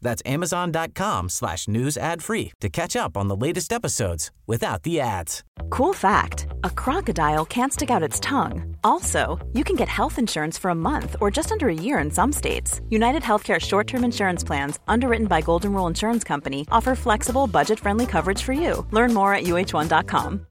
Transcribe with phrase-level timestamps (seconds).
[0.00, 5.00] That's amazon.com slash news ad free to catch up on the latest episodes without the
[5.00, 5.44] ads.
[5.70, 8.76] Cool fact a crocodile can't stick out its tongue.
[8.84, 12.10] Also, you can get health insurance for a month or just under a year in
[12.10, 12.80] some states.
[12.90, 17.78] United Healthcare short term insurance plans, underwritten by Golden Rule Insurance Company, offer flexible, budget
[17.80, 18.86] friendly coverage for you.
[18.90, 20.47] Learn more at uh1.com.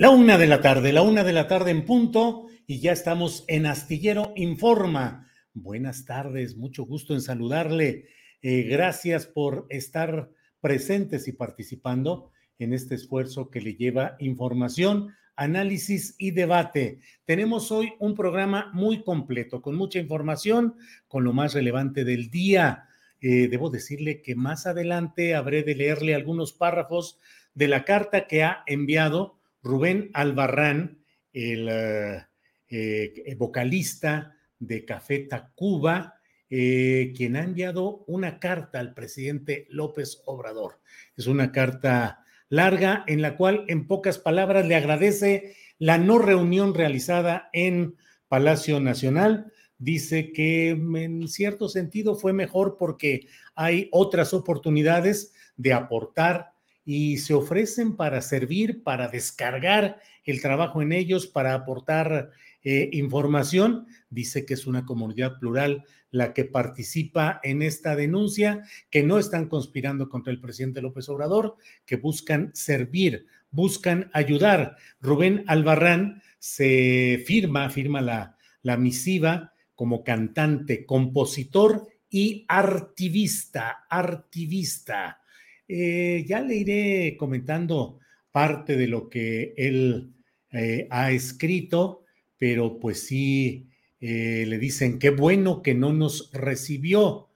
[0.00, 3.44] La una de la tarde, la una de la tarde en punto y ya estamos
[3.48, 5.28] en Astillero Informa.
[5.54, 8.06] Buenas tardes, mucho gusto en saludarle.
[8.40, 16.14] Eh, gracias por estar presentes y participando en este esfuerzo que le lleva información, análisis
[16.16, 17.00] y debate.
[17.24, 20.76] Tenemos hoy un programa muy completo, con mucha información,
[21.08, 22.84] con lo más relevante del día.
[23.20, 27.18] Eh, debo decirle que más adelante habré de leerle algunos párrafos
[27.52, 29.37] de la carta que ha enviado
[29.68, 32.24] Rubén Albarrán, el eh,
[32.70, 36.14] eh, vocalista de Café Tacuba,
[36.48, 40.80] eh, quien ha enviado una carta al presidente López Obrador.
[41.18, 46.72] Es una carta larga en la cual, en pocas palabras, le agradece la no reunión
[46.72, 47.94] realizada en
[48.26, 49.52] Palacio Nacional.
[49.76, 56.52] Dice que en cierto sentido fue mejor porque hay otras oportunidades de aportar
[56.90, 62.30] y se ofrecen para servir, para descargar el trabajo en ellos, para aportar
[62.62, 63.86] eh, información.
[64.08, 69.50] Dice que es una comunidad plural la que participa en esta denuncia, que no están
[69.50, 74.76] conspirando contra el presidente López Obrador, que buscan servir, buscan ayudar.
[75.02, 85.20] Rubén Albarrán se firma, firma la, la misiva como cantante, compositor y artivista, artivista.
[85.68, 87.98] Eh, ya le iré comentando
[88.32, 90.14] parte de lo que él
[90.50, 92.04] eh, ha escrito,
[92.38, 93.68] pero pues sí,
[94.00, 97.28] eh, le dicen, qué bueno que no nos recibió.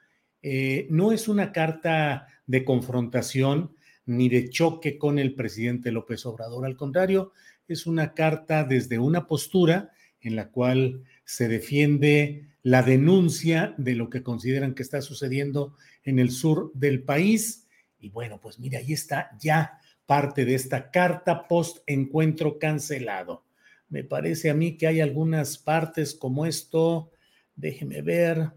[0.91, 3.77] no es una carta de confrontación
[4.07, 7.33] ni de choque con el presidente López Obrador, al contrario,
[7.69, 14.11] es una carta desde una postura en la cual se defiende la denuncia de lo
[14.11, 17.62] que consideran que está sucediendo en el sur del país
[18.03, 23.45] y bueno, pues mira, ahí está ya parte de esta carta post encuentro cancelado.
[23.89, 27.13] Me parece a mí que hay algunas partes como esto,
[27.55, 28.51] déjeme ver,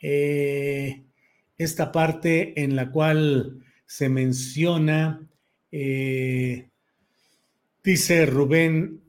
[0.00, 1.04] eh,
[1.58, 5.28] esta parte en la cual se menciona,
[5.70, 6.70] eh,
[7.84, 9.02] dice Rubén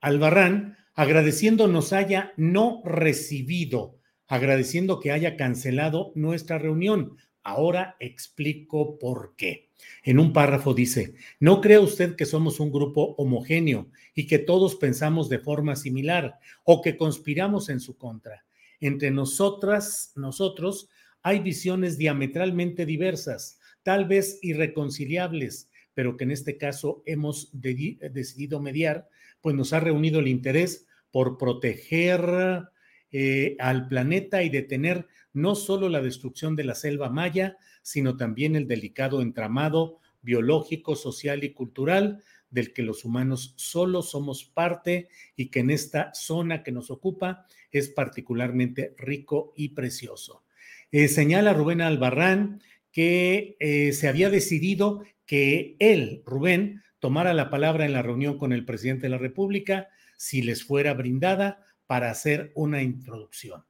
[0.00, 3.98] Albarrán, agradeciendo nos haya no recibido,
[4.28, 7.16] agradeciendo que haya cancelado nuestra reunión.
[7.46, 9.70] Ahora explico por qué.
[10.02, 14.74] En un párrafo dice, ¿no cree usted que somos un grupo homogéneo y que todos
[14.74, 18.44] pensamos de forma similar o que conspiramos en su contra?
[18.80, 20.88] Entre nosotras, nosotros,
[21.22, 29.08] hay visiones diametralmente diversas, tal vez irreconciliables, pero que en este caso hemos decidido mediar,
[29.40, 32.66] pues nos ha reunido el interés por proteger
[33.12, 35.06] eh, al planeta y detener
[35.36, 41.44] no solo la destrucción de la selva maya, sino también el delicado entramado biológico, social
[41.44, 46.72] y cultural del que los humanos solo somos parte y que en esta zona que
[46.72, 50.42] nos ocupa es particularmente rico y precioso.
[50.90, 57.84] Eh, señala Rubén Albarrán que eh, se había decidido que él, Rubén, tomara la palabra
[57.84, 62.52] en la reunión con el presidente de la República si les fuera brindada para hacer
[62.54, 63.64] una introducción.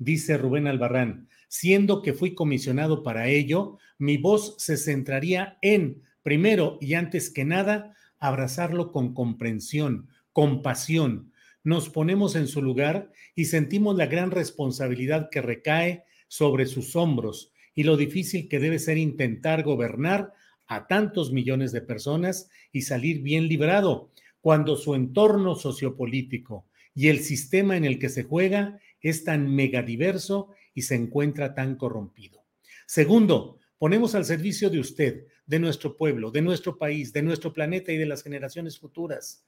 [0.00, 6.78] Dice Rubén Albarrán, siendo que fui comisionado para ello, mi voz se centraría en, primero
[6.80, 11.32] y antes que nada, abrazarlo con comprensión, compasión,
[11.64, 17.52] nos ponemos en su lugar y sentimos la gran responsabilidad que recae sobre sus hombros
[17.74, 20.32] y lo difícil que debe ser intentar gobernar
[20.66, 24.10] a tantos millones de personas y salir bien librado
[24.40, 26.64] cuando su entorno sociopolítico
[26.94, 31.76] y el sistema en el que se juega es tan megadiverso y se encuentra tan
[31.76, 32.44] corrompido.
[32.86, 37.92] Segundo, ponemos al servicio de usted, de nuestro pueblo, de nuestro país, de nuestro planeta
[37.92, 39.44] y de las generaciones futuras.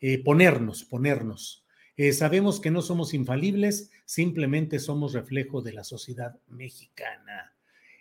[0.00, 1.64] Eh, ponernos, ponernos.
[1.96, 7.54] Eh, sabemos que no somos infalibles, simplemente somos reflejo de la sociedad mexicana.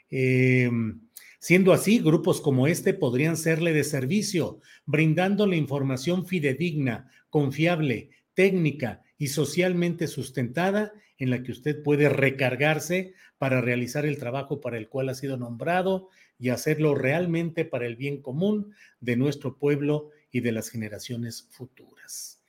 [0.10, 1.02] Em,
[1.40, 9.28] siendo así, grupos como este podrían serle de servicio, brindándole información fidedigna, confiable, técnica y
[9.28, 15.10] socialmente sustentada en la que usted puede recargarse para realizar el trabajo para el cual
[15.10, 16.10] ha sido nombrado
[16.40, 22.42] y hacerlo realmente para el bien común de nuestro pueblo y de las generaciones futuras.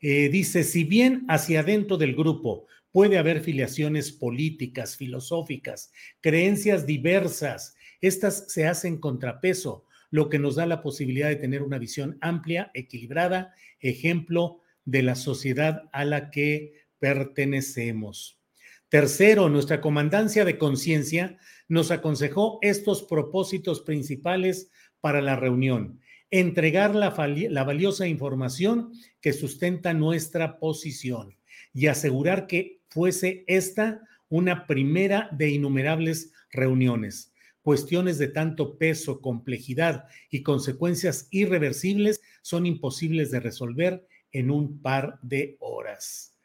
[0.00, 7.76] Eh, dice, si bien hacia adentro del grupo puede haber filiaciones políticas, filosóficas, creencias diversas,
[8.00, 12.72] estas se hacen contrapeso, lo que nos da la posibilidad de tener una visión amplia,
[12.74, 18.40] equilibrada, ejemplo de la sociedad a la que pertenecemos.
[18.88, 21.38] Tercero, nuestra comandancia de conciencia
[21.68, 26.00] nos aconsejó estos propósitos principales para la reunión.
[26.30, 31.36] Entregar la, valiosa información que sustenta nuestra posición
[31.74, 37.32] y asegurar que fuese esta una primera de innumerables reuniones.
[37.62, 44.06] Cuestiones de tanto peso, complejidad y consecuencias irreversibles son imposibles de resolver
[44.38, 46.36] en un par de horas.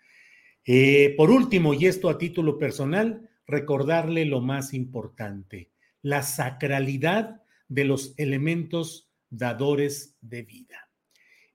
[0.65, 5.71] Eh, por último, y esto a título personal, recordarle lo más importante,
[6.01, 10.89] la sacralidad de los elementos dadores de vida.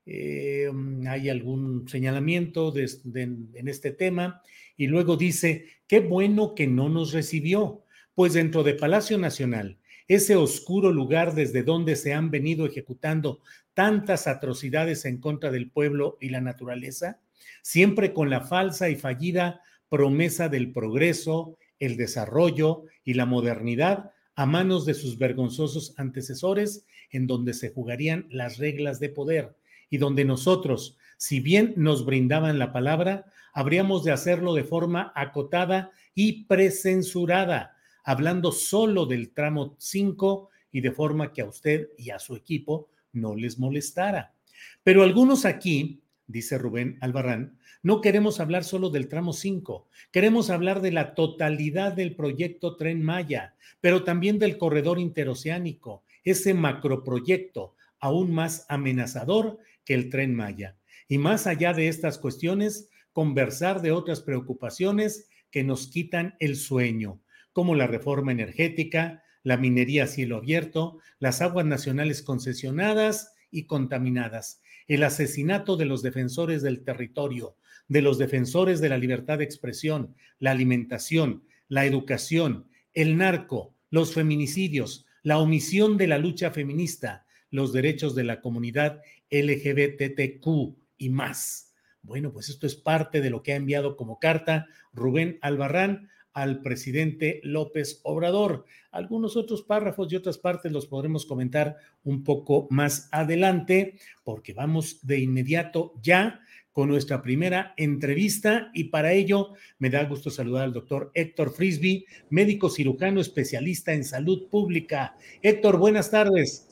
[0.04, 0.70] Eh,
[1.08, 4.40] hay algún señalamiento en este tema
[4.76, 7.84] y luego dice, qué bueno que no nos recibió,
[8.14, 9.78] pues dentro de Palacio Nacional,
[10.08, 13.40] ese oscuro lugar desde donde se han venido ejecutando
[13.76, 17.20] tantas atrocidades en contra del pueblo y la naturaleza,
[17.60, 24.46] siempre con la falsa y fallida promesa del progreso, el desarrollo y la modernidad a
[24.46, 29.54] manos de sus vergonzosos antecesores, en donde se jugarían las reglas de poder
[29.90, 35.90] y donde nosotros, si bien nos brindaban la palabra, habríamos de hacerlo de forma acotada
[36.14, 42.18] y precensurada, hablando solo del tramo 5 y de forma que a usted y a
[42.18, 44.34] su equipo no les molestara.
[44.82, 50.80] Pero algunos aquí dice Rubén Albarrán, no queremos hablar solo del tramo 5, queremos hablar
[50.80, 58.32] de la totalidad del proyecto Tren Maya, pero también del corredor interoceánico, ese macroproyecto aún
[58.32, 60.76] más amenazador que el Tren Maya.
[61.08, 67.20] Y más allá de estas cuestiones, conversar de otras preocupaciones que nos quitan el sueño,
[67.52, 74.60] como la reforma energética, la minería a cielo abierto, las aguas nacionales concesionadas y contaminadas,
[74.88, 77.56] el asesinato de los defensores del territorio,
[77.86, 84.14] de los defensores de la libertad de expresión, la alimentación, la educación, el narco, los
[84.14, 89.00] feminicidios, la omisión de la lucha feminista, los derechos de la comunidad
[89.30, 91.72] LGBTQ y más.
[92.02, 96.60] Bueno, pues esto es parte de lo que ha enviado como carta Rubén Albarrán al
[96.60, 98.66] presidente López Obrador.
[98.90, 105.06] Algunos otros párrafos y otras partes los podremos comentar un poco más adelante, porque vamos
[105.06, 110.74] de inmediato ya con nuestra primera entrevista y para ello me da gusto saludar al
[110.74, 115.16] doctor Héctor Frisby, médico cirujano especialista en salud pública.
[115.40, 116.68] Héctor, buenas tardes.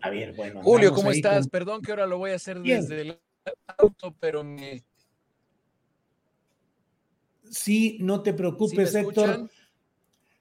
[0.00, 0.60] A ver, bueno.
[0.60, 1.48] Julio, ¿cómo estás?
[1.48, 3.20] Perdón que ahora lo voy a hacer desde el
[3.78, 4.82] auto, pero me
[7.50, 9.50] Sí, no te preocupes, Héctor.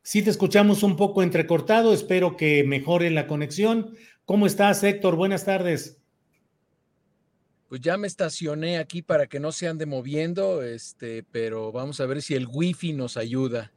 [0.02, 3.94] Sí te escuchamos un poco entrecortado, espero que mejore la conexión.
[4.26, 5.16] ¿Cómo estás, Héctor?
[5.16, 5.98] Buenas tardes.
[7.68, 12.06] Pues ya me estacioné aquí para que no se ande moviendo, este, pero vamos a
[12.06, 13.74] ver si el wifi nos ayuda.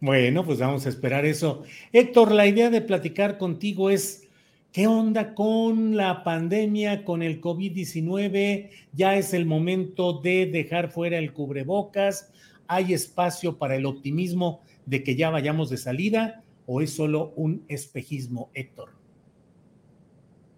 [0.00, 1.62] Bueno, pues vamos a esperar eso.
[1.92, 4.28] Héctor, la idea de platicar contigo es
[4.72, 8.70] ¿Qué onda con la pandemia, con el COVID-19?
[8.92, 12.30] Ya es el momento de dejar fuera el cubrebocas.
[12.68, 17.64] ¿Hay espacio para el optimismo de que ya vayamos de salida o es solo un
[17.66, 18.90] espejismo, Héctor?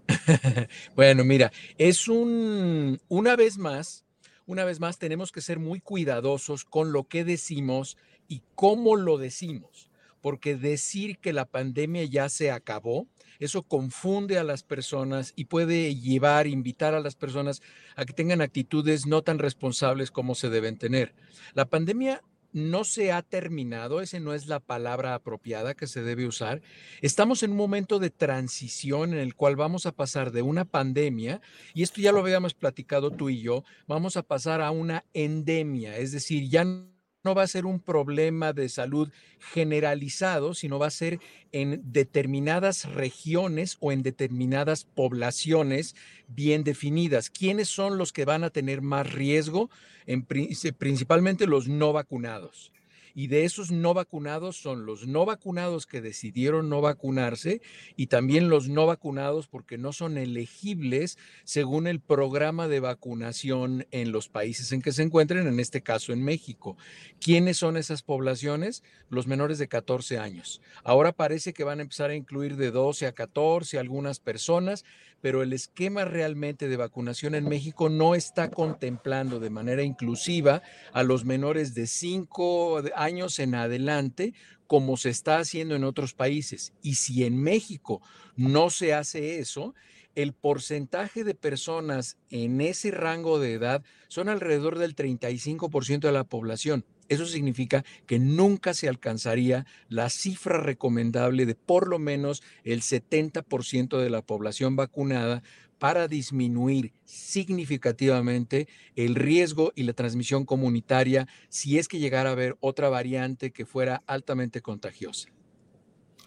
[0.94, 4.04] bueno, mira, es un, una vez más,
[4.44, 7.96] una vez más tenemos que ser muy cuidadosos con lo que decimos
[8.28, 9.88] y cómo lo decimos
[10.22, 13.06] porque decir que la pandemia ya se acabó,
[13.38, 17.60] eso confunde a las personas y puede llevar, invitar a las personas
[17.96, 21.14] a que tengan actitudes no tan responsables como se deben tener.
[21.52, 26.26] La pandemia no se ha terminado, esa no es la palabra apropiada que se debe
[26.26, 26.60] usar.
[27.00, 31.40] Estamos en un momento de transición en el cual vamos a pasar de una pandemia,
[31.74, 35.96] y esto ya lo habíamos platicado tú y yo, vamos a pasar a una endemia,
[35.96, 36.91] es decir, ya no
[37.24, 41.20] va a ser un problema de salud generalizado, sino va a ser
[41.52, 45.94] en determinadas regiones o en determinadas poblaciones
[46.26, 47.30] bien definidas.
[47.30, 49.70] ¿Quiénes son los que van a tener más riesgo?
[50.06, 52.72] En, principalmente los no vacunados
[53.14, 57.60] y de esos no vacunados son los no vacunados que decidieron no vacunarse
[57.96, 64.12] y también los no vacunados porque no son elegibles según el programa de vacunación en
[64.12, 66.76] los países en que se encuentren, en este caso en México.
[67.20, 68.82] ¿Quiénes son esas poblaciones?
[69.08, 70.60] Los menores de 14 años.
[70.84, 74.84] Ahora parece que van a empezar a incluir de 12 a 14 algunas personas,
[75.20, 81.02] pero el esquema realmente de vacunación en México no está contemplando de manera inclusiva a
[81.04, 84.34] los menores de 5 años en adelante,
[84.66, 86.72] como se está haciendo en otros países.
[86.82, 88.00] Y si en México
[88.36, 89.74] no se hace eso,
[90.14, 96.24] el porcentaje de personas en ese rango de edad son alrededor del 35% de la
[96.24, 96.84] población.
[97.08, 103.98] Eso significa que nunca se alcanzaría la cifra recomendable de por lo menos el 70%
[103.98, 105.42] de la población vacunada
[105.82, 112.56] para disminuir significativamente el riesgo y la transmisión comunitaria si es que llegara a haber
[112.60, 115.30] otra variante que fuera altamente contagiosa.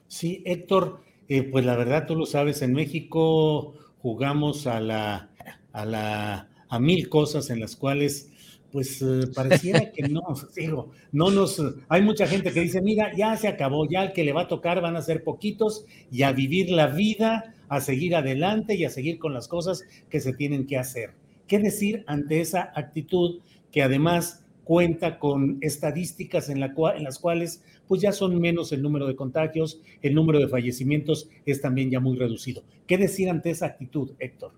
[0.10, 5.32] Sí, Héctor, eh, pues la verdad tú lo sabes, en México jugamos a la,
[5.72, 8.30] a la, a mil cosas en las cuales
[8.74, 10.22] pues eh, pareciera que no,
[11.14, 14.34] no nos, hay mucha gente que dice, mira, ya se acabó, ya el que le
[14.34, 18.76] va a tocar van a ser poquitos y a vivir la vida, a seguir adelante
[18.76, 21.12] y a seguir con las cosas que se tienen que hacer.
[21.48, 23.40] ¿Qué decir ante esa actitud
[23.72, 28.82] que además cuenta con estadísticas en, la en las cuales pues ya son menos el
[28.82, 32.64] número de contagios, el número de fallecimientos es también ya muy reducido.
[32.88, 34.54] ¿Qué decir ante esa actitud, Héctor?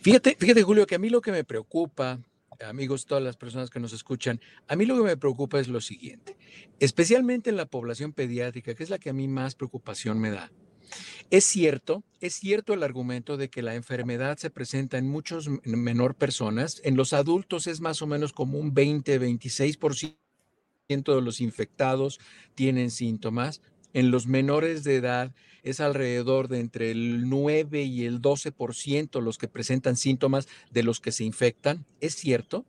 [0.00, 2.20] Fíjate, fíjate, Julio, que a mí lo que me preocupa,
[2.66, 5.80] amigos, todas las personas que nos escuchan, a mí lo que me preocupa es lo
[5.80, 6.36] siguiente,
[6.78, 10.50] especialmente en la población pediátrica, que es la que a mí más preocupación me da.
[11.30, 16.16] Es cierto, es cierto el argumento de que la enfermedad se presenta en muchos menor
[16.16, 16.80] personas.
[16.84, 20.16] En los adultos es más o menos como un 20, 26%
[20.88, 22.18] de los infectados
[22.56, 23.62] tienen síntomas.
[23.92, 25.32] En los menores de edad
[25.62, 31.00] es alrededor de entre el 9 y el 12% los que presentan síntomas de los
[31.00, 32.64] que se infectan, es cierto,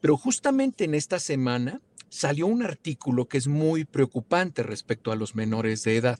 [0.00, 5.34] pero justamente en esta semana salió un artículo que es muy preocupante respecto a los
[5.34, 6.18] menores de edad.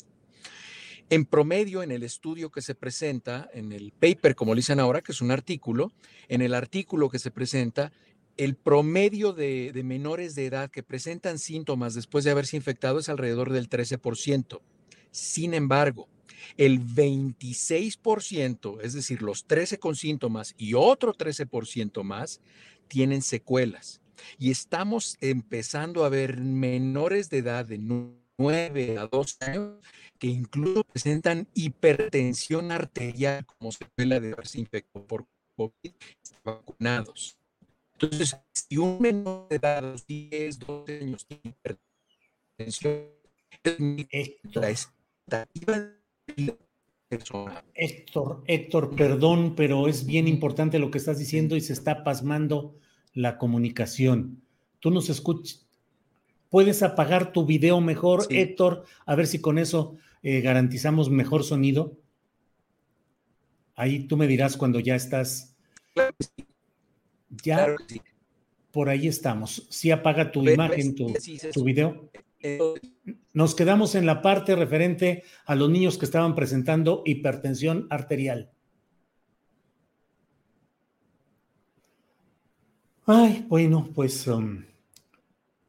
[1.09, 5.13] En promedio, en el estudio que se presenta, en el paper, como dicen ahora, que
[5.13, 5.93] es un artículo,
[6.29, 7.93] en el artículo que se presenta,
[8.37, 13.53] el promedio de, menores de edad que presentan síntomas después de haberse infectado es alrededor
[13.53, 14.61] del 13%.
[15.11, 16.09] Sin embargo,
[16.57, 22.41] el 26%, es decir, los 13 con síntomas y otro 13% más,
[22.89, 24.01] tienen secuelas.
[24.39, 29.73] Y estamos empezando a ver menores de edad de 9 a 12 años
[30.19, 35.27] que incluso presentan hipertensión arterial como secuela de haberse infectado por
[35.57, 35.93] COVID
[36.45, 37.37] vacunados.
[37.99, 43.07] Entonces, si un menor de edad, de 10, 12 años tiene hipertensión,
[44.53, 45.93] la estativa
[47.09, 52.75] Héctor, Héctor, perdón, pero es bien importante lo que estás diciendo y se está pasmando
[53.15, 54.43] la comunicación.
[54.81, 55.67] Tú nos escuchas.
[56.51, 58.85] ¿Puedes apagar tu video mejor, Héctor?
[59.05, 61.97] A ver si con eso eh, garantizamos mejor sonido.
[63.75, 65.55] Ahí tú me dirás cuando ya estás.
[67.43, 67.75] Ya.
[68.71, 69.67] Por ahí estamos.
[69.71, 71.13] Sí apaga tu imagen, tu,
[71.53, 72.11] tu video.
[73.33, 78.51] Nos quedamos en la parte referente a los niños que estaban presentando hipertensión arterial.
[83.07, 84.65] Ay, bueno, pues um,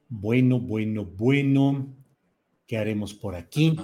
[0.09, 1.93] bueno, bueno, bueno.
[2.65, 3.77] ¿Qué haremos por aquí?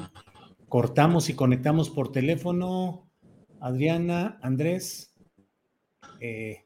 [0.68, 3.10] Cortamos y conectamos por teléfono.
[3.60, 5.14] Adriana, Andrés.
[6.20, 6.66] Eh,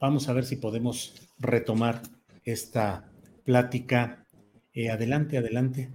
[0.00, 2.02] vamos a ver si podemos retomar
[2.44, 3.10] esta
[3.44, 4.24] plática.
[4.72, 5.90] Eh, adelante, adelante.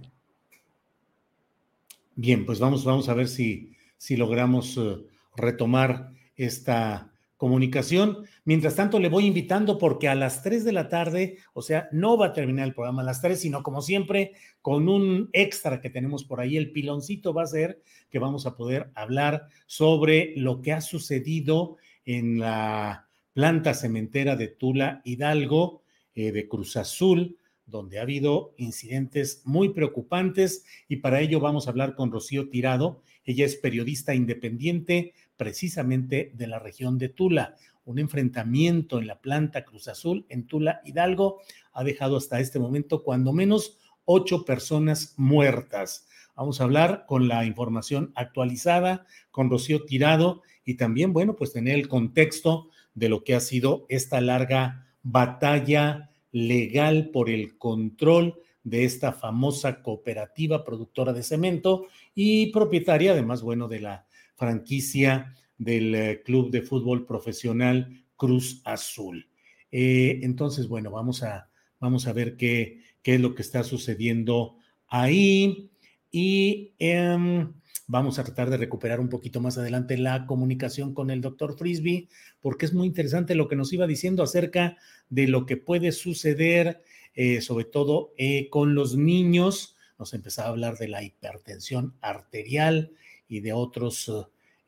[2.16, 4.98] Bien, pues vamos, vamos a ver si, si logramos eh,
[5.36, 8.24] retomar esta comunicación.
[8.44, 12.16] Mientras tanto, le voy invitando porque a las 3 de la tarde, o sea, no
[12.16, 14.32] va a terminar el programa a las 3, sino como siempre,
[14.62, 18.56] con un extra que tenemos por ahí, el piloncito va a ser que vamos a
[18.56, 25.82] poder hablar sobre lo que ha sucedido en la planta cementera de Tula Hidalgo,
[26.14, 27.36] eh, de Cruz Azul,
[27.66, 33.02] donde ha habido incidentes muy preocupantes y para ello vamos a hablar con Rocío Tirado.
[33.24, 37.56] Ella es periodista independiente precisamente de la región de Tula.
[37.84, 41.40] Un enfrentamiento en la planta Cruz Azul en Tula Hidalgo
[41.72, 46.06] ha dejado hasta este momento cuando menos ocho personas muertas.
[46.36, 51.76] Vamos a hablar con la información actualizada, con Rocío Tirado y también, bueno, pues tener
[51.76, 58.84] el contexto de lo que ha sido esta larga batalla legal por el control de
[58.84, 66.22] esta famosa cooperativa productora de cemento y propietaria, además, bueno, de la franquicia del eh,
[66.24, 69.28] Club de Fútbol Profesional Cruz Azul.
[69.70, 74.56] Eh, entonces, bueno, vamos a, vamos a ver qué, qué, es lo que está sucediendo
[74.88, 75.70] ahí
[76.10, 77.52] y em,
[77.86, 82.08] vamos a tratar de recuperar un poquito más adelante la comunicación con el doctor Frisby,
[82.40, 84.76] porque es muy interesante lo que nos iba diciendo acerca
[85.10, 86.82] de lo que puede suceder,
[87.14, 88.12] eh, sobre todo
[88.50, 89.76] con los niños.
[89.98, 92.92] Nos empezaba a hablar de la hipertensión arterial,
[93.28, 94.10] y de otros,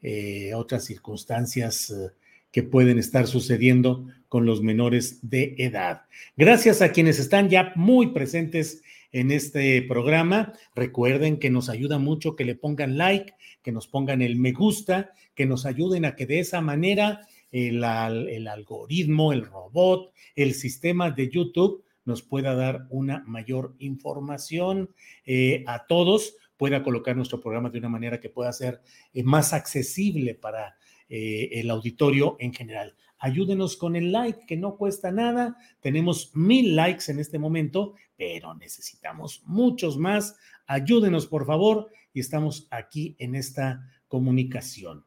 [0.02, 2.10] eh, otras circunstancias eh,
[2.50, 6.02] que pueden estar sucediendo con los menores de edad.
[6.36, 8.82] Gracias a quienes están ya muy presentes
[9.16, 10.52] en este programa.
[10.74, 13.32] Recuerden que nos ayuda mucho que le pongan like,
[13.62, 17.82] que nos pongan el me gusta, que nos ayuden a que de esa manera el,
[17.82, 24.90] algoritmo, el robot, el sistema de YouTube nos pueda dar una mayor información
[25.24, 28.80] eh, a todos pueda colocar nuestro programa de una manera que pueda ser
[29.12, 30.76] eh, más accesible para
[31.08, 32.94] eh, el auditorio en general.
[33.18, 35.56] Ayúdenos con el like, que no cuesta nada.
[35.80, 40.36] Tenemos mil likes en este momento, pero necesitamos muchos más.
[40.66, 45.04] Ayúdenos, por favor, y estamos aquí en esta comunicación.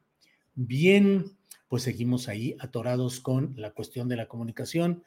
[0.54, 1.24] Bien,
[1.68, 5.02] pues seguimos ahí atorados con la cuestión de la comunicación.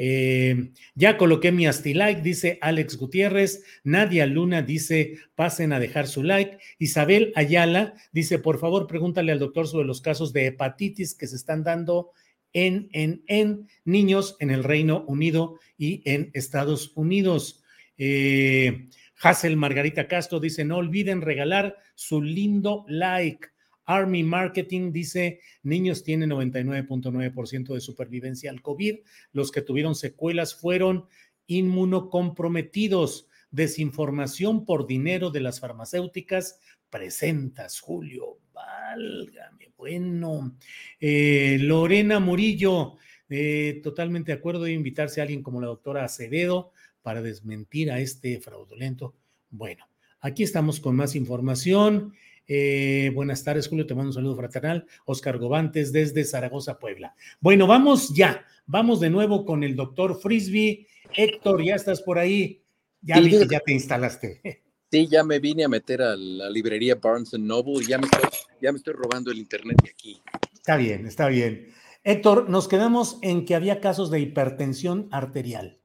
[0.00, 3.64] Eh, ya coloqué mi asti like, dice Alex Gutiérrez.
[3.82, 6.58] Nadia Luna dice, pasen a dejar su like.
[6.78, 11.36] Isabel Ayala dice, por favor, pregúntale al doctor sobre los casos de hepatitis que se
[11.36, 12.12] están dando
[12.52, 17.62] en, en, en niños en el Reino Unido y en Estados Unidos.
[17.96, 18.88] Eh,
[19.20, 23.48] Hazel Margarita Castro dice, no olviden regalar su lindo like.
[23.84, 28.96] Army Marketing dice, niños tienen 99.9% de supervivencia al COVID.
[29.32, 31.06] Los que tuvieron secuelas fueron
[31.46, 33.26] inmunocomprometidos.
[33.50, 36.60] Desinformación por dinero de las farmacéuticas.
[36.90, 38.38] Presentas, Julio.
[38.52, 39.72] Válgame.
[39.76, 40.56] Bueno.
[41.00, 42.96] Eh, Lorena Murillo,
[43.28, 46.72] eh, totalmente de acuerdo de invitarse a alguien como la doctora Acevedo
[47.02, 49.14] para desmentir a este fraudulento.
[49.50, 49.86] Bueno,
[50.20, 52.12] aquí estamos con más información.
[52.46, 53.86] Eh, buenas tardes, Julio.
[53.86, 54.86] Te mando un saludo fraternal.
[55.04, 57.14] Oscar Gobantes desde Zaragoza, Puebla.
[57.40, 58.44] Bueno, vamos ya.
[58.66, 60.86] Vamos de nuevo con el doctor Frisby.
[61.14, 62.62] Héctor, ya estás por ahí.
[63.02, 64.62] Ya vi que ya te instalaste.
[64.90, 68.22] Sí, ya me vine a meter a la librería Barnes Noble y ya me, estoy,
[68.62, 70.22] ya me estoy robando el internet de aquí.
[70.54, 71.74] Está bien, está bien.
[72.04, 75.78] Héctor, nos quedamos en que había casos de hipertensión arterial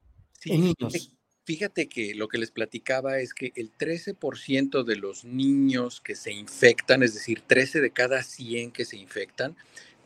[0.46, 1.14] en niños.
[1.44, 6.32] Fíjate que lo que les platicaba es que el 13% de los niños que se
[6.32, 9.54] infectan, es decir, 13 de cada 100 que se infectan,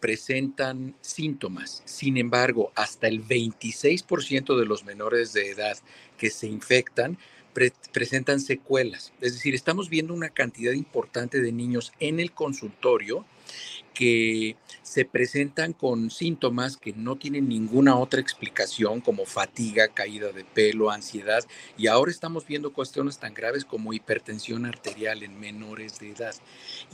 [0.01, 1.83] presentan síntomas.
[1.85, 5.79] Sin embargo, hasta el 26% de los menores de edad
[6.17, 7.19] que se infectan
[7.93, 9.13] presentan secuelas.
[9.21, 13.25] Es decir, estamos viendo una cantidad importante de niños en el consultorio
[13.94, 20.44] que se presentan con síntomas que no tienen ninguna otra explicación como fatiga, caída de
[20.44, 21.44] pelo, ansiedad
[21.77, 26.35] y ahora estamos viendo cuestiones tan graves como hipertensión arterial en menores de edad.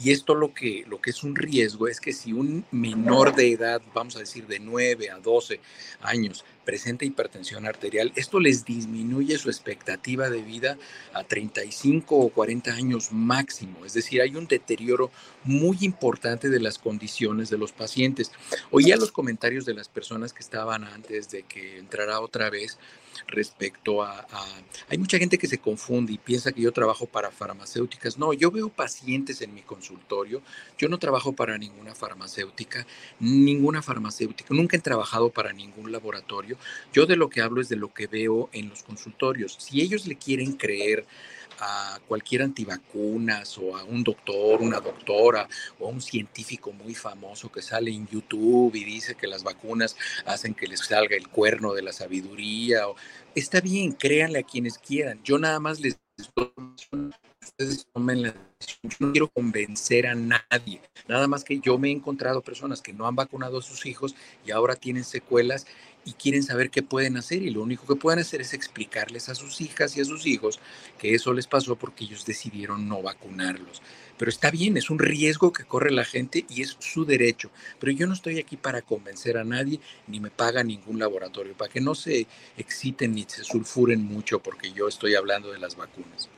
[0.02, 3.52] Y esto lo que, lo que es un riesgo es que si un menor de
[3.52, 5.60] edad, vamos a decir de 9 a 12
[6.02, 10.78] años, presenta hipertensión arterial, esto les disminuye su expectativa de vida
[11.12, 13.84] a 35 o 40 años máximo.
[13.84, 15.10] Es decir, hay un deterioro
[15.44, 18.30] muy importante de las condiciones de los pacientes.
[18.70, 22.78] Oía los comentarios de las personas que estaban antes de que entrara otra vez
[23.26, 24.26] respecto a,
[24.88, 28.18] Hay mucha gente que se confunde y piensa que yo trabajo para farmacéuticas.
[28.18, 30.42] No, yo veo pacientes en mi consultorio.
[30.76, 32.86] Yo no trabajo para ninguna farmacéutica,
[33.20, 34.54] ninguna farmacéutica.
[34.54, 36.58] Nunca he trabajado para ningún laboratorio.
[36.92, 39.56] Yo de lo que hablo es de lo que veo en los consultorios.
[39.58, 41.06] Si ellos le quieren creer
[41.60, 47.62] a cualquier antivacunas o a un doctor, una doctora o un científico muy famoso que
[47.62, 51.82] sale en YouTube y dice que las vacunas hacen que les salga el cuerno de
[51.82, 52.82] la sabiduría.
[53.34, 55.20] Está bien, créanle a quienes quieran.
[55.24, 55.98] Yo nada más les
[56.36, 56.50] la
[57.58, 58.34] decisión.
[58.72, 60.80] Yo no quiero convencer a nadie.
[61.08, 64.14] Nada más que yo me he encontrado personas que no han vacunado a sus hijos
[64.44, 65.66] y ahora tienen secuelas
[66.04, 69.34] y quieren saber qué pueden hacer y lo único que pueden hacer es explicarles a
[69.34, 70.60] sus hijas y a sus hijos
[70.98, 73.82] que eso les pasó porque ellos decidieron no vacunarlos.
[74.16, 77.50] Pero está bien, es un riesgo que corre la gente y es su derecho.
[77.80, 81.72] Pero yo no estoy aquí para convencer a nadie ni me paga ningún laboratorio, para
[81.72, 86.28] que no se exciten ni se sulfuren mucho porque yo estoy hablando de las vacunas.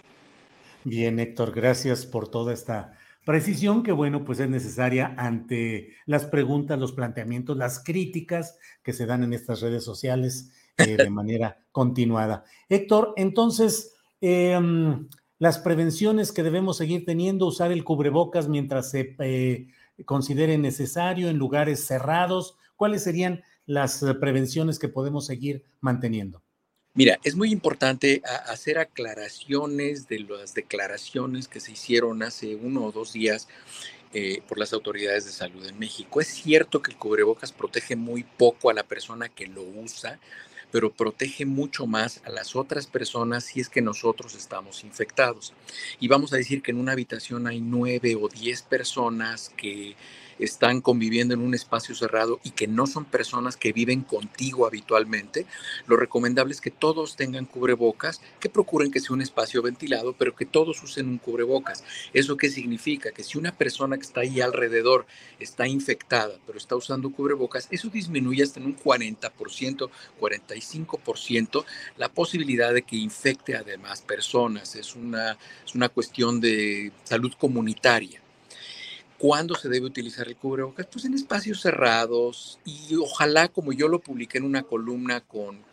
[0.85, 6.79] Bien, Héctor, gracias por toda esta Precisión que, bueno, pues es necesaria ante las preguntas,
[6.79, 12.45] los planteamientos, las críticas que se dan en estas redes sociales eh, de manera continuada.
[12.69, 15.09] Héctor, entonces, em,
[15.41, 19.67] las prevenciones que debemos seguir teniendo, usar el cubrebocas mientras se eh,
[20.05, 26.46] considere necesario en lugares cerrados, ¿cuáles serían las prevenciones que podemos seguir manteniendo?
[26.97, 32.91] Mira, es muy importante hacer aclaraciones de las declaraciones que se hicieron hace uno o
[32.91, 33.49] dos días
[34.15, 36.23] eh, por las autoridades de salud en México.
[36.23, 40.19] Es cierto que el cubrebocas protege muy poco a la persona que lo usa,
[40.71, 45.53] pero protege mucho más a las otras personas si es que nosotros estamos infectados.
[46.01, 49.97] Y vamos a decir que en una habitación hay nueve o diez personas que
[50.38, 55.46] están conviviendo en un espacio cerrado y que no son personas que viven contigo habitualmente,
[55.87, 60.35] lo recomendable es que todos tengan cubrebocas, que procuren que sea un espacio ventilado, pero
[60.35, 61.85] que todos usen un cubrebocas.
[62.12, 63.12] ¿Eso qué significa?
[63.12, 65.07] Que si una persona que está ahí alrededor
[65.38, 71.64] está infectada, pero está usando cubrebocas, eso disminuye hasta en un 40%, 45%
[71.96, 74.77] la posibilidad de que infecte a demás personas.
[74.77, 78.20] Es una, es una cuestión de salud comunitaria.
[79.19, 80.87] ¿Cuándo se debe utilizar el cubrebocas?
[80.93, 85.65] Pues en espacios cerrados y ojalá, como yo lo publiqué en una columna con,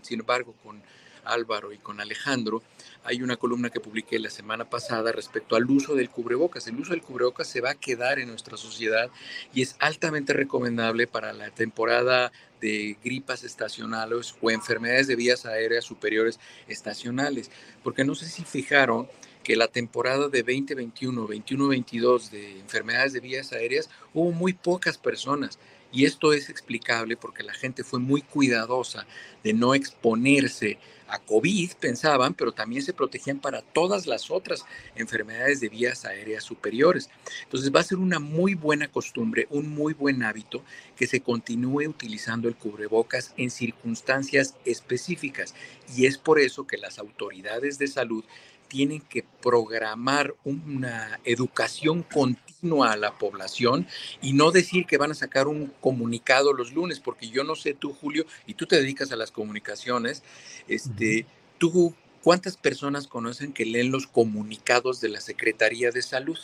[0.00, 0.82] sin embargo, con
[1.24, 2.62] Álvaro y con Alejandro,
[3.04, 6.66] hay una columna que publiqué la semana pasada respecto al uso del cubrebocas.
[6.66, 9.10] El uso del cubrebocas se va a quedar en nuestra sociedad
[9.52, 15.84] y es altamente recomendable para la temporada de gripas estacionales o enfermedades de vías aéreas
[15.84, 17.50] superiores estacionales.
[17.82, 19.08] Porque no sé si fijaron
[19.42, 25.58] que la temporada de 2021, 21-22 de enfermedades de vías aéreas hubo muy pocas personas.
[25.92, 29.06] Y esto es explicable porque la gente fue muy cuidadosa
[29.44, 30.78] de no exponerse
[31.12, 36.42] a COVID, pensaban, pero también se protegían para todas las otras enfermedades de vías aéreas
[36.42, 37.10] superiores.
[37.42, 40.64] Entonces va a ser una muy buena costumbre, un muy buen hábito
[40.96, 45.54] que se continúe utilizando el cubrebocas en circunstancias específicas.
[45.94, 48.24] Y es por eso que las autoridades de salud
[48.72, 53.86] tienen que programar una educación continua a la población
[54.22, 57.74] y no decir que van a sacar un comunicado los lunes, porque yo no sé
[57.74, 60.22] tú, Julio, y tú te dedicas a las comunicaciones,
[60.68, 61.26] este,
[61.58, 66.38] tú, ¿cuántas personas conocen que leen los comunicados de la Secretaría de Salud?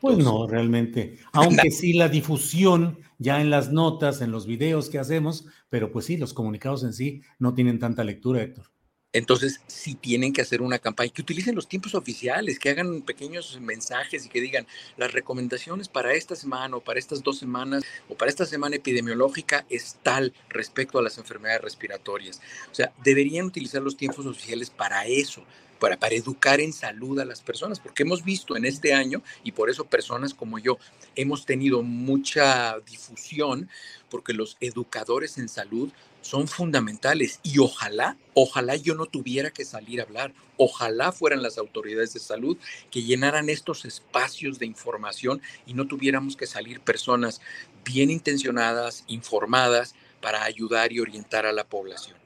[0.00, 1.18] pues no, realmente.
[1.32, 6.06] Aunque sí la difusión ya en las notas, en los videos que hacemos, pero pues
[6.06, 8.75] sí, los comunicados en sí no tienen tanta lectura, Héctor.
[9.12, 13.58] Entonces, si tienen que hacer una campaña, que utilicen los tiempos oficiales, que hagan pequeños
[13.60, 14.66] mensajes y que digan
[14.96, 19.64] las recomendaciones para esta semana o para estas dos semanas o para esta semana epidemiológica
[19.70, 22.42] es tal respecto a las enfermedades respiratorias.
[22.70, 25.44] O sea, deberían utilizar los tiempos oficiales para eso,
[25.78, 29.52] para, para, educar en salud a las personas, porque hemos visto en este año, y
[29.52, 30.78] por eso personas como yo
[31.14, 33.70] hemos tenido mucha difusión,
[34.10, 35.90] porque los educadores en salud
[36.26, 41.56] son fundamentales y ojalá, ojalá yo no tuviera que salir a hablar, ojalá fueran las
[41.56, 42.58] autoridades de salud
[42.90, 47.40] que llenaran estos espacios de información y no tuviéramos que salir personas
[47.84, 52.16] bien intencionadas, informadas, para ayudar y orientar a la población.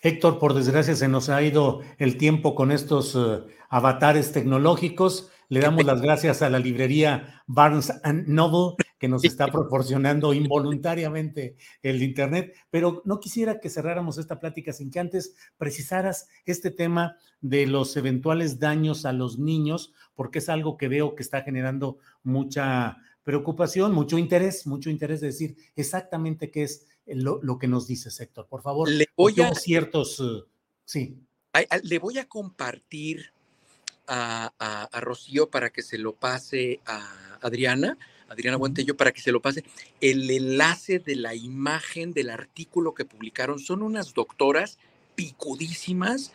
[0.00, 5.30] Héctor, por desgracia se nos ha ido el tiempo con estos eh, avatares tecnológicos.
[5.48, 7.92] Le damos las gracias a la librería Barnes
[8.26, 14.72] Noble que nos está proporcionando involuntariamente el Internet, pero no quisiera que cerráramos esta plática
[14.72, 20.48] sin que antes precisaras este tema de los eventuales daños a los niños, porque es
[20.48, 26.50] algo que veo que está generando mucha preocupación, mucho interés, mucho interés de decir exactamente
[26.50, 28.46] qué es lo, que nos dice Héctor.
[28.46, 30.46] Por favor, le voy a ciertos, uh,
[30.86, 31.18] sí.
[31.82, 33.34] le voy a compartir
[34.06, 39.32] a, a, Rocío para que se lo pase a Adriana Adriana Buentello, para que se
[39.32, 39.64] lo pase,
[40.00, 43.58] el enlace de la imagen del artículo que publicaron.
[43.58, 44.78] Son unas doctoras
[45.14, 46.32] picudísimas,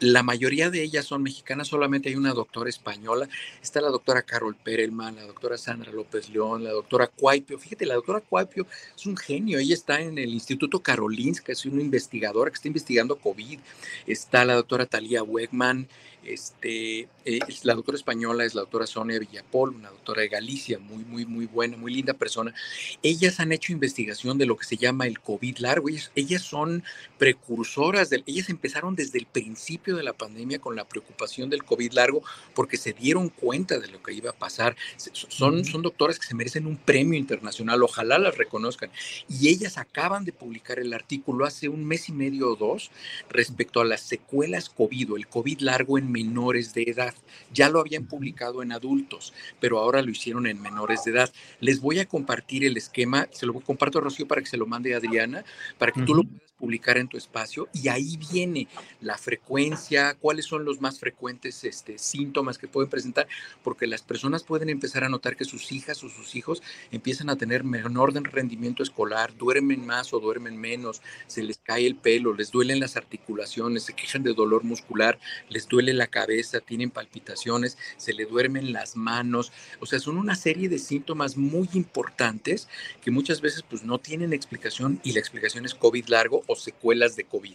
[0.00, 3.28] la mayoría de ellas son mexicanas, solamente hay una doctora española.
[3.60, 7.58] Está la doctora Carol Perelman, la doctora Sandra López León, la doctora Cuaipio.
[7.58, 9.58] Fíjate, la doctora Cuaipio es un genio.
[9.58, 13.58] Ella está en el Instituto Karolinska, es una investigadora que está investigando COVID.
[14.06, 15.88] Está la doctora Talía Wegman,
[16.24, 21.04] este, eh, la doctora española es la doctora Sonia Villapol, una doctora de Galicia, muy,
[21.04, 22.54] muy, muy buena, muy linda persona.
[23.02, 25.88] Ellas han hecho investigación de lo que se llama el COVID largo.
[25.88, 26.84] Ellas, ellas son
[27.18, 31.92] precursoras, de, ellas empezaron desde el principio de la pandemia con la preocupación del COVID
[31.92, 32.22] largo
[32.54, 34.76] porque se dieron cuenta de lo que iba a pasar.
[35.12, 38.90] Son, son doctoras que se merecen un premio internacional, ojalá las reconozcan.
[39.28, 42.90] Y ellas acaban de publicar el artículo hace un mes y medio o dos
[43.28, 47.14] respecto a las secuelas COVID o el COVID largo en menores de edad.
[47.52, 51.32] Ya lo habían publicado en adultos, pero ahora lo hicieron en menores de edad.
[51.60, 54.66] Les voy a compartir el esquema, se lo comparto a Rocío para que se lo
[54.66, 55.44] mande a Adriana,
[55.78, 58.68] para que tú lo puedas publicar en tu espacio y ahí viene
[59.00, 63.28] la frecuencia, cuáles son los más frecuentes este, síntomas que pueden presentar,
[63.62, 67.36] porque las personas pueden empezar a notar que sus hijas o sus hijos empiezan a
[67.36, 72.50] tener menor rendimiento escolar, duermen más o duermen menos, se les cae el pelo, les
[72.50, 75.18] duelen las articulaciones, se quejan de dolor muscular,
[75.48, 80.34] les duele la cabeza, tienen palpitaciones, se le duermen las manos, o sea, son una
[80.34, 82.68] serie de síntomas muy importantes
[83.02, 87.14] que muchas veces pues no tienen explicación y la explicación es COVID largo o secuelas
[87.14, 87.54] de COVID.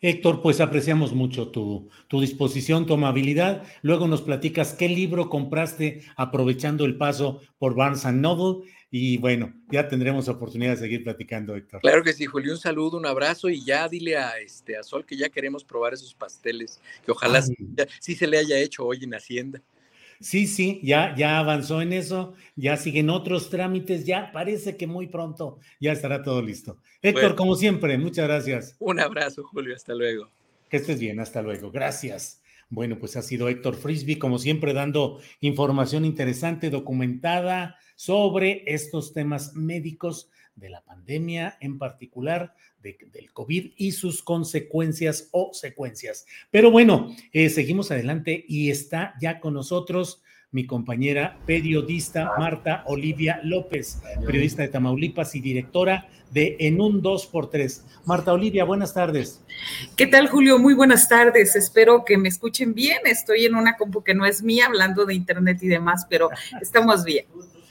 [0.00, 3.64] Héctor, pues apreciamos mucho tu, tu, disposición, tu amabilidad.
[3.82, 8.68] Luego nos platicas qué libro compraste aprovechando el paso por Barnes Noble.
[8.90, 11.80] Y bueno, ya tendremos oportunidad de seguir platicando, Héctor.
[11.80, 15.04] Claro que sí, Julio, un saludo, un abrazo y ya dile a, este, a Sol
[15.04, 19.14] que ya queremos probar esos pasteles, que ojalá sí se le haya hecho hoy en
[19.14, 19.60] Hacienda.
[20.20, 25.06] Sí, sí, ya, ya avanzó en eso, ya siguen otros trámites, ya parece que muy
[25.08, 26.78] pronto ya estará todo listo.
[27.02, 28.76] Héctor, como siempre, muchas gracias.
[28.78, 30.30] Un abrazo, Julio, hasta luego.
[30.68, 31.70] Que estés bien, hasta luego.
[31.70, 32.42] Gracias.
[32.68, 39.54] Bueno, pues ha sido Héctor Frisby, como siempre, dando información interesante, documentada sobre estos temas
[39.54, 46.26] médicos de la pandemia en particular del COVID y sus consecuencias o secuencias.
[46.50, 53.40] Pero bueno, eh, seguimos adelante y está ya con nosotros mi compañera periodista Marta Olivia
[53.42, 57.82] López, periodista de Tamaulipas y directora de En un 2x3.
[58.04, 59.42] Marta Olivia, buenas tardes.
[59.96, 60.58] ¿Qué tal, Julio?
[60.58, 61.56] Muy buenas tardes.
[61.56, 62.98] Espero que me escuchen bien.
[63.04, 67.04] Estoy en una compu que no es mía, hablando de internet y demás, pero estamos
[67.04, 67.26] bien.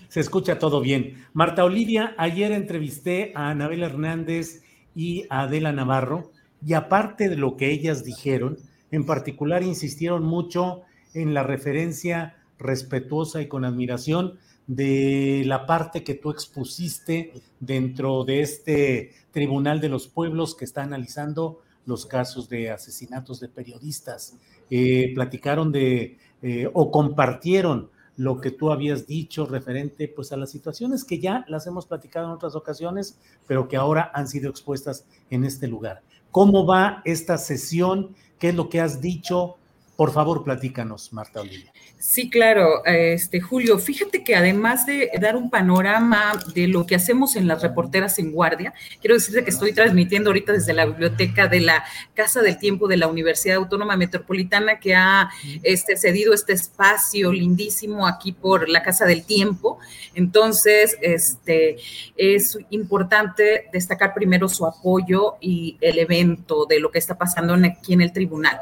[0.09, 1.25] Se escucha todo bien.
[1.33, 4.63] Marta Olivia, ayer entrevisté a Anabel Hernández
[4.95, 6.31] y Adela Navarro,
[6.65, 8.57] y aparte de lo que ellas dijeron,
[8.91, 10.81] en particular insistieron mucho
[11.13, 18.41] en la referencia respetuosa y con admiración de la parte que tú expusiste dentro de
[18.41, 24.35] este Tribunal de los Pueblos que está analizando los casos de asesinatos de periodistas.
[24.69, 30.51] Eh, platicaron de eh, o compartieron lo que tú habías dicho referente pues a las
[30.51, 35.05] situaciones que ya las hemos platicado en otras ocasiones, pero que ahora han sido expuestas
[35.29, 36.01] en este lugar.
[36.31, 38.15] ¿Cómo va esta sesión?
[38.39, 39.57] ¿Qué es lo que has dicho?
[39.95, 41.71] Por favor, platícanos, Marta Olivia.
[41.97, 47.35] Sí, claro, este Julio, fíjate que además de dar un panorama de lo que hacemos
[47.35, 51.61] en las reporteras en guardia, quiero decirte que estoy transmitiendo ahorita desde la biblioteca de
[51.61, 55.29] la Casa del Tiempo de la Universidad Autónoma Metropolitana que ha
[55.63, 59.79] este, cedido este espacio lindísimo aquí por la Casa del Tiempo.
[60.13, 61.77] Entonces, este
[62.17, 67.93] es importante destacar primero su apoyo y el evento de lo que está pasando aquí
[67.93, 68.59] en el tribunal.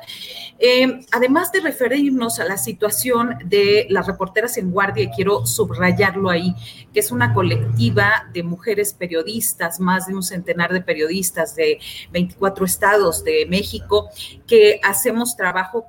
[0.59, 6.53] Eh, además de referirnos a la situación de las reporteras en guardia, quiero subrayarlo ahí,
[6.93, 11.79] que es una colectiva de mujeres periodistas, más de un centenar de periodistas de
[12.11, 14.09] 24 estados de México,
[14.45, 15.87] que hacemos trabajo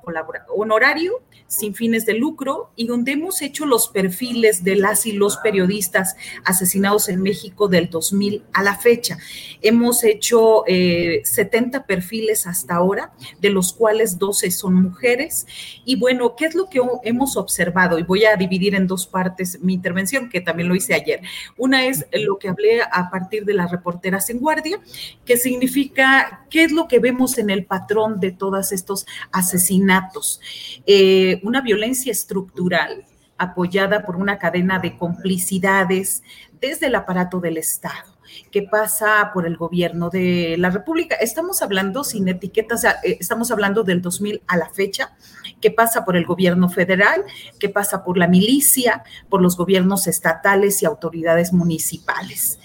[0.55, 5.37] honorario sin fines de lucro y donde hemos hecho los perfiles de las y los
[5.37, 9.17] periodistas asesinados en México del 2000 a la fecha.
[9.61, 15.45] Hemos hecho 70 eh, perfiles hasta ahora, de los cuales 12 son mujeres.
[15.85, 17.99] Y bueno, ¿qué es lo que hemos observado?
[17.99, 21.21] Y voy a dividir en dos partes mi intervención, que también lo hice ayer.
[21.57, 24.79] Una es lo que hablé a partir de las reporteras en guardia,
[25.25, 30.39] que significa qué es lo que vemos en el patrón de todos estos asesinatos.
[30.85, 33.05] Eh, una violencia estructural
[33.37, 36.23] apoyada por una cadena de complicidades
[36.59, 38.15] desde el aparato del Estado
[38.51, 41.15] que pasa por el gobierno de la República.
[41.15, 45.15] Estamos hablando sin etiquetas, eh, estamos hablando del 2000 a la fecha,
[45.61, 47.23] que pasa por el gobierno federal,
[47.59, 52.59] que pasa por la milicia, por los gobiernos estatales y autoridades municipales.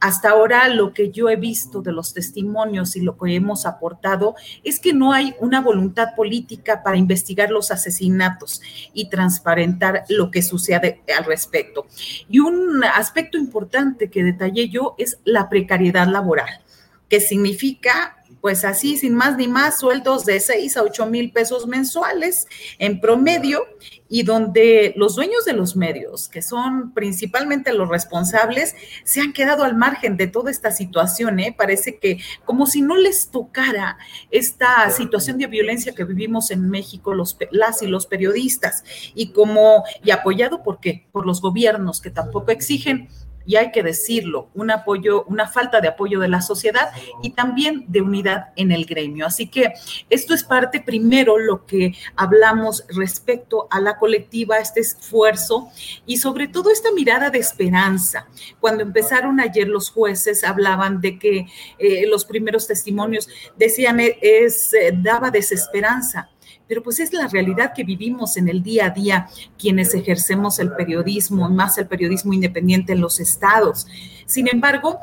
[0.00, 4.34] Hasta ahora lo que yo he visto de los testimonios y lo que hemos aportado
[4.62, 8.60] es que no hay una voluntad política para investigar los asesinatos
[8.92, 11.86] y transparentar lo que sucede al respecto.
[12.28, 16.60] Y un aspecto importante que detallé yo es la precariedad laboral,
[17.08, 21.66] que significa pues así, sin más ni más, sueldos de 6 a 8 mil pesos
[21.66, 22.46] mensuales
[22.78, 23.66] en promedio
[24.08, 28.74] y donde los dueños de los medios, que son principalmente los responsables,
[29.04, 31.40] se han quedado al margen de toda esta situación.
[31.40, 31.54] ¿eh?
[31.56, 33.98] Parece que como si no les tocara
[34.30, 39.84] esta situación de violencia que vivimos en México, los, las y los periodistas, y como,
[40.02, 41.06] y apoyado por qué?
[41.12, 43.08] Por los gobiernos que tampoco exigen
[43.48, 46.90] y hay que decirlo, un apoyo, una falta de apoyo de la sociedad
[47.22, 49.24] y también de unidad en el gremio.
[49.24, 49.72] Así que
[50.10, 55.70] esto es parte primero lo que hablamos respecto a la colectiva, este esfuerzo
[56.04, 58.28] y sobre todo esta mirada de esperanza.
[58.60, 61.46] Cuando empezaron ayer los jueces hablaban de que
[61.78, 66.28] eh, los primeros testimonios decían es, eh, daba desesperanza
[66.68, 69.28] pero pues es la realidad que vivimos en el día a día
[69.58, 73.86] quienes ejercemos el periodismo, más el periodismo independiente en los estados.
[74.26, 74.98] Sin embargo,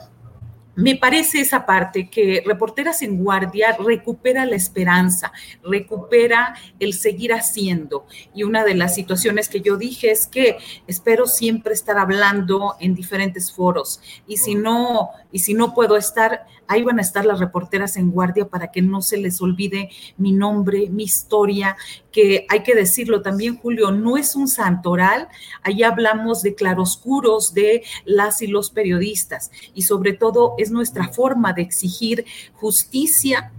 [0.76, 5.32] me parece esa parte que Reporteras en Guardia recupera la esperanza,
[5.64, 8.06] recupera el seguir haciendo.
[8.34, 10.58] Y una de las situaciones que yo dije es que
[10.88, 14.02] espero siempre estar hablando en diferentes foros.
[14.28, 18.12] Y si no, y si no puedo estar, ahí van a estar las reporteras en
[18.12, 21.78] guardia para que no se les olvide mi nombre, mi historia,
[22.16, 25.28] que hay que decirlo también, Julio, no es un santoral,
[25.64, 29.52] ahí hablamos de claroscuros de las y los periodistas.
[29.74, 32.24] Y sobre todo es nuestra forma de exigir
[32.54, 33.52] justicia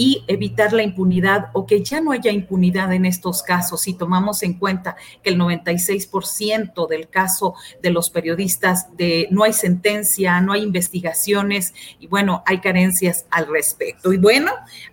[0.00, 3.82] y evitar la impunidad o que ya no haya impunidad en estos casos.
[3.82, 9.52] Si tomamos en cuenta que el 96% del caso de los periodistas de no hay
[9.52, 14.10] sentencia, no hay investigaciones y bueno, hay carencias al respecto.
[14.10, 14.52] Y bueno,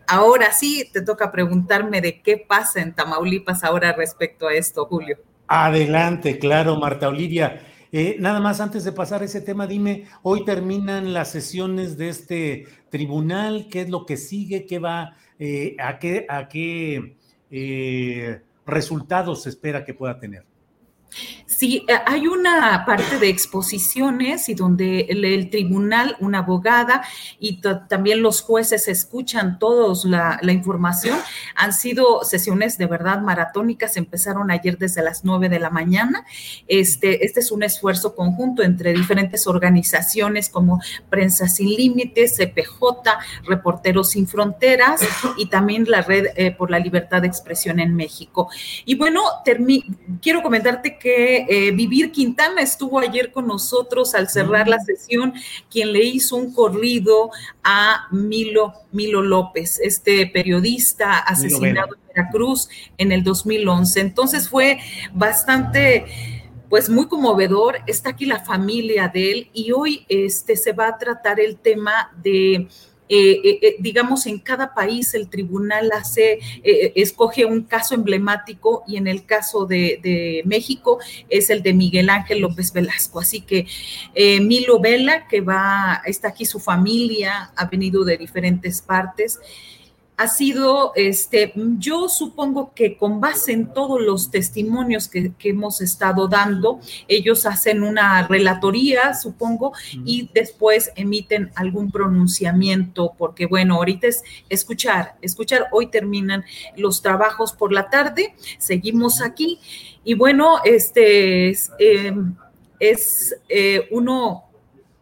[0.09, 5.19] ahora sí te toca preguntarme de qué pasa en Tamaulipas ahora respecto a esto, Julio.
[5.47, 7.61] Adelante, claro, Marta Olivia.
[7.91, 12.67] Eh, nada más antes de pasar ese tema, dime, hoy terminan las sesiones de este
[12.89, 14.65] tribunal, ¿qué es lo que sigue?
[14.65, 15.15] ¿Qué va?
[15.39, 17.15] Eh, ¿A qué, a qué
[17.52, 20.46] eh, resultados se espera que pueda tener?
[21.45, 27.03] Sí, eh, hay una parte de exposiciones y donde el, tribunal, una abogada
[27.39, 31.17] y también los jueces escuchan todos la, información.
[31.55, 36.25] Han sido sesiones de verdad maratónicas, empezaron ayer desde las 9 de la mañana.
[36.67, 42.83] Este, este es un esfuerzo conjunto entre diferentes organizaciones como Prensa Sin Límites, CPJ,
[43.45, 45.01] Reporteros Sin Fronteras
[45.37, 48.49] y también la Red eh, por la Libertad de Expresión en México.
[48.85, 49.21] Y bueno,
[50.21, 55.33] quiero comentarte que eh, Vivir Quintana estuvo ayer con nosotros al cerrar la sesión,
[55.69, 57.31] quien le hizo un corrido
[57.63, 63.99] a Milo, Milo López, este periodista asesinado en Veracruz en el 2011.
[63.99, 64.79] Entonces fue
[65.13, 66.05] bastante
[66.69, 67.77] pues muy conmovedor.
[67.88, 72.12] Está aquí la familia de él y hoy este, se va a tratar el tema
[72.21, 72.67] de
[73.09, 78.97] eh, eh, eh, digamos, en cada país el tribunal hace, escoge un caso emblemático y
[78.97, 83.19] en el caso de, México es el de Miguel Ángel López Velasco.
[83.19, 83.65] Así que
[84.41, 89.39] Milo Vela, que va, está aquí su familia, ha venido de diferentes partes
[90.17, 96.27] ha sido, este, yo supongo que con base en todos los testimonios que, hemos estado
[96.27, 104.23] dando, ellos hacen una relatoría, supongo, y después emiten algún pronunciamiento, porque bueno, ahorita es
[104.49, 106.43] escuchar, escuchar, hoy terminan
[106.75, 109.60] los trabajos por la tarde, seguimos aquí,
[110.03, 112.36] y bueno, este es, em,
[112.80, 114.45] eh, uno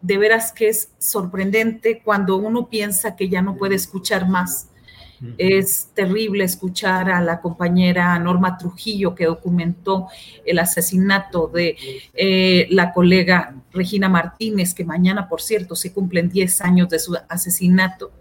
[0.02, 4.68] de veras que es sorprendente cuando uno piensa que ya no puede escuchar más
[5.38, 10.08] es terrible escuchar a la compañera Norma Trujillo que documentó
[10.44, 11.76] el asesinato de
[12.14, 17.16] eh, la colega Regina Martínez, que mañana, por cierto, se cumplen 10 años de su
[17.28, 18.12] asesinato.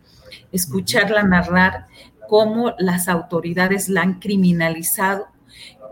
[0.51, 1.87] Escucharla narrar
[2.27, 5.27] cómo las autoridades la han criminalizado,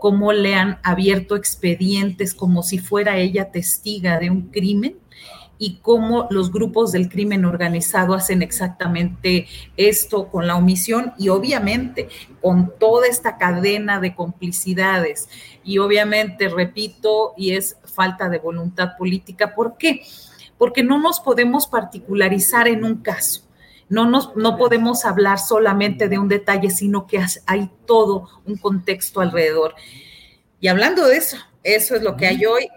[0.00, 4.96] cómo le han abierto expedientes como si fuera ella testiga de un crimen
[5.58, 12.08] y cómo los grupos del crimen organizado hacen exactamente esto con la omisión y obviamente
[12.40, 15.28] con toda esta cadena de complicidades.
[15.62, 19.54] Y obviamente, repito, y es falta de voluntad política.
[19.54, 20.02] ¿Por qué?
[20.58, 23.42] Porque no nos podemos particularizar en un caso.
[23.88, 29.20] No, nos, no podemos hablar solamente de un detalle, sino que hay todo un contexto
[29.20, 29.74] alrededor.
[30.60, 32.68] Y hablando de eso, eso es lo que hay hoy.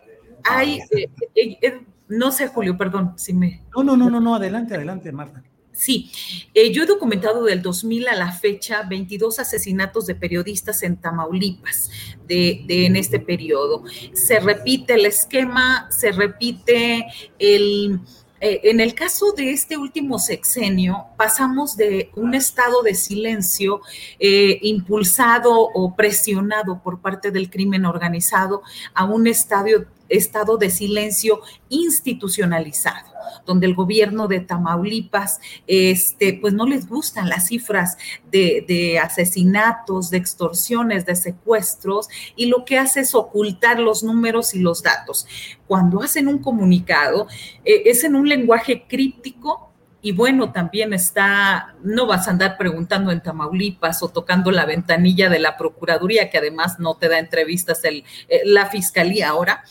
[0.43, 3.63] Hay, eh, eh, eh, no sé, Julio, perdón, si me...
[3.75, 5.43] No, no, no, no, no, adelante, adelante, Marta.
[5.77, 6.09] Sí,
[6.55, 11.91] eh, yo he documentado del 2000 a la fecha 22 asesinatos de periodistas en Tamaulipas
[12.27, 13.83] de, en este periodo.
[14.13, 17.05] Se repite el esquema, se repite
[17.37, 17.99] el...
[18.39, 23.81] Eh, en el caso de este último sexenio, pasamos de un estado de silencio
[24.19, 31.41] eh, impulsado o presionado por parte del crimen organizado a un estadio, estado de silencio
[31.69, 37.97] institucionalizado donde el gobierno de Tamaulipas, este, pues no les gustan las cifras
[38.31, 44.59] de, asesinatos, de extorsiones, de secuestros, y lo que hace es ocultar los números y
[44.59, 45.27] los datos.
[45.65, 47.27] Cuando hacen un comunicado,
[47.65, 49.63] eh, es en un lenguaje críptico
[49.99, 55.27] y bueno, también está, no vas a andar preguntando en Tamaulipas o tocando la ventanilla
[55.27, 59.63] de la Procuraduría, que además no te da entrevistas el, eh, la Fiscalía ahora,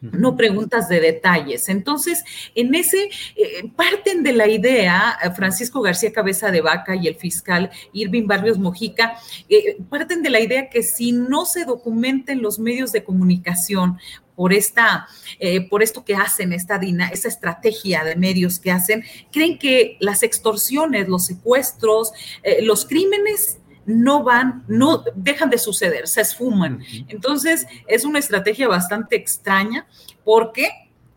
[0.00, 1.68] no preguntas de detalles.
[1.68, 2.24] Entonces,
[2.54, 7.16] en ese, eh, parten de la idea, eh, Francisco García Cabeza de Vaca y el
[7.16, 9.18] fiscal Irving Barrios Mojica,
[9.48, 13.98] eh, parten de la idea que si no se documenten los medios de comunicación
[14.36, 15.08] por esta,
[15.68, 16.78] por esto que hacen, esta,
[17.12, 22.12] esa estrategia de medios que hacen, creen que las extorsiones, los secuestros,
[22.62, 23.58] los crímenes
[23.88, 26.80] no van, no dejan de suceder, se esfuman.
[27.08, 29.86] Entonces, es una estrategia bastante extraña.
[30.24, 30.68] ¿Por qué?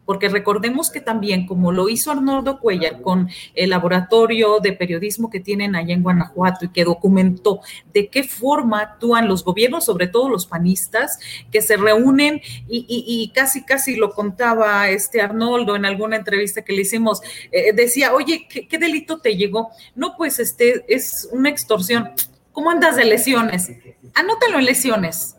[0.06, 5.42] Porque recordemos que también, como lo hizo Arnoldo Cuellar con el laboratorio de periodismo que
[5.42, 7.60] tienen allá en Guanajuato y que documentó
[7.94, 11.20] de qué forma actúan los gobiernos, sobre todo los panistas,
[11.52, 16.84] que se reúnen y, casi, casi lo contaba este Arnoldo en alguna entrevista que le
[16.84, 19.72] hicimos, eh, decía, oye, ¿qué, ¿qué, delito te llegó?
[19.94, 22.12] No, pues este es una extorsión
[22.52, 23.72] ¿Cómo andas de lesiones?
[24.14, 25.36] Anótalo en lesiones.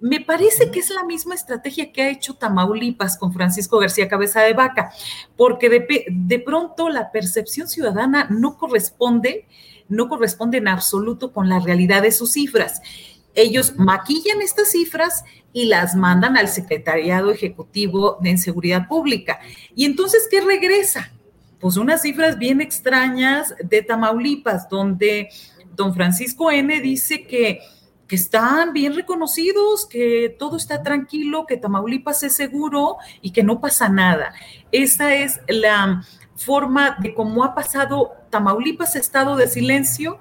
[0.00, 4.40] Me parece que es la misma estrategia que ha hecho Tamaulipas con Francisco García Cabeza
[4.40, 4.90] de Vaca,
[5.36, 9.46] porque de, pronto la percepción ciudadana no corresponde,
[9.88, 12.80] no corresponde en absoluto con la realidad de sus cifras.
[13.34, 19.38] Ellos maquillan estas cifras y las mandan al Secretariado Ejecutivo de Seguridad Pública.
[19.74, 21.12] Y entonces, ¿qué regresa?
[21.60, 25.28] Pues unas cifras bien extrañas de Tamaulipas, donde
[25.74, 26.80] don Francisco N.
[26.80, 27.60] dice que,
[28.06, 33.60] que están bien reconocidos, que todo está tranquilo, que Tamaulipas es seguro y que no
[33.60, 34.32] pasa nada.
[34.72, 36.02] Esa es la
[36.36, 40.18] forma de cómo ha pasado Tamaulipas estado de silencio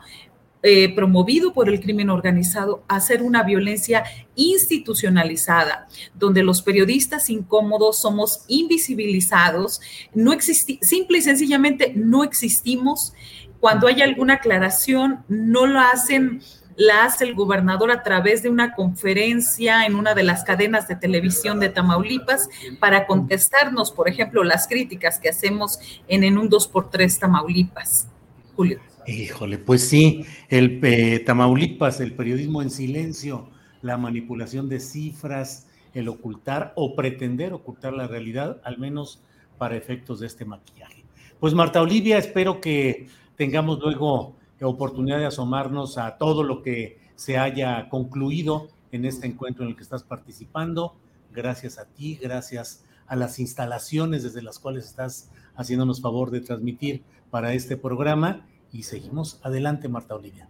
[0.62, 4.04] eh, promovido por el crimen organizado a ser una violencia
[4.36, 9.80] institucionalizada, donde los periodistas incómodos somos invisibilizados,
[10.14, 13.14] no simple y sencillamente no existimos
[13.60, 16.42] cuando hay alguna aclaración, no lo hacen,
[16.76, 20.96] la hace el gobernador a través de una conferencia en una de las cadenas de
[20.96, 22.50] televisión de Tamaulipas
[22.80, 28.08] para contestarnos, por ejemplo, las críticas que hacemos en En un 2x3 Tamaulipas.
[28.56, 28.80] Julio.
[29.06, 33.50] Híjole, pues sí, el eh, Tamaulipas, el periodismo en silencio,
[33.82, 39.22] la manipulación de cifras, el ocultar o pretender ocultar la realidad, al menos
[39.58, 41.04] para efectos de este maquillaje.
[41.40, 43.08] Pues Marta Olivia, espero que
[43.40, 49.64] tengamos luego oportunidad de asomarnos a todo lo que se haya concluido en este encuentro
[49.64, 50.98] en el que estás participando.
[51.32, 57.02] Gracias a ti, gracias a las instalaciones desde las cuales estás haciéndonos favor de transmitir
[57.32, 60.50] para este programa y seguimos adelante, Marta Olivia.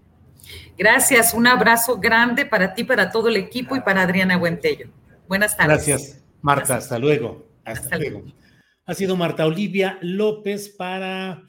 [0.76, 4.88] Gracias, un abrazo grande para ti, para todo el equipo y para Adriana Buentello.
[5.28, 5.86] Buenas tardes.
[5.86, 7.46] Gracias, Marta, hasta, luego.
[7.64, 8.24] Hasta, luego.
[8.88, 11.44] Ha sido Marta Olivia López para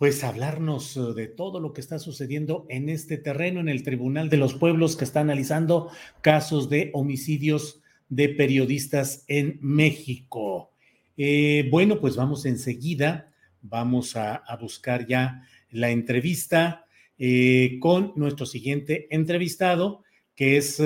[0.00, 4.30] pues hablarnos eh, de todo lo que está sucediendo en este terreno, en el Tribunal
[4.30, 5.90] de los Pueblos que está analizando
[6.22, 10.70] casos de homicidios de periodistas en México.
[11.18, 13.30] Eh, bueno, pues vamos enseguida,
[13.60, 16.86] vamos a, buscar ya la entrevista
[17.18, 20.02] eh, con nuestro siguiente entrevistado,
[20.34, 20.82] que es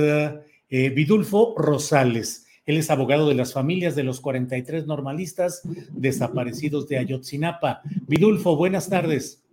[0.69, 2.44] Vidulfo Rosales.
[2.67, 7.83] Él es abogado de las familias de los 43 normalistas desaparecidos de Ayotzinapa.
[8.07, 9.45] Vidulfo, buenas tardes.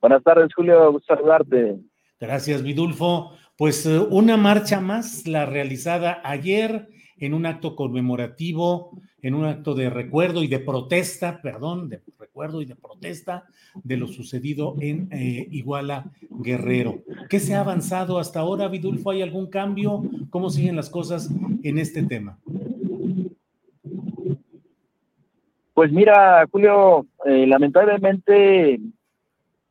[0.00, 0.92] Buenas tardes, Julio.
[0.92, 1.78] Gusto saludarte.
[2.20, 3.32] Gracias, Vidulfo.
[3.56, 6.88] Pues eh, una marcha más, la realizada ayer
[7.18, 12.62] en un acto conmemorativo, en un acto de recuerdo y de protesta, perdón, de recuerdo
[12.62, 13.44] y de protesta
[13.82, 17.00] de lo sucedido en eh, Iguala Guerrero.
[17.28, 19.10] ¿Qué se ha avanzado hasta ahora, Vidulfo?
[19.10, 20.02] ¿Hay algún cambio?
[20.30, 21.30] ¿Cómo siguen las cosas
[21.62, 22.38] en este tema?
[25.74, 28.80] Pues mira, Julio, eh, lamentablemente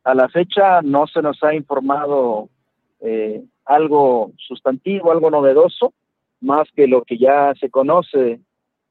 [0.03, 2.49] a la fecha no se nos ha informado
[3.01, 5.93] eh, algo sustantivo, algo novedoso
[6.39, 8.39] más que lo que ya se conoce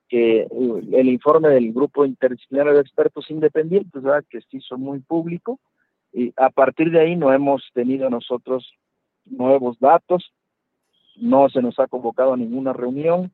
[0.09, 4.25] que uh, el informe del grupo interdisciplinario de expertos independientes, ¿verdad?
[4.29, 5.59] que se hizo muy público,
[6.13, 8.73] y a partir de ahí no hemos tenido nosotros
[9.25, 10.33] nuevos datos,
[11.17, 13.33] no se nos ha convocado a ninguna reunión,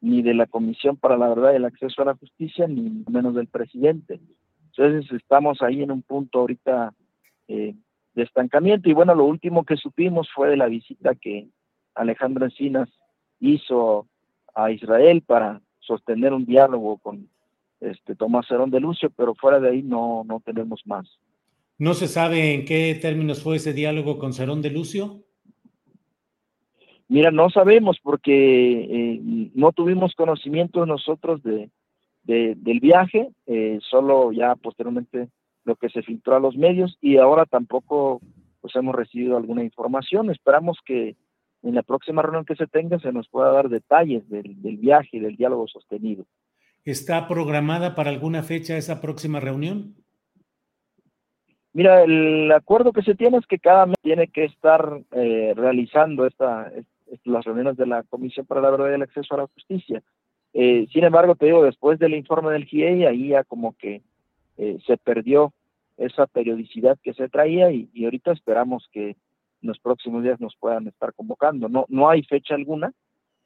[0.00, 3.34] ni de la Comisión para la Verdad y el Acceso a la Justicia, ni menos
[3.34, 4.20] del presidente.
[4.66, 6.92] Entonces estamos ahí en un punto ahorita
[7.48, 7.74] eh,
[8.14, 8.90] de estancamiento.
[8.90, 11.48] Y bueno, lo último que supimos fue de la visita que
[11.94, 12.88] Alejandro Encinas
[13.38, 14.06] hizo
[14.54, 17.28] a Israel para sostener un diálogo con
[17.80, 21.18] este Tomás Herón de Lucio, pero fuera de ahí no, no tenemos más.
[21.78, 25.24] ¿No se sabe en qué términos fue ese diálogo con Cerón de Lucio?
[27.08, 28.32] Mira, no sabemos porque
[28.84, 29.20] eh,
[29.54, 31.68] no tuvimos conocimiento nosotros de,
[32.24, 35.28] del viaje, eh, solo ya posteriormente
[35.64, 38.20] lo que se filtró a los medios y ahora tampoco
[38.60, 40.30] pues hemos recibido alguna información.
[40.30, 41.16] Esperamos que
[41.62, 45.20] en la próxima reunión que se tenga se nos pueda dar detalles del, viaje y
[45.20, 46.24] del diálogo sostenido.
[46.84, 49.94] ¿Está programada para alguna fecha esa próxima reunión?
[51.72, 56.26] Mira, el acuerdo que se tiene es que cada mes tiene que estar eh, realizando
[56.26, 56.70] esta,
[57.24, 60.02] las reuniones de la Comisión para la Verdad y el Acceso a la Justicia.
[60.54, 64.02] Eh, sin embargo, te digo, después del informe del GIEI, ahí ya como que
[64.58, 65.52] eh, se perdió
[65.96, 69.16] esa periodicidad que se traía y, ahorita esperamos que
[69.62, 71.68] en los próximos días nos puedan estar convocando.
[71.68, 72.92] No, no hay fecha alguna,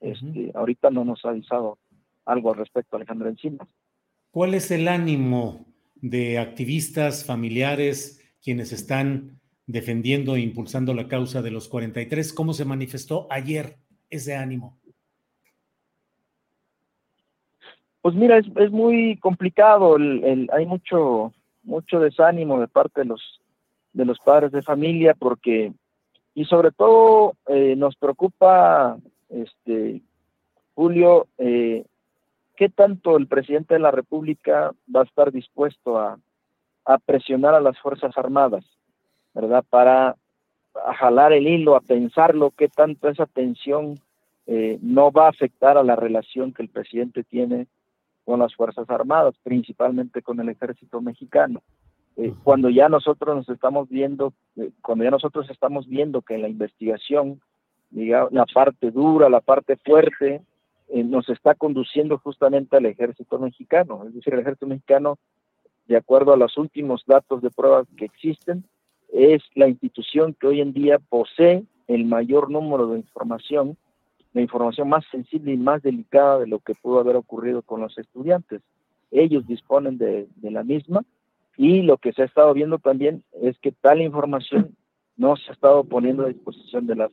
[0.00, 1.78] este, ahorita no nos ha avisado
[2.24, 3.68] algo al respecto Alejandro Encinas.
[4.30, 11.50] ¿Cuál es el ánimo de activistas, familiares, quienes están defendiendo e impulsando la causa de
[11.50, 12.32] los 43?
[12.32, 13.76] ¿Cómo se manifestó ayer
[14.10, 14.78] ese ánimo?
[18.02, 21.32] Pues mira, es, es muy complicado, el, hay mucho
[21.64, 23.40] mucho desánimo de parte de los
[23.92, 25.72] de los padres de familia porque
[26.36, 28.98] y sobre todo eh, nos preocupa
[29.30, 30.02] este
[30.74, 31.86] Julio eh,
[32.54, 36.18] qué tanto el presidente de la República va a estar dispuesto a,
[37.04, 38.64] presionar a las fuerzas armadas
[39.34, 40.14] verdad para
[40.98, 43.98] jalar el hilo a pensarlo qué tanto esa tensión
[44.46, 47.66] eh, no va a afectar a la relación que el presidente tiene
[48.24, 51.62] con las Fuerzas Armadas, principalmente con el ejército mexicano.
[52.16, 56.42] Eh, cuando ya nosotros nos estamos viendo, eh, cuando ya nosotros estamos viendo que en
[56.42, 57.40] la investigación,
[57.90, 60.42] digamos, la parte dura, la parte fuerte,
[60.88, 64.04] eh, nos está conduciendo justamente al ejército mexicano.
[64.06, 65.18] Es decir, el ejército mexicano,
[65.88, 68.64] de acuerdo a los últimos datos de pruebas que existen,
[69.12, 73.76] es la institución que hoy en día posee el mayor número de información
[74.36, 77.96] la información más sensible y más delicada de lo que pudo haber ocurrido con los
[77.96, 78.60] estudiantes.
[79.10, 81.04] Ellos disponen de, la misma
[81.56, 84.76] y lo que se ha estado viendo también es que tal información
[85.16, 87.10] no se ha estado poniendo a disposición de las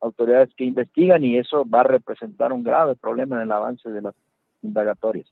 [0.00, 4.02] autoridades que investigan y eso va a representar un grave problema en el avance de
[4.02, 4.14] las
[4.62, 5.26] indagatorias.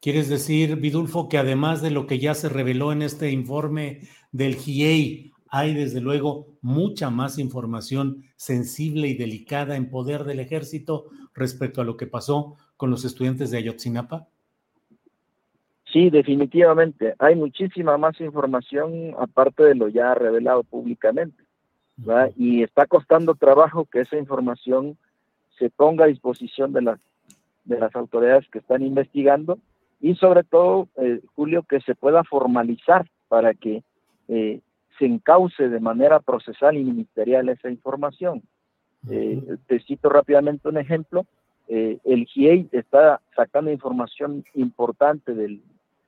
[0.00, 4.56] ¿Quieres decir, Vidulfo, que además de lo que ya se reveló en este informe del
[4.56, 11.80] GIEI, hay desde luego mucha más información sensible y delicada en poder del ejército respecto
[11.80, 14.28] a lo que pasó con los estudiantes de Ayotzinapa?
[15.96, 17.14] Sí, definitivamente.
[17.18, 21.42] Hay muchísima más información aparte de lo ya revelado públicamente.
[22.36, 24.98] Y está costando trabajo que esa información
[25.58, 27.00] se ponga a disposición de las,
[27.64, 29.58] de las autoridades que están investigando
[29.98, 33.82] y sobre todo, eh, Julio, que se pueda formalizar para que
[34.28, 34.60] eh,
[34.98, 38.42] se encauce de manera procesal y ministerial esa información.
[39.08, 41.24] Eh, te cito rápidamente un ejemplo.
[41.68, 45.62] Eh, el GIEI está sacando información importante del,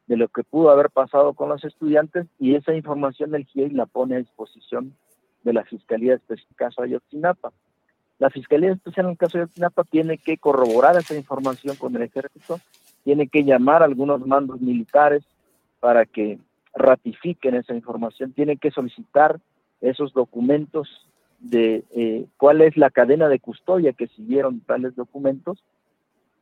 [0.08, 3.86] de lo que pudo haber pasado con los estudiantes y esa información el GIEI la
[3.86, 4.94] pone a disposición
[5.44, 7.52] de la Fiscalía Especial caso Ayotzinapa.
[8.18, 12.02] La Fiscalía Especial en el caso de Ayotzinapa tiene que corroborar esa información con el
[12.02, 12.58] ejército,
[13.04, 15.22] tiene que llamar a algunos mandos militares
[15.78, 16.38] para que
[16.74, 19.38] ratifiquen esa información, tienen que solicitar
[19.82, 21.06] esos documentos
[21.38, 25.62] de eh, cuál es la cadena de custodia que siguieron tales documentos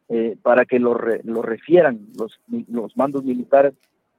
[0.09, 2.39] eh, para que lo, lo refieran los,
[2.69, 3.75] los mandos militares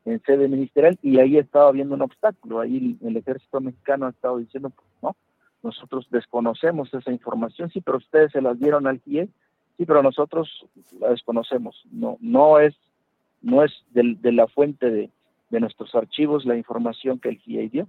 [0.05, 4.37] en sede ministerial y ahí estaba habiendo un obstáculo, ahí el, ejército mexicano ha estado
[4.37, 4.71] diciendo,
[5.01, 5.15] no,
[5.63, 9.29] nosotros desconocemos esa información, sí, pero ustedes se las dieron al GIE,
[9.77, 10.65] sí, pero nosotros
[10.99, 12.75] la desconocemos, no, no es,
[13.41, 15.09] no es de la fuente de,
[15.49, 17.87] de nuestros archivos la información que el GIEI dio.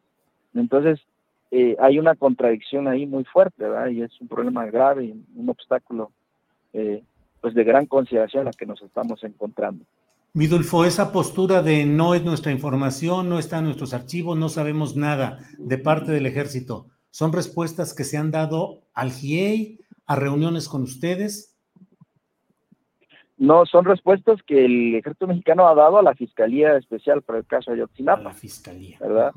[0.55, 1.01] Entonces,
[1.51, 3.89] eh, hay una contradicción ahí muy fuerte, ¿verdad?
[3.89, 6.11] Y es un problema grave un obstáculo
[6.73, 7.03] eh,
[7.41, 9.85] pues de gran consideración la que nos estamos encontrando.
[10.35, 14.97] Midulfo, esa postura de no es nuestra información, no está en nuestros archivos, no sabemos
[14.97, 20.69] nada de parte del ejército, ¿son respuestas que se han dado al GIEI, a reuniones
[20.69, 21.59] con ustedes?
[23.39, 27.47] no son respuestas que el ejército mexicano ha dado a la Fiscalía Especial para el
[27.47, 28.21] caso de Ayotzinapa.
[28.21, 28.99] A la Fiscalía.
[29.01, 29.33] ¿Verdad?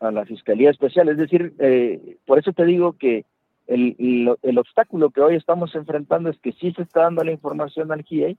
[0.00, 1.08] A la Fiscalía Especial.
[1.08, 3.24] Es decir, eh, por eso te digo que
[3.68, 7.92] el, el, obstáculo que hoy estamos enfrentando es que sí se está dando la información
[7.92, 8.36] al GIEI,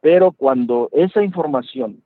[0.00, 2.02] pero cuando esa información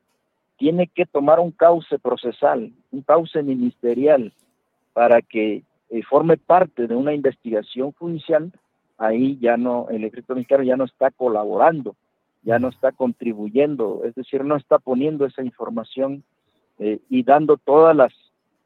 [0.57, 4.33] tiene que tomar un cauce procesal, un cauce ministerial,
[4.95, 8.51] para que eh, forme parte de una investigación judicial,
[8.97, 11.95] ahí ya no, el ejército mexicano ya no está colaborando,
[12.43, 16.25] ya no está contribuyendo, es decir, no está poniendo esa información
[16.79, 18.13] eh, y dando todas las,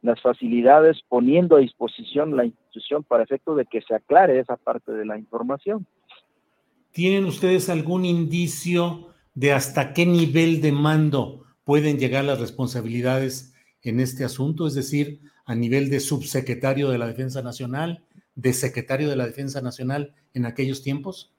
[0.03, 4.93] las facilidades, poniendo a disposición la institución para efecto de que se aclare esa parte
[4.93, 5.87] de la información.
[6.91, 14.01] ¿Tienen ustedes algún indicio de hasta qué nivel de mando pueden llegar las responsabilidades en
[14.01, 14.67] este asunto?
[14.67, 19.61] Es decir, a nivel de subsecretario de la Defensa Nacional, de secretario de la Defensa
[19.61, 21.33] Nacional en aquellos tiempos?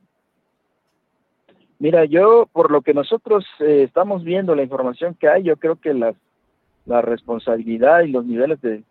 [1.80, 5.76] Mira, yo por lo que nosotros eh, estamos viendo, la información que hay, yo creo
[5.76, 6.16] que la,
[6.86, 8.84] la responsabilidad y los niveles de,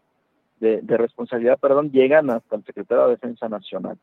[0.60, 3.98] de, responsabilidad, perdón, llegan hasta el secretario de Defensa Nacional.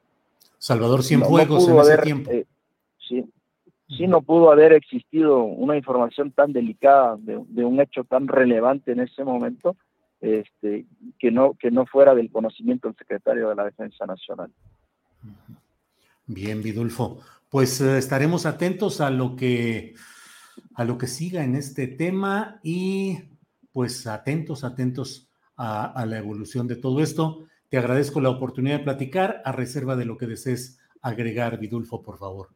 [0.57, 2.31] Salvador Cienfuegos en ese tiempo.
[2.31, 2.45] Eh,
[3.07, 3.25] sí,
[3.87, 8.91] sí no pudo haber existido una información tan delicada de, de, un hecho tan relevante
[8.91, 9.77] en ese momento
[10.21, 10.85] este,
[11.17, 14.51] que, no, que no fuera del conocimiento del secretario de la Defensa Nacional.
[16.25, 17.19] Bien, Vidulfo.
[17.49, 19.95] Pues eh, estaremos atentos a lo que
[20.75, 23.17] a lo que siga en este tema y
[23.71, 27.45] pues atentos, atentos a, a, la evolución de todo esto.
[27.69, 32.17] Te agradezco la oportunidad de platicar a reserva de lo que desees agregar, Vidulfo, por
[32.17, 32.49] favor.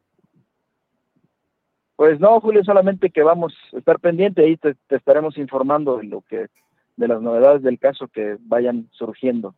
[1.96, 6.04] Pues no, Julio, solamente que vamos a estar pendiente y te, te estaremos informando de
[6.04, 6.48] lo que
[6.96, 9.54] de las novedades del caso que vayan surgiendo.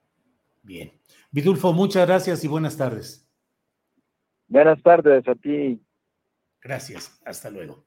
[0.62, 0.92] Bien.
[1.30, 3.28] Vidulfo, muchas gracias y buenas tardes.
[4.48, 5.80] Buenas tardes a ti.
[6.60, 7.84] Gracias, hasta luego.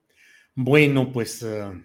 [0.55, 1.81] Bueno, pues, uh,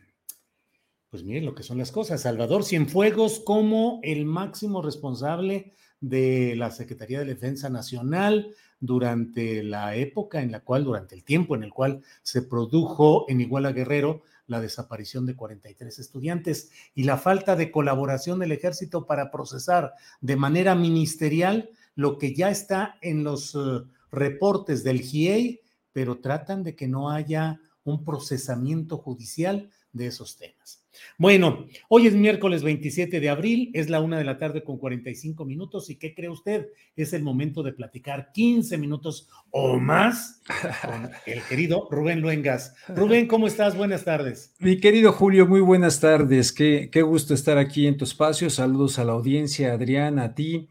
[1.15, 2.23] pues miren lo que son las cosas.
[2.23, 10.43] Salvador Cienfuegos como el máximo responsable de la Secretaría de Defensa Nacional durante la época
[10.43, 14.61] en la cual, durante el tiempo en el cual se produjo en Iguala Guerrero la
[14.61, 20.75] desaparición de 43 estudiantes y la falta de colaboración del ejército para procesar de manera
[20.75, 25.61] ministerial lo que ya está en los uh, reportes del GIEI,
[25.93, 30.84] pero tratan de que no haya un procesamiento judicial de esos temas.
[31.19, 35.45] Bueno, hoy es miércoles 27 de abril, es la una de la tarde con 45
[35.45, 35.91] minutos.
[35.91, 36.69] ¿Y qué cree usted?
[36.97, 40.43] Es el momento de platicar 15 minutos o más
[40.85, 42.75] con el querido Rubén Luengas.
[42.89, 43.77] Rubén, ¿cómo estás?
[43.77, 44.55] Buenas tardes.
[44.59, 46.53] Mi querido Julio, muy buenas tardes.
[46.53, 48.51] Qué, qué gusto estar aquí en tu espacio.
[48.51, 50.69] Saludos a la audiencia, Adrián, a ti.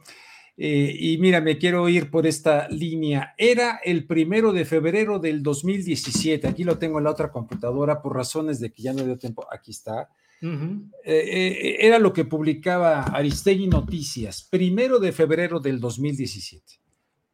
[0.55, 3.33] Eh, y mira, me quiero ir por esta línea.
[3.37, 6.47] Era el primero de febrero del 2017.
[6.47, 9.47] Aquí lo tengo en la otra computadora por razones de que ya no dio tiempo.
[9.51, 10.09] Aquí está.
[10.41, 16.81] Eh, eh, era lo que publicaba Aristegui Noticias, primero de febrero del 2017.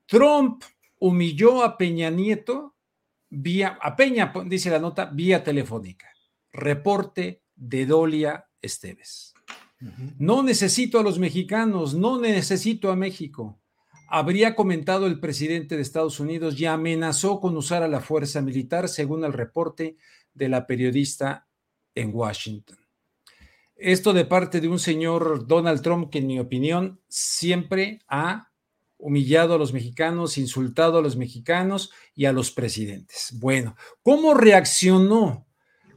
[0.06, 0.64] Trump
[1.00, 2.76] humilló a Peña Nieto
[3.30, 6.08] vía, a Peña, dice la nota, vía telefónica.
[6.52, 9.34] Reporte de Dolia Esteves.
[10.18, 13.60] No necesito a los mexicanos, no necesito a México.
[14.10, 18.90] Habría comentado el presidente de Estados Unidos y amenazó con usar a la fuerza militar,
[18.90, 19.98] según el reporte
[20.34, 21.48] de la periodista
[21.96, 22.78] en Washington.
[23.76, 28.52] Esto de parte de un señor Donald Trump que en mi opinión siempre ha
[28.98, 33.34] humillado a los mexicanos, insultado a los mexicanos y a los presidentes.
[33.40, 35.48] Bueno, ¿cómo reaccionó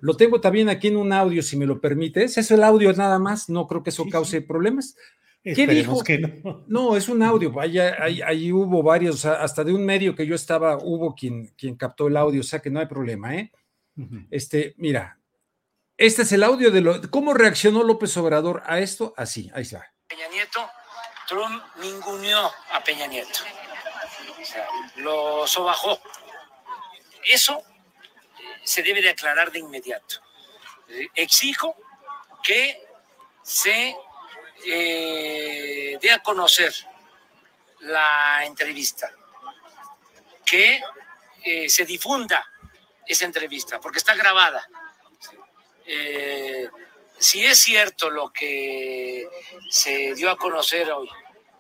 [0.03, 2.37] lo tengo también aquí en un audio, si me lo permites.
[2.37, 4.97] Es el audio nada más, no creo que eso cause problemas.
[5.45, 6.03] ¿Qué dijo?
[6.03, 6.65] Que no.
[6.67, 6.97] no.
[6.97, 7.55] es un audio.
[7.61, 12.17] Ahí, hubo varios, hasta de un medio que yo estaba, hubo quien, quien captó el
[12.17, 13.53] audio, o sea que no hay problema, ¿eh?
[14.33, 15.21] Este, mira,
[15.97, 19.15] este es el audio de lo, cómo reaccionó López Obrador a esto.
[19.17, 19.95] Así, ahí está.
[20.09, 20.69] Peña Nieto,
[21.29, 23.39] Trump ninguneó a Peña Nieto.
[24.41, 26.01] O sea, lo sobajó.
[27.25, 27.63] Eso
[28.65, 30.17] se debe de aclarar de inmediato.
[31.15, 31.77] Exijo
[32.43, 32.85] que
[33.43, 33.97] se
[34.65, 36.73] eh, dé a conocer
[37.81, 39.11] la entrevista,
[40.45, 40.81] que
[41.45, 42.45] eh, se difunda
[43.07, 44.67] esa entrevista, porque está grabada.
[45.85, 46.69] Eh,
[47.19, 49.29] si es cierto lo que
[49.71, 51.09] se dio a conocer hoy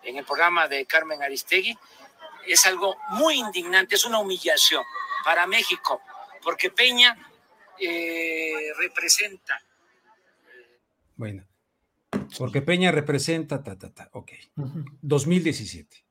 [0.03, 1.77] en el programa de Carmen Aristegui,
[2.47, 4.85] es algo muy indignante, es una humillación
[5.25, 6.03] para México,
[6.43, 7.16] porque Peña
[7.78, 9.62] eh, representa.
[11.16, 11.47] Bueno,
[12.38, 14.32] porque Peña representa, ta, ta, ta, ok.
[15.03, 16.05] 2017.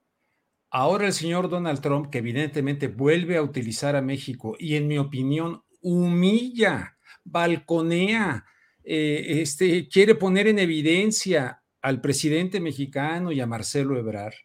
[0.69, 4.97] Ahora el señor Donald Trump, que evidentemente vuelve a utilizar a México y en mi
[4.97, 8.45] opinión humilla, balconea,
[8.84, 14.36] eh, este, quiere poner en evidencia al presidente mexicano y a Marcelo Ebrard.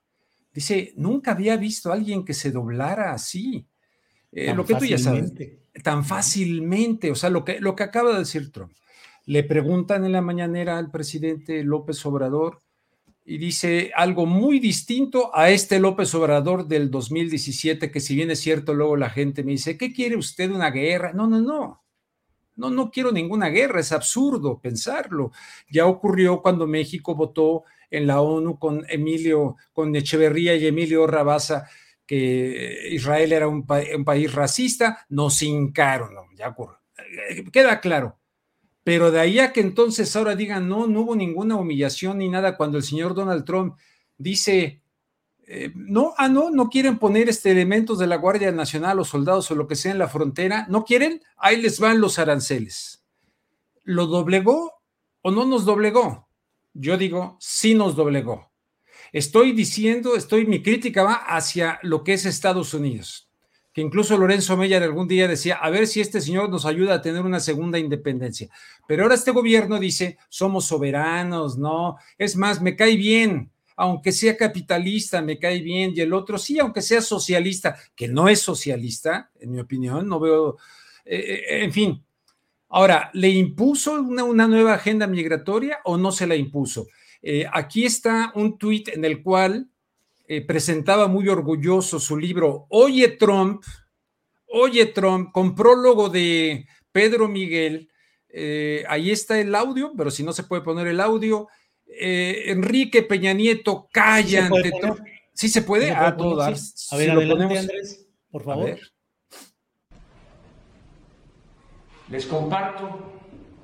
[0.53, 3.67] Dice, nunca había visto a alguien que se doblara así.
[4.39, 5.33] Eh, lo que tú ya sabes,
[5.83, 8.71] tan fácilmente, o sea, lo que, lo que acaba de decir Trump.
[9.25, 12.61] Le preguntan en la mañanera al presidente López Obrador
[13.25, 18.41] y dice algo muy distinto a este López Obrador del 2017, que si bien es
[18.41, 21.15] cierto, luego la gente me dice, ¿qué quiere usted una guerra?
[21.15, 21.83] No, no, no.
[22.57, 25.33] No, no quiero ninguna guerra, es absurdo pensarlo.
[25.71, 31.69] Ya ocurrió cuando México votó en la ONU con Emilio, con Echeverría y Emilio Rabasa,
[32.07, 36.79] que Israel era un, país racista, nos hincaron, no, ya ocurrió.
[37.29, 38.19] Eh, queda claro
[38.87, 42.57] pero de ahí a que entonces ahora digan, no, no hubo ninguna humillación ni nada
[42.57, 43.77] cuando el señor Donald Trump
[44.17, 44.81] dice,
[45.49, 49.51] eh, no, ah, no, no quieren poner este elementos de la Guardia Nacional o soldados
[49.51, 53.05] o lo que sea en la frontera, no quieren, ahí les van los aranceles.
[53.83, 54.75] ¿Lo doblegó
[55.21, 56.29] o no nos doblegó?
[56.73, 58.53] Yo digo, sí nos doblegó.
[59.17, 63.27] Estoy diciendo, estoy, mi crítica va hacia lo que es Estados Unidos
[63.73, 67.03] que incluso Lorenzo Meyer algún día decía, a ver si este señor nos ayuda a
[67.03, 68.49] tener una segunda independencia.
[68.89, 71.99] Pero ahora este gobierno dice, somos soberanos, ¿no?
[72.17, 76.59] Es más, me cae bien, aunque sea capitalista, me cae bien, y el otro sí,
[76.59, 80.57] aunque sea socialista, que no es socialista, en mi opinión, no veo,
[81.05, 82.03] eh, eh, en fin.
[82.71, 86.87] Ahora, ¿le impuso una, nueva agenda migratoria o no se la impuso?
[87.29, 89.69] Eh, aquí está un tuit en el cual
[90.29, 93.65] eh, presentaba muy orgulloso su libro Oye Trump,
[94.47, 97.91] Oye Trump, con prólogo de Pedro Miguel.
[98.29, 101.49] Eh, ahí está el audio, pero si no se puede poner el audio.
[101.89, 105.01] Eh, Enrique Peña Nieto calla ante Trump.
[105.33, 105.91] ¿Sí se puede?
[105.91, 106.89] a ah, todas.
[106.93, 108.79] A ver, adelante, Andrés, por favor.
[112.09, 113.16] Les comparto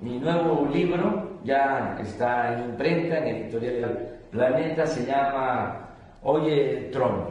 [0.02, 5.88] mi nuevo libro, ya está en imprenta, en editorial Planeta, se llama
[6.22, 7.30] Oye Trump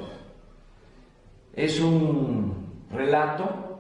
[1.54, 3.80] es un relato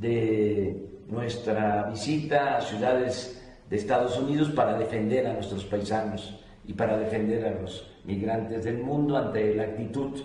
[0.00, 6.98] de nuestra visita a ciudades de Estados Unidos para defender a nuestros paisanos y para
[6.98, 10.20] defender a los migrantes del mundo ante la actitud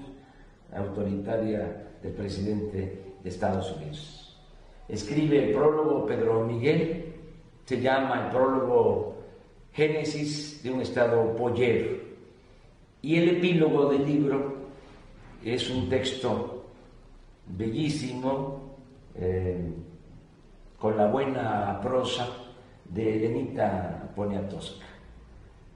[0.74, 4.39] autoritaria del presidente de Estados Unidos.
[4.88, 7.11] Escribe el prólogo Pedro Miguel,
[7.66, 9.16] se llama el prólogo
[9.74, 11.97] Génesis de un Estado pollero
[13.01, 14.55] y el epílogo del libro
[15.43, 16.66] es un texto
[17.47, 18.76] bellísimo,
[19.16, 19.72] eh,
[20.78, 22.28] con la buena prosa
[22.86, 24.86] de Elenita Poniatowska.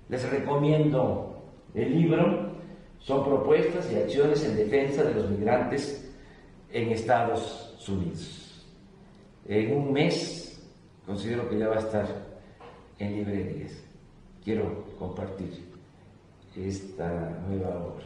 [0.09, 2.51] Les recomiendo el libro,
[2.99, 6.11] son propuestas y acciones en defensa de los migrantes
[6.71, 8.65] en Estados Unidos.
[9.47, 10.44] En un mes
[11.05, 12.07] considero que ya va a estar
[12.99, 13.71] en librerías.
[14.43, 15.65] Quiero compartir
[16.55, 18.05] esta nueva obra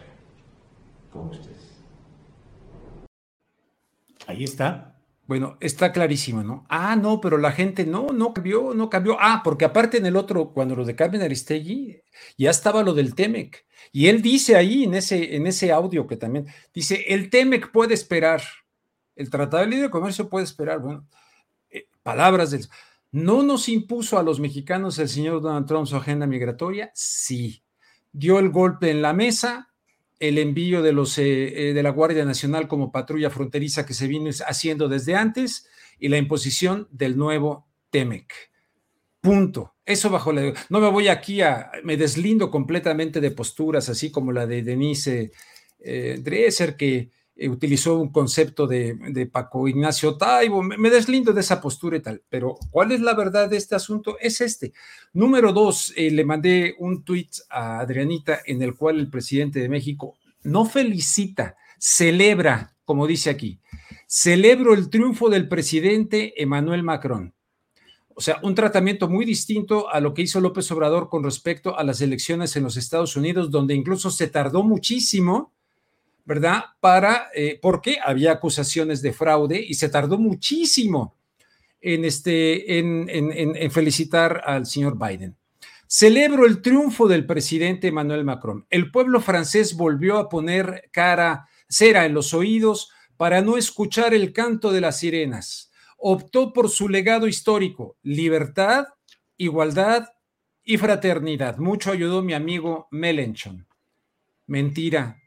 [1.11, 1.77] con ustedes.
[4.27, 4.95] Ahí está.
[5.27, 6.65] Bueno, está clarísimo, ¿no?
[6.69, 9.15] Ah, no, pero la gente no, no cambió, no cambió.
[9.19, 12.01] Ah, porque aparte en el otro, cuando lo de Carmen Aristegui,
[12.35, 13.63] ya estaba lo del TEMEC.
[13.91, 17.93] Y él dice ahí en ese, en ese audio que también, dice, el TEMEC puede
[17.93, 18.41] esperar,
[19.15, 20.79] el Tratado de Libre Comercio puede esperar.
[20.79, 21.07] Bueno,
[21.69, 22.67] eh, palabras del...
[23.11, 26.91] ¿No nos impuso a los mexicanos el señor Donald Trump su agenda migratoria?
[26.93, 27.63] Sí
[28.11, 29.69] dio el golpe en la mesa,
[30.19, 34.31] el envío de, los, eh, eh, la Guardia Nacional como patrulla fronteriza que se viene
[34.45, 38.33] haciendo desde antes y la imposición del nuevo TEMEC.
[39.21, 39.75] Punto.
[39.85, 40.53] Eso bajo la...
[40.69, 41.71] No me voy aquí a...
[41.83, 45.31] Me deslindo completamente de posturas así como la de Denise
[45.79, 47.11] eh, Dresser, que
[47.47, 52.57] utilizó un concepto de, Paco Ignacio Taibo, me, deslindo de esa postura y tal, pero
[52.71, 54.17] ¿cuál es la verdad de este asunto?
[54.19, 54.73] Es este.
[55.13, 59.69] Número dos, eh, le mandé un tuit a Adrianita en el cual el presidente de
[59.69, 63.59] México no felicita, celebra, como dice aquí,
[64.07, 67.33] celebro el triunfo del presidente Emmanuel Macron.
[68.15, 71.85] O sea, un tratamiento muy distinto a lo que hizo López Obrador con respecto a
[71.85, 75.53] las elecciones en los Estados Unidos, donde incluso se tardó muchísimo
[76.29, 76.65] ¿verdad?
[76.79, 81.17] Para, eh, porque había acusaciones de fraude y se tardó muchísimo
[81.81, 85.35] en, este, en, en, felicitar al señor Biden.
[85.87, 88.67] Celebro el triunfo del presidente Emmanuel Macron.
[88.69, 94.31] El pueblo francés volvió a poner cara, cera en los oídos para no escuchar el
[94.31, 95.71] canto de las sirenas.
[95.97, 98.85] Optó por su legado histórico, libertad,
[99.35, 100.09] igualdad
[100.63, 101.57] y fraternidad.
[101.57, 103.65] Mucho ayudó mi amigo Melenchon.
[104.45, 105.19] Mentira,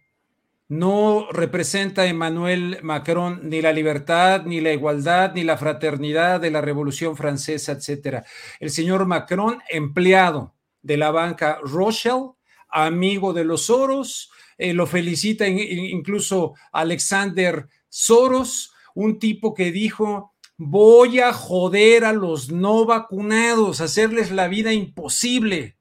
[0.72, 6.62] no representa Emmanuel Macron ni la libertad, ni la igualdad, ni la fraternidad de la
[6.62, 8.24] Revolución Francesa, etcétera.
[8.58, 12.30] El señor Macron, empleado de la banca Rothschild,
[12.70, 21.20] amigo de los Soros, eh, lo felicita incluso Alexander Soros, un tipo que dijo, voy
[21.20, 25.76] a joder a los no vacunados, hacerles la vida imposible.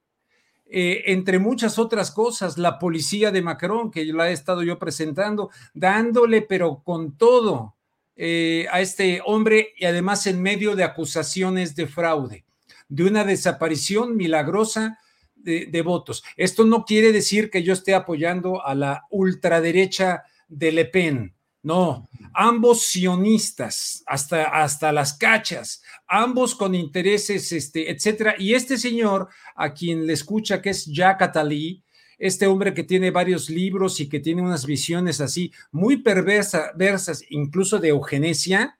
[0.73, 5.49] Eh, entre muchas otras cosas, la policía de Macron, que la he estado yo presentando,
[5.73, 7.75] dándole, pero con todo,
[8.15, 12.45] eh, a este hombre y además en medio de acusaciones de fraude,
[12.87, 14.97] de una desaparición milagrosa
[15.35, 16.23] de, de, votos.
[16.37, 21.33] Esto no quiere decir que yo esté apoyando a la ultraderecha de Le Pen.
[21.63, 28.35] No, ambos sionistas, hasta, hasta las cachas, ambos con intereses, este, etcétera.
[28.37, 31.83] Y este señor, a quien le escucha, que es Jack Attali,
[32.17, 37.79] este hombre que tiene varios libros y que tiene unas visiones así muy perversas, incluso
[37.79, 38.77] de eugenesia,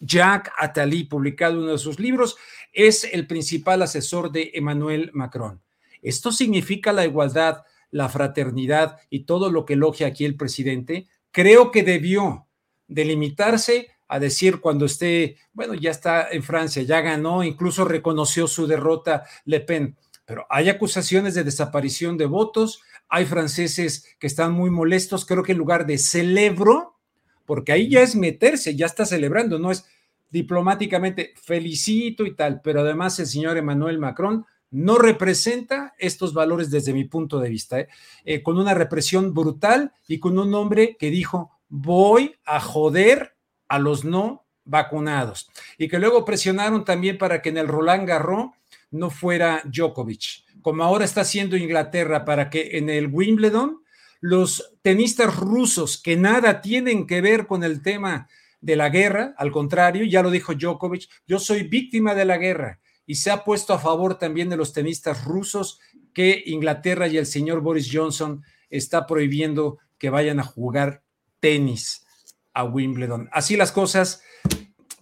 [0.00, 2.36] Jack Attali, publicado uno de sus libros,
[2.72, 5.60] es el principal asesor de Emmanuel Macron.
[6.00, 11.70] Esto significa la igualdad, la fraternidad y todo lo que elogia aquí el presidente creo
[11.70, 12.47] que debió
[12.88, 18.66] delimitarse a decir cuando esté, bueno, ya está en Francia, ya ganó, incluso reconoció su
[18.66, 24.70] derrota Le Pen, pero hay acusaciones de desaparición de votos, hay franceses que están muy
[24.70, 26.96] molestos, creo que en lugar de celebro,
[27.44, 29.86] porque ahí ya es meterse, ya está celebrando, no es
[30.30, 36.92] diplomáticamente felicito y tal, pero además el señor Emmanuel Macron no representa estos valores desde
[36.92, 37.88] mi punto de vista, ¿eh?
[38.24, 43.34] Eh, con una represión brutal y con un hombre que dijo, voy a joder
[43.68, 45.50] a los no vacunados.
[45.78, 48.50] Y que luego presionaron también para que en el Roland Garros
[48.90, 53.82] no fuera Djokovic, como ahora está haciendo Inglaterra, para que en el Wimbledon
[54.20, 58.28] los tenistas rusos que nada tienen que ver con el tema
[58.60, 62.80] de la guerra, al contrario, ya lo dijo Djokovic, yo soy víctima de la guerra
[63.06, 65.80] y se ha puesto a favor también de los tenistas rusos
[66.12, 71.02] que Inglaterra y el señor Boris Johnson está prohibiendo que vayan a jugar
[71.40, 72.06] tenis
[72.54, 73.28] a Wimbledon.
[73.32, 74.22] Así las cosas,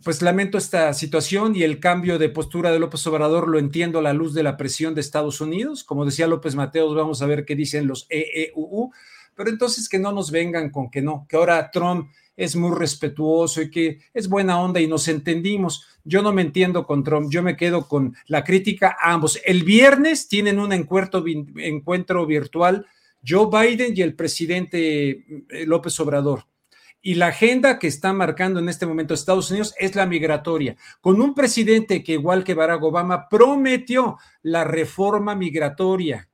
[0.05, 4.03] pues lamento esta situación y el cambio de postura de López Obrador lo entiendo a
[4.03, 5.82] la luz de la presión de Estados Unidos.
[5.82, 8.93] Como decía López Mateos, vamos a ver qué dicen los EEUU,
[9.34, 13.62] pero entonces que no nos vengan con que no, que ahora Trump es muy respetuoso
[13.62, 15.87] y que es buena onda y nos entendimos.
[16.05, 19.41] Yo no me entiendo con Trump, yo me quedo con la crítica a ambos.
[19.45, 21.24] El viernes tienen un encuentro,
[21.57, 22.87] encuentro virtual
[23.27, 25.11] Joe Biden y el presidente
[25.51, 26.47] eh, López Obrador.
[27.03, 31.21] Y la agenda que está marcando en este momento Estados Unidos es la migratoria, con
[31.21, 36.29] un presidente que igual que Barack Obama prometió la reforma migratoria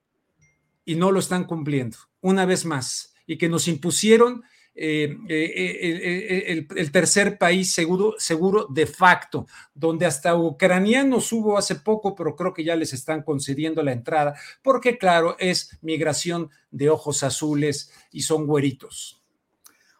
[0.84, 4.42] y no lo están cumpliendo, una vez más, y que nos impusieron
[4.74, 11.74] eh, eh, eh, el, tercer país seguro, seguro de facto, donde hasta ucranianos hubo hace
[11.76, 16.88] poco, pero creo que ya les están concediendo la entrada, porque claro, es migración de
[16.88, 19.22] ojos azules y son güeritos.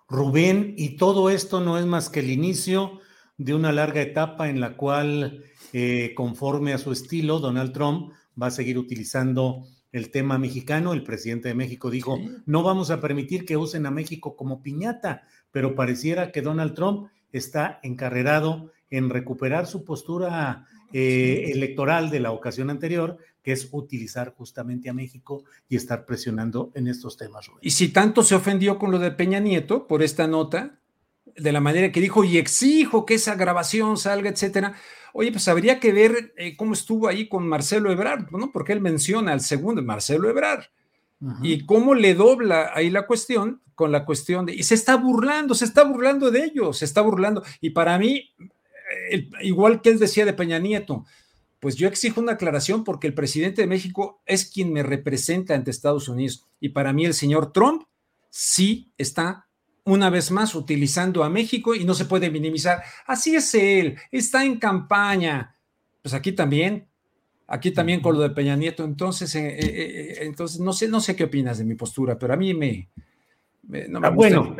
[0.09, 3.01] Rubén, y todo esto no es más que el inicio
[3.37, 5.45] de una larga etapa en la cual,
[6.15, 10.93] conforme a su estilo, Donald Trump va a seguir utilizando el tema mexicano.
[10.93, 15.23] El presidente de México dijo, no vamos a permitir que usen a México como piñata,
[15.51, 22.33] pero pareciera que Donald Trump está encarrerado en recuperar su postura eh, electoral de la
[22.33, 27.51] ocasión anterior, que es utilizar justamente a México y estar presionando en estos temas.
[27.63, 30.79] Y si tanto se ofendió con lo de Peña Nieto por esta nota,
[31.37, 34.75] de la manera que dijo, y exijo que esa grabación salga, etcétera,
[35.13, 38.51] Oye, pues habría que ver eh, cómo estuvo ahí con Marcelo Ebrard, ¿no?
[38.53, 40.65] Porque él menciona al segundo, Marcelo Ebrard,
[41.41, 45.55] y cómo le dobla ahí la cuestión con la cuestión de, y se está burlando,
[45.55, 47.45] se está burlando de ellos, se está burlando.
[47.61, 48.35] Y para mí,
[49.41, 51.05] igual que él decía de Peña Nieto,
[51.61, 55.71] pues yo exijo una aclaración porque el presidente de México es quien me representa ante
[55.71, 56.45] Estados Unidos.
[56.59, 57.85] Y para mí el señor Trump
[58.31, 59.47] sí está
[59.85, 62.83] una vez más utilizando a México y no se puede minimizar.
[63.07, 65.57] Así es él, está en campaña.
[66.01, 66.87] Pues aquí también,
[67.47, 68.85] aquí también con lo de Peña Nieto.
[68.85, 72.35] Entonces, eh, eh, eh, entonces no sé, no sé qué opinas de mi postura, pero
[72.35, 72.89] a mí me,
[74.03, 74.57] ah, bueno,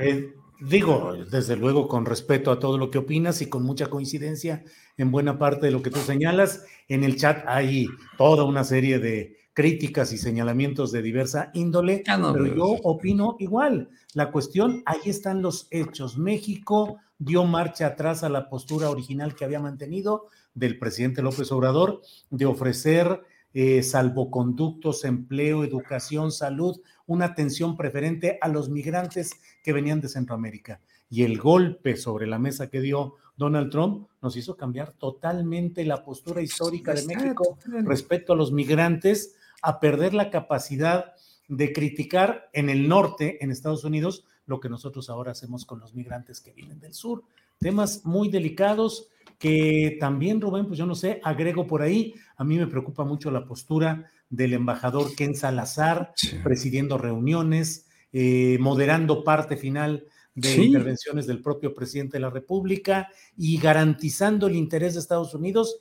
[0.61, 4.65] digo, desde luego con respeto a todo lo que opinas y con mucha coincidencia
[4.97, 6.65] en buena parte de lo que tú señalas.
[6.89, 12.31] En el chat hay toda una serie de críticas y señalamientos de diversa índole, ah,
[12.33, 13.91] pero yo opino igual.
[14.15, 16.17] La cuestión, ahí están los hechos.
[16.19, 22.03] México dio marcha atrás a la postura original que había mantenido del presidente López Obrador
[22.31, 23.23] de ofrecer
[23.55, 29.33] eh, salvoconductos, empleo, educación, salud, una atención preferente a los migrantes
[29.63, 30.81] que venían de Centroamérica.
[31.11, 36.03] Y el golpe sobre la mesa que dio Donald Trump nos hizo cambiar totalmente la
[36.03, 41.13] postura histórica de México respecto a los migrantes, a perder la capacidad
[41.49, 45.95] de criticar en el norte, en Estados Unidos, lo que nosotros ahora hacemos con los
[45.95, 47.25] migrantes que vienen del sur.
[47.59, 49.09] Temas muy delicados
[49.39, 53.31] que también, Rubén, pues yo no sé, agrego por ahí, a mí me preocupa mucho
[53.31, 61.43] la postura del embajador Ken Salazar, presidiendo reuniones, eh, moderando parte final de intervenciones del
[61.43, 65.77] propio presidente de la República y garantizando el interés de Estados Unidos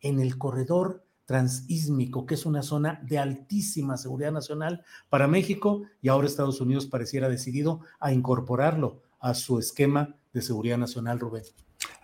[0.00, 6.08] en el corredor transísmico, que es una zona de altísima seguridad nacional para México y
[6.08, 11.44] ahora Estados Unidos pareciera decidido a incorporarlo a su esquema de seguridad nacional, Rubén.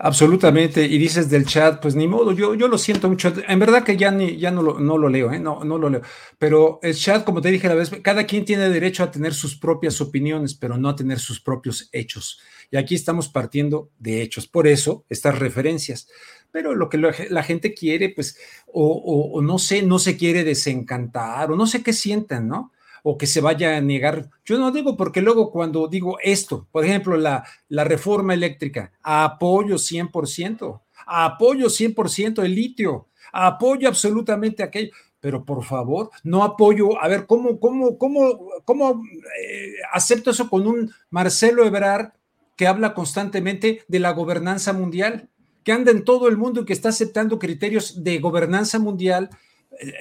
[0.01, 3.83] Absolutamente, y dices del chat, pues ni modo, yo, yo lo siento mucho, en verdad
[3.83, 5.41] que ya, ni, ya no, lo, no lo leo, ¿eh?
[5.41, 6.03] no, no lo leo,
[6.39, 9.57] pero el chat, como te dije la vez, cada quien tiene derecho a tener sus
[9.57, 12.39] propias opiniones, pero no a tener sus propios hechos.
[12.71, 16.09] Y aquí estamos partiendo de hechos, por eso estas referencias.
[16.51, 21.57] Pero lo que la gente quiere, pues, o, no sé, no se quiere desencantar, o
[21.57, 22.73] no sé qué sientan, ¿no?
[23.03, 24.29] o que se vaya a negar.
[24.45, 30.81] Yo no digo porque luego cuando digo esto, por ejemplo, la, reforma eléctrica, apoyo 100%,
[31.07, 34.91] apoyo 100% el litio, apoyo absolutamente aquello,
[35.21, 39.03] pero por favor, no apoyo, a ver, ¿cómo, cómo, cómo, cómo
[39.43, 42.13] eh, acepto eso con un Marcelo Ebrard
[42.57, 45.29] que habla constantemente de la gobernanza mundial?
[45.69, 49.29] Que anda en todo el mundo y que está aceptando criterios de gobernanza mundial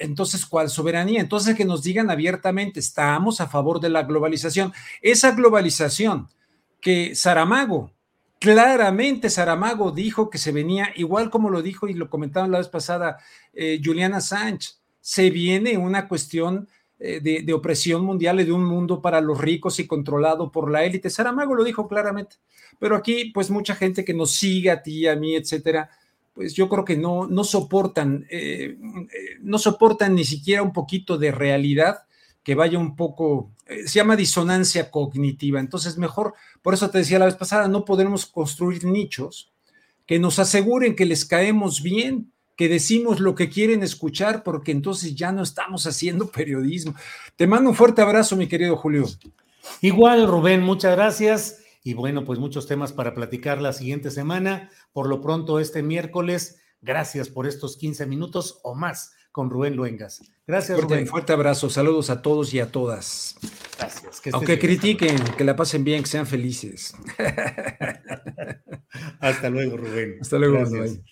[0.00, 1.20] entonces, ¿cuál soberanía?
[1.20, 4.72] Entonces, que nos digan abiertamente, estamos a favor de la globalización.
[5.02, 6.28] Esa globalización
[6.80, 7.92] que Saramago,
[8.40, 12.68] claramente Saramago dijo que se venía, igual como lo dijo y lo comentaban la vez
[12.68, 13.18] pasada
[13.52, 18.64] eh, Juliana Sánchez, se viene una cuestión eh, de, de, opresión mundial y de un
[18.64, 21.10] mundo para los ricos y controlado por la élite.
[21.10, 22.36] Saramago lo dijo claramente.
[22.78, 25.90] Pero aquí, pues mucha gente que nos sigue a ti, a mí, etcétera,
[26.38, 31.18] pues yo creo que no, no soportan, eh, eh, no soportan ni siquiera un poquito
[31.18, 32.04] de realidad
[32.44, 35.58] que vaya un poco, eh, se llama disonancia cognitiva.
[35.58, 39.52] Entonces, mejor, por eso te decía la vez pasada, no podemos construir nichos
[40.06, 45.14] que nos aseguren que les caemos bien, que decimos lo que quieren escuchar, porque entonces
[45.14, 46.92] ya no estamos haciendo periodismo.
[47.36, 49.06] Te mando un fuerte abrazo, mi querido Julio.
[49.80, 51.60] Igual, Rubén, muchas gracias.
[51.84, 54.70] Y bueno, pues muchos temas para platicar la siguiente semana.
[54.92, 60.20] Por lo pronto, este miércoles, gracias por estos 15 minutos o más con Rubén Luengas.
[60.44, 61.06] Gracias, fuerte, Rubén.
[61.06, 63.36] Fuerte abrazo, saludos a todos y a todas.
[63.78, 64.20] Gracias.
[64.32, 66.92] Aunque critiquen, que la pasen bien, que sean felices.
[69.20, 70.18] Hasta luego, Rubén.
[70.20, 71.04] Hasta luego, Rubén.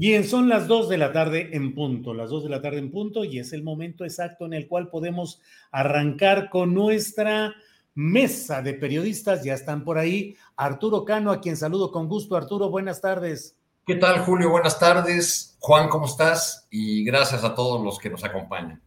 [0.00, 2.90] Bien, son las dos de la tarde en punto, las dos de la tarde en
[2.90, 7.54] punto, y es el momento exacto en el cual podemos arrancar con nuestra
[7.94, 9.44] mesa de periodistas.
[9.44, 10.38] Ya están por ahí.
[10.56, 12.34] Arturo Cano, a quien saludo con gusto.
[12.34, 13.58] Arturo, buenas tardes.
[13.86, 14.48] ¿Qué tal, Julio?
[14.48, 15.58] Buenas tardes.
[15.58, 16.66] Juan, ¿cómo estás?
[16.70, 18.82] Y gracias a todos los que nos acompañan.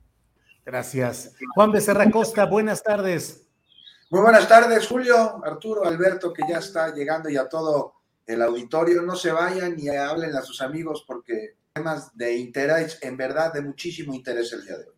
[0.66, 1.36] Gracias.
[1.54, 3.48] Juan Becerra Costa, buenas tardes.
[4.10, 9.02] Muy buenas tardes, Julio, Arturo, Alberto, que ya está llegando y a todo el auditorio.
[9.02, 13.62] No se vayan y hablen a sus amigos porque temas de interés, en verdad, de
[13.62, 14.94] muchísimo interés el día de hoy.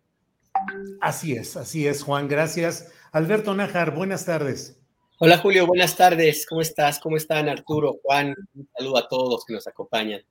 [1.01, 2.91] Así es, así es, Juan, gracias.
[3.11, 4.79] Alberto Nájar, buenas tardes.
[5.19, 6.45] Hola Julio, buenas tardes.
[6.45, 6.99] ¿Cómo estás?
[6.99, 8.35] ¿Cómo están Arturo, Juan?
[8.53, 10.21] Un saludo a todos los que nos acompañan.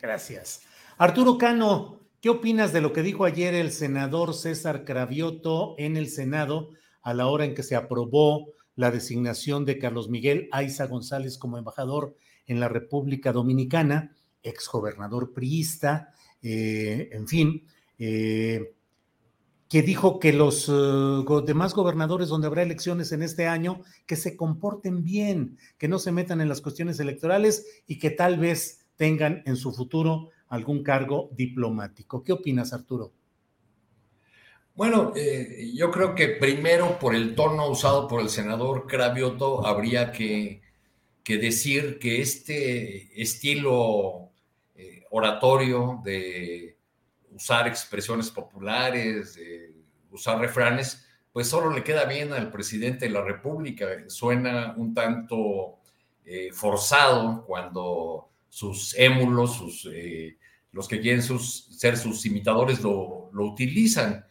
[0.00, 0.62] Gracias.
[0.96, 6.08] Arturo Cano, ¿qué opinas de lo que dijo ayer el senador César Cravioto en el
[6.08, 6.70] Senado
[7.02, 11.58] a la hora en que se aprobó la designación de Carlos Miguel Aiza González como
[11.58, 12.14] embajador
[12.46, 17.66] en la República Dominicana, exgobernador priista, eh, en fin,
[17.98, 18.72] eh,
[19.68, 24.36] que dijo que los uh, demás gobernadores donde habrá elecciones en este año, que se
[24.36, 29.42] comporten bien, que no se metan en las cuestiones electorales y que tal vez tengan
[29.44, 32.22] en su futuro algún cargo diplomático.
[32.22, 33.12] ¿Qué opinas, Arturo?
[34.78, 40.12] Bueno, eh, yo creo que primero por el tono usado por el senador Cravioto habría
[40.12, 40.62] que,
[41.26, 44.30] decir que este estilo
[44.76, 46.76] eh, oratorio de
[47.32, 49.74] usar expresiones populares, de
[50.12, 53.88] usar refranes, pues solo le queda bien al presidente de la República.
[54.06, 55.80] Suena un tanto
[56.24, 60.38] eh, forzado cuando sus émulos, sus, eh,
[60.70, 64.24] los que quieren sus, ser sus imitadores lo utilizan.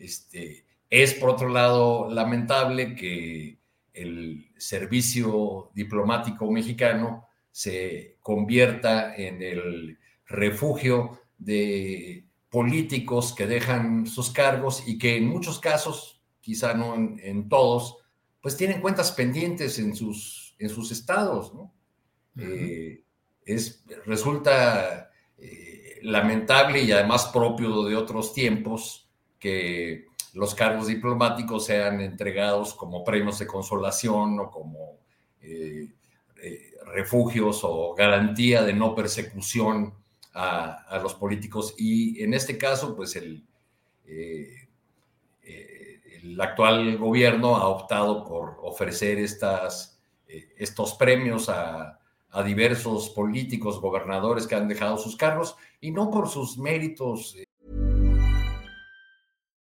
[0.00, 3.58] Este, es, por otro lado, lamentable que
[3.92, 14.84] el servicio diplomático mexicano se convierta en el refugio de políticos que dejan sus cargos
[14.86, 17.98] y que en muchos casos, quizá no en, todos,
[18.40, 21.74] pues tienen cuentas pendientes en sus, en sus estados, ¿no?
[22.36, 23.04] Eh,
[23.44, 29.09] es, resulta eh, lamentable y además propio de otros tiempos
[29.40, 35.00] que los cargos diplomáticos sean entregados como premios de consolación o como
[35.40, 35.88] eh,
[36.94, 39.94] refugios o garantía de no persecución
[40.34, 41.74] a, los políticos.
[41.76, 43.44] Y en este caso, pues el,
[45.42, 51.98] el actual gobierno ha optado por ofrecer estas, estos premios a,
[52.32, 57.36] a diversos políticos, gobernadores que han dejado sus cargos y no por sus méritos.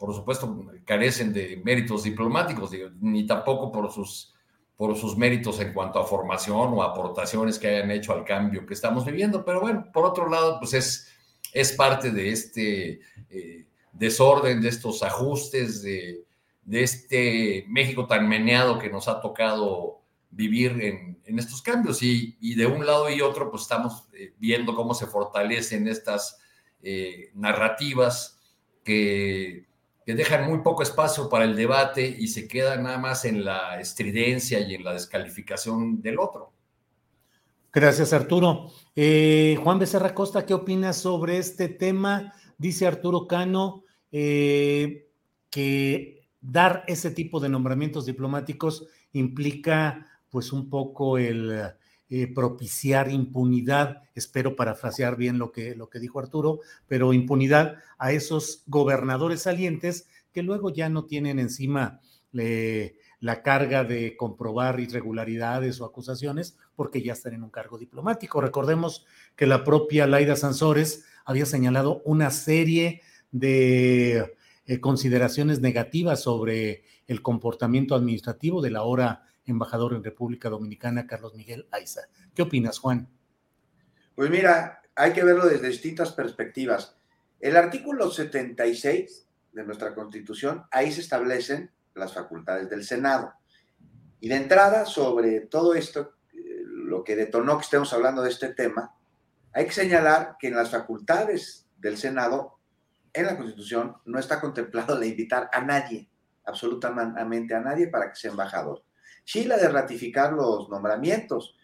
[0.00, 4.34] Por supuesto, carecen de méritos diplomáticos, ni tampoco por sus,
[4.76, 8.74] por sus méritos en cuanto a formación o aportaciones que hayan hecho al cambio que
[8.74, 9.44] estamos viviendo.
[9.44, 11.08] Pero bueno, por otro lado, pues es,
[11.52, 16.24] es parte de este eh, desorden, de estos ajustes, de
[16.70, 22.02] de este México tan meneado que nos ha tocado vivir en, estos cambios.
[22.02, 26.40] Y, de un lado y otro, pues estamos eh, viendo cómo se fortalecen estas
[26.82, 28.40] eh, narrativas
[28.84, 29.66] que,
[30.04, 33.80] que, dejan muy poco espacio para el debate y se quedan nada más en la
[33.80, 36.52] estridencia y en la descalificación del otro.
[37.72, 38.72] Gracias, Arturo.
[38.96, 42.32] Eh, Juan Becerra Costa, ¿qué opinas sobre este tema?
[42.58, 51.74] Dice Arturo Cano que dar ese tipo de nombramientos diplomáticos implica pues un poco el
[52.10, 56.58] eh, propiciar impunidad, espero parafrasear bien lo que, lo que dijo Arturo,
[56.88, 62.00] pero impunidad a esos gobernadores salientes que luego ya no tienen encima
[62.36, 68.40] eh, la carga de comprobar irregularidades o acusaciones porque ya están en un cargo diplomático.
[68.40, 69.06] Recordemos
[69.36, 74.34] que la propia Laida Sansores había señalado una serie de
[74.66, 81.68] eh, consideraciones negativas sobre el comportamiento administrativo del ahora embajador en República Dominicana, Carlos Miguel
[81.70, 82.02] Aiza.
[82.34, 83.08] ¿Qué opinas, Juan?
[84.14, 86.96] Pues mira, hay que verlo desde distintas perspectivas.
[87.40, 93.32] El artículo 76 de nuestra Constitución, ahí se establecen las facultades del Senado.
[94.20, 98.52] Y de entrada, sobre todo esto, eh, lo que detonó que estemos hablando de este
[98.52, 98.94] tema,
[99.52, 102.58] hay que señalar que en las facultades del Senado
[103.12, 106.08] en la Constitución no está contemplado la invitar a nadie,
[106.44, 108.84] absolutamente a nadie para que sea embajador.
[109.44, 111.56] La de ratificar los nombramientos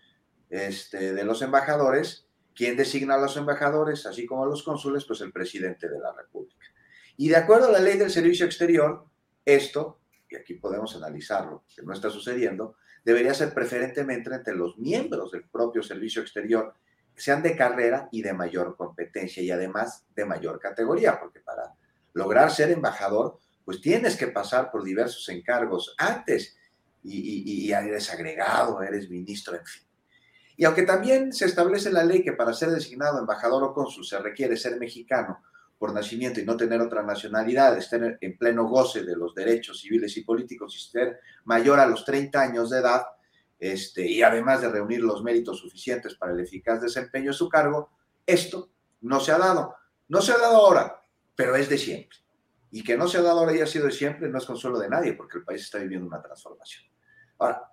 [0.48, 5.20] este, de los embajadores, quien designa a los embajadores, así como a los cónsules, pues
[5.20, 6.66] el presidente de la República.
[7.16, 9.06] Y de acuerdo a la ley del servicio exterior,
[9.44, 10.00] esto,
[10.30, 15.44] y aquí podemos analizarlo, que no está sucediendo, debería ser preferentemente entre los miembros del
[15.44, 16.74] propio servicio exterior
[17.16, 21.74] sean de carrera y de mayor competencia y además de mayor categoría, porque para
[22.12, 26.56] lograr ser embajador, pues tienes que pasar por diversos encargos antes
[27.06, 29.82] y, eres agregado, eres ministro, en fin.
[30.56, 34.18] Y aunque también se establece la ley que para ser designado embajador o cónsul se
[34.18, 35.42] requiere ser mexicano
[35.78, 40.16] por nacimiento y no tener otra nacionalidad, estar en pleno goce de los derechos civiles
[40.16, 43.02] y políticos y ser mayor a los 30 años de edad,
[43.58, 47.90] este, y además de reunir los méritos suficientes para el eficaz desempeño de su cargo,
[48.26, 48.70] esto
[49.02, 49.74] no se ha dado.
[50.08, 51.02] No se ha dado ahora,
[51.34, 52.18] pero es de siempre.
[52.70, 54.88] Y que no se ha dado ahora y ha sido siempre no es consuelo de
[54.88, 56.84] nadie, porque el país está viviendo una transformación.
[57.38, 57.72] Ahora,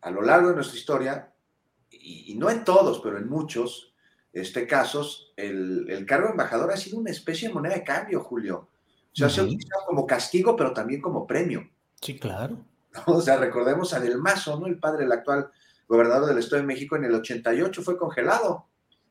[0.00, 1.32] a lo largo de nuestra historia,
[1.90, 3.94] y, no en todos, pero en muchos
[4.32, 8.68] este, casos, el, cargo de embajador ha sido una especie de moneda de cambio, Julio.
[9.12, 11.68] O sea, se ha utilizado como castigo, pero también como premio.
[12.00, 12.64] Sí, claro.
[13.06, 14.66] O sea, recordemos a Del Mazo, ¿no?
[14.66, 15.50] El padre del actual
[15.86, 18.68] gobernador del Estado de México en el 88 fue congelado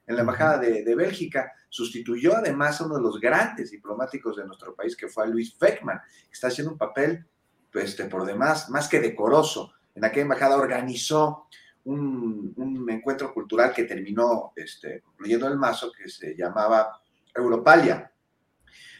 [0.07, 1.53] en la embajada de, Bélgica.
[1.69, 5.57] Sustituyó además a uno de los grandes diplomáticos de nuestro país, que fue a Luis
[5.57, 7.27] Beckman, que está haciendo un papel,
[7.73, 9.73] este, por demás, más que decoroso.
[9.95, 11.47] En aquella embajada organizó
[11.85, 17.01] un, encuentro cultural que terminó este, concluyendo el mazo, que se llamaba
[17.33, 18.11] Europalia.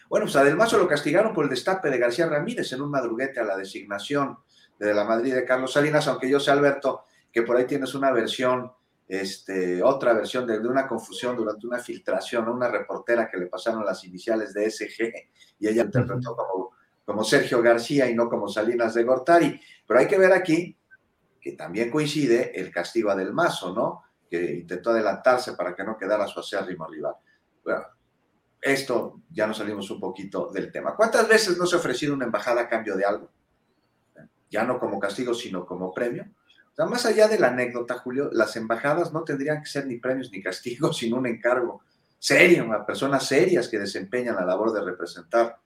[0.10, 2.90] Bueno, pues a Del Mazo lo castigaron por el destape de García Ramírez en un
[2.90, 4.40] madruguete a la designación
[4.80, 8.12] de la Madrid de Carlos Salinas, aunque yo sé, Alberto, que por ahí tienes una
[8.12, 8.72] versión,
[9.08, 13.86] este, otra versión de, una confusión durante una filtración a una reportera que le pasaron
[13.86, 15.14] las iniciales de SG
[15.60, 16.72] y ella interpretó como,
[17.10, 19.60] como Sergio García y no como Salinas de Gortari.
[19.88, 20.78] Pero hay que ver aquí
[21.42, 24.04] que también coincide el castigo Del Mazo, ¿no?
[24.30, 27.16] Que intentó adelantarse para que no quedara su acérrimo rival.
[27.64, 27.82] Bueno,
[28.62, 30.96] esto ya nos salimos un poquito del tema.
[30.96, 33.32] ¿Cuántas veces no se ha ofrecido una embajada a cambio de algo?
[34.52, 36.28] Ya no como castigo, sino como premio.
[36.72, 39.98] O sea, más allá de la anécdota, Julio, las embajadas no tendrían que ser ni
[39.98, 41.82] premios ni castigos, sino un encargo
[42.20, 45.58] serio a personas serias que desempeñan la labor de representar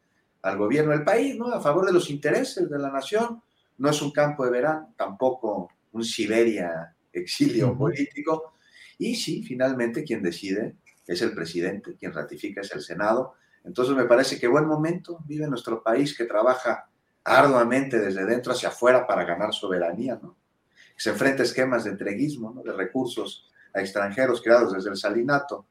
[0.44, 1.48] al gobierno del país, ¿no?
[1.48, 3.42] A favor de los intereses de la nación.
[3.78, 8.54] No es un campo de verano, tampoco un Siberia exilio político.
[8.98, 10.76] Y sí, finalmente quien decide
[11.08, 13.36] es el presidente, quien ratifica es el Senado.
[13.64, 16.90] Entonces me parece que buen momento vive nuestro país que trabaja
[17.24, 20.36] arduamente desde dentro hacia afuera para ganar soberanía, ¿no?
[20.98, 22.62] Se enfrenta a esquemas de entreguismo, ¿no?
[22.62, 25.66] De recursos a extranjeros creados desde el salinato,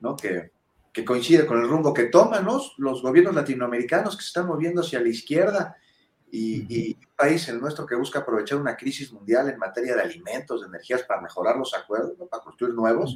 [0.00, 0.16] ¿no?
[0.16, 0.50] Que,
[0.96, 4.98] que coincide con el rumbo que toman los gobiernos latinoamericanos que se están moviendo hacia
[4.98, 5.76] la izquierda
[6.32, 10.62] y, un país, el nuestro, que busca aprovechar una crisis mundial en materia de alimentos,
[10.62, 13.14] de energías, para mejorar los acuerdos, para construir nuevos,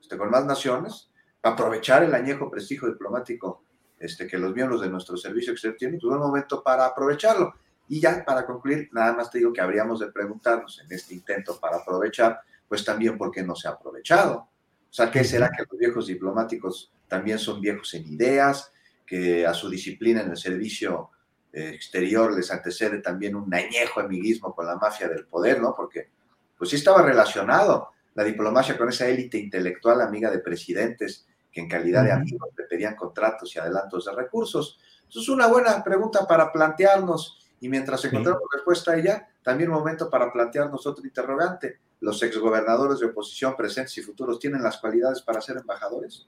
[0.00, 1.10] este, con más naciones,
[1.42, 3.64] para aprovechar el añejo prestigio diplomático
[3.98, 7.52] este, que los miembros de nuestro servicio exterior tienen, pues un momento para aprovecharlo.
[7.86, 11.60] Y ya para concluir, nada más te digo que habríamos de preguntarnos en este intento
[11.60, 14.49] para aprovechar, pues también por qué no se ha aprovechado.
[14.90, 18.72] O sea, ¿qué será que los viejos diplomáticos también son viejos en ideas,
[19.06, 21.10] que a su disciplina en el servicio
[21.52, 25.74] eh, exterior les antecede también un añejo amiguismo con la mafia del poder, ¿no?
[25.74, 26.08] Porque
[26.56, 31.68] pues sí estaba relacionado la diplomacia con esa élite intelectual amiga de presidentes que en
[31.68, 34.78] calidad de amigos le pedían contratos y adelantos de recursos.
[35.08, 39.76] Eso es una buena pregunta para plantearnos y mientras encontramos respuesta a ella, también un
[39.76, 41.80] momento para plantearnos otro interrogante.
[42.00, 46.26] ¿Los exgobernadores de oposición presentes y futuros tienen las cualidades para ser embajadores?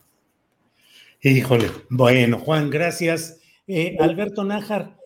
[1.23, 3.41] Híjole, bueno, Juan, gracias.
[3.67, 4.99] Eh, Alberto Nájar,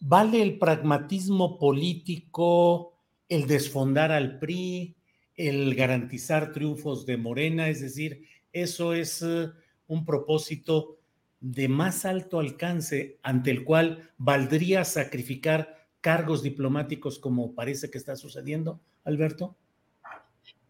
[0.00, 2.94] ¿vale el pragmatismo político,
[3.28, 4.96] el desfondar al PRI,
[5.36, 7.68] el garantizar triunfos de Morena?
[7.68, 9.50] Es decir, eso es eh,
[9.86, 10.98] un propósito
[11.40, 18.16] de más alto alcance ante el cual valdría sacrificar cargos diplomáticos como parece que está
[18.16, 19.56] sucediendo, Alberto?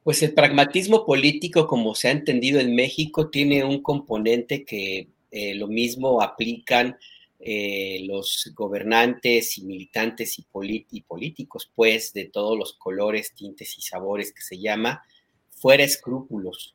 [0.03, 5.55] Pues el pragmatismo político, como se ha entendido en México, tiene un componente que eh,
[5.55, 6.97] lo mismo aplican
[7.39, 10.43] eh, los gobernantes y militantes y,
[11.03, 15.03] políticos, pues, de todos los colores, tintes y sabores que se llama,
[15.51, 16.75] fuera escrúpulos.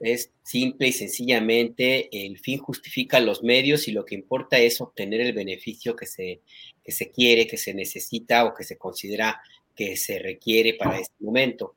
[0.00, 5.20] Es simple y sencillamente el fin justifica los medios y lo que importa es obtener
[5.20, 6.40] el beneficio que se,
[6.84, 9.40] que se quiere, que se necesita o que se considera
[9.74, 11.74] que se requiere para este momento.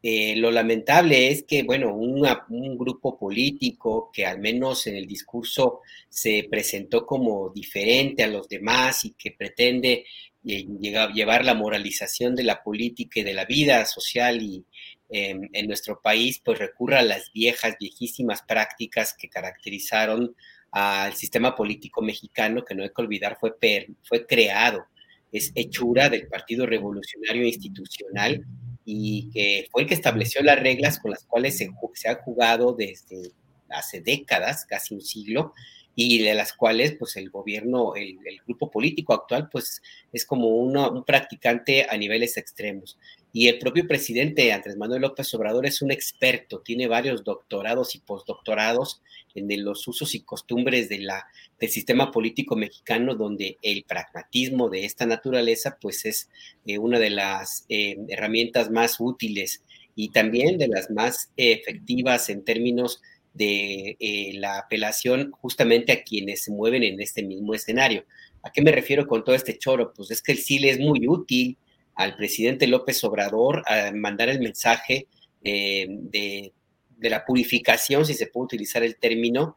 [0.00, 5.80] Eh, lo lamentable es que, bueno, un grupo político que al menos en el discurso
[6.08, 10.04] se presentó como diferente a los demás y que pretende
[10.46, 14.64] eh, llevar la moralización de la política y de la vida social y,
[15.10, 20.36] en nuestro país, pues recurra a las viejas, viejísimas prácticas que caracterizaron
[20.70, 23.54] al sistema político mexicano, que no hay que olvidar fue,
[24.02, 24.84] fue creado,
[25.32, 28.44] es hechura del Partido Revolucionario Institucional
[28.90, 32.72] y que fue el que estableció las reglas con las cuales se, se ha jugado
[32.72, 33.32] desde
[33.68, 35.52] hace décadas, casi un siglo,
[35.94, 38.16] y de las cuales pues el gobierno, el,
[38.46, 42.98] grupo político actual pues es como un practicante a niveles extremos.
[43.30, 47.98] Y el propio presidente Andrés Manuel López Obrador es un experto, tiene varios doctorados y
[47.98, 49.02] postdoctorados
[49.34, 51.26] en los usos y costumbres de la,
[51.58, 56.30] del sistema político mexicano, donde el pragmatismo de esta naturaleza pues es
[56.66, 59.62] eh, una de las eh, herramientas más útiles
[59.94, 63.00] y también de las más efectivas en términos
[63.34, 68.04] de eh, la apelación justamente a quienes se mueven en este mismo escenario.
[68.42, 69.92] ¿A qué me refiero con todo este choro?
[69.94, 71.56] Pues es que el sí le es muy útil
[71.94, 75.08] al presidente López Obrador a mandar el mensaje
[75.42, 76.52] eh, de,
[77.00, 79.56] la purificación, si se puede utilizar el término,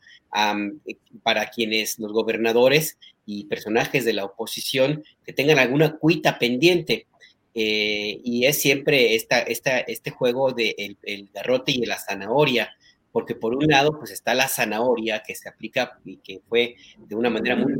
[1.23, 7.07] para quienes los gobernadores y personajes de la oposición que tengan alguna cuita pendiente.
[7.53, 12.75] Eh, y es siempre esta, esta, este juego de el, garrote y de la zanahoria,
[13.11, 17.15] porque por un lado pues está la zanahoria que se aplica y que fue de
[17.15, 17.73] una manera muy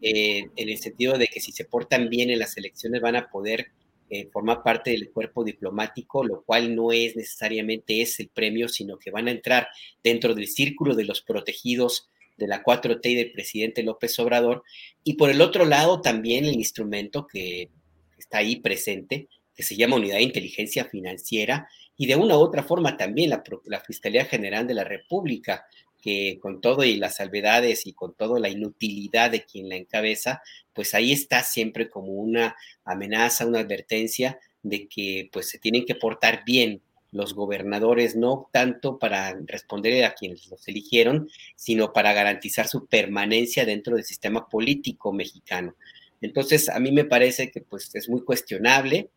[0.00, 3.28] eh, en el sentido de que si se portan bien en las elecciones van a
[3.28, 3.72] poder
[4.10, 8.98] eh, formar parte del cuerpo diplomático, lo cual no es necesariamente es el premio, sino
[8.98, 9.68] que van a entrar
[10.02, 12.08] dentro del círculo de los protegidos
[12.38, 14.62] de la 4T y del presidente López Obrador.
[15.04, 17.70] Y por el otro lado, también el instrumento que
[18.16, 22.62] está ahí presente, que se llama Unidad de Inteligencia Financiera, y de una u otra
[22.62, 25.66] forma también la, la Fiscalía General de la República,
[26.00, 30.42] que con todo y las salvedades y con toda la inutilidad de quien la encabeza,
[30.72, 35.94] pues ahí está siempre como una amenaza, una advertencia de que pues se tienen que
[35.94, 42.68] portar bien los gobernadores, no tanto para responder a quienes los eligieron, sino para garantizar
[42.68, 45.74] su permanencia dentro del sistema político mexicano.
[46.20, 49.10] Entonces, a mí me parece que pues es muy cuestionable.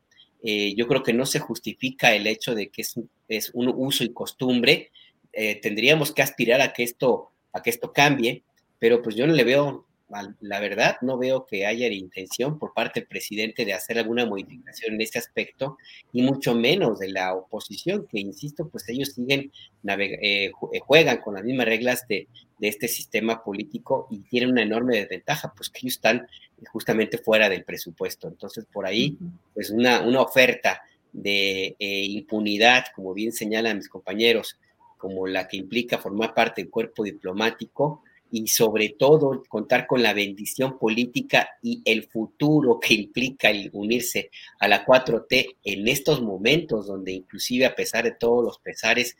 [0.44, 2.96] Eh, yo creo que no se justifica el hecho de que es,
[3.28, 4.92] es un uso y costumbre.
[5.34, 8.44] Eh, tendríamos que aspirar a que esto, a que esto cambie,
[8.80, 9.86] pero pues yo no le veo
[10.42, 14.96] la verdad, no veo que haya intención por parte del presidente de hacer alguna modificación
[14.96, 15.78] en ese aspecto,
[16.12, 19.52] y mucho menos de la oposición, que insisto, pues ellos siguen,
[19.88, 22.28] eh, eh, juegan con las mismas reglas de,
[22.60, 26.28] este sistema político y tienen una enorme desventaja, pues que ellos están
[26.72, 28.28] justamente fuera del presupuesto.
[28.28, 29.18] Entonces, por ahí,
[29.56, 30.80] pues una, una oferta
[31.12, 34.60] de eh, impunidad, como bien señalan mis compañeros,
[35.02, 40.14] como la que implica formar parte del cuerpo diplomático, y sobre todo contar con la
[40.14, 46.88] bendición política y el futuro que implica el unirse a la 4T en estos momentos
[46.88, 49.18] donde inclusive a pesar de todos los pesares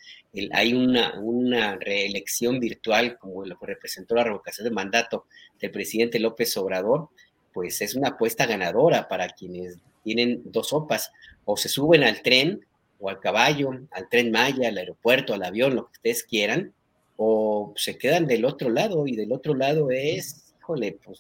[0.54, 5.26] hay una, una reelección virtual como lo que representó la revocación de mandato
[5.60, 7.10] del presidente López Obrador,
[7.54, 11.12] pues es una apuesta ganadora para quienes tienen dos sopas,
[11.44, 12.66] o se suben al tren
[13.02, 16.74] o al caballo, al tren Maya, al aeropuerto, al avión, lo que ustedes quieran,
[17.18, 21.20] o se quedan del otro lado y del otro lado es, híjole, pues,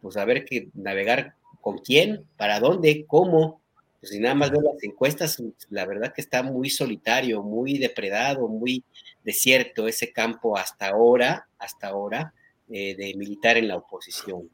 [0.00, 3.62] pues a ver que navegar con quién, para dónde, cómo,
[4.00, 8.48] pues si nada más veo las encuestas, la verdad que está muy solitario, muy depredado,
[8.48, 8.84] muy
[9.24, 12.34] desierto ese campo hasta ahora, hasta ahora,
[12.68, 14.50] eh, de militar en la oposición,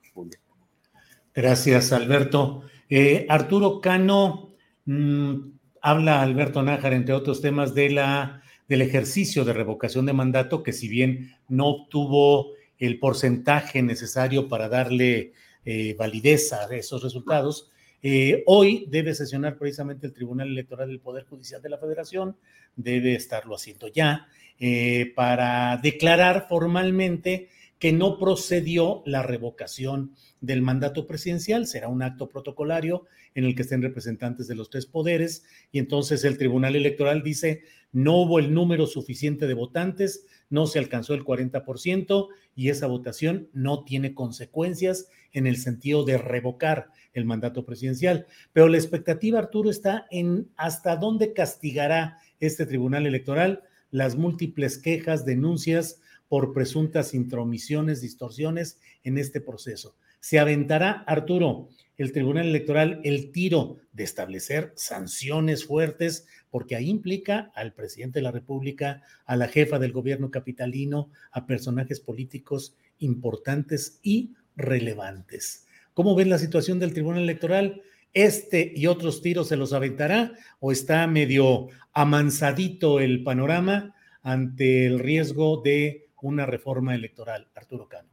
[1.35, 2.63] Gracias, Alberto.
[2.89, 9.53] Eh, Arturo Cano, mm, habla Alberto Nájar, entre otros temas, de la del ejercicio de
[9.53, 15.33] revocación de mandato, que si bien no obtuvo el porcentaje necesario para darle
[15.65, 17.69] eh, validez a esos resultados,
[18.01, 22.37] eh, hoy debe sesionar precisamente el Tribunal Electoral del Poder Judicial de la Federación,
[22.77, 24.29] debe estarlo haciendo ya,
[24.61, 27.49] eh, para declarar formalmente
[27.81, 31.67] que no procedió la revocación del mandato presidencial.
[31.67, 36.23] Será un acto protocolario en el que estén representantes de los tres poderes y entonces
[36.25, 37.63] el Tribunal Electoral dice
[37.93, 43.49] no hubo el número suficiente de votantes, no se alcanzó el 40% y esa votación
[43.53, 48.27] no tiene consecuencias en el sentido de revocar el mandato presidencial.
[48.53, 55.25] Pero la expectativa, Arturo, está en hasta dónde castigará este Tribunal Electoral las múltiples quejas,
[55.25, 56.01] denuncias
[56.31, 59.97] por presuntas intromisiones, distorsiones en este proceso.
[60.21, 67.51] Se aventará, Arturo, el Tribunal Electoral el tiro de establecer sanciones fuertes, porque ahí implica
[67.57, 73.99] al presidente de la República, a la jefa del gobierno capitalino, a personajes políticos importantes
[74.01, 75.67] y relevantes.
[75.95, 77.83] ¿Cómo ven la situación del Tribunal Electoral?
[78.13, 85.01] ¿Este y otros tiros se los aventará o está medio amansadito el panorama ante el
[85.01, 88.09] riesgo de una reforma electoral, Arturo Cano?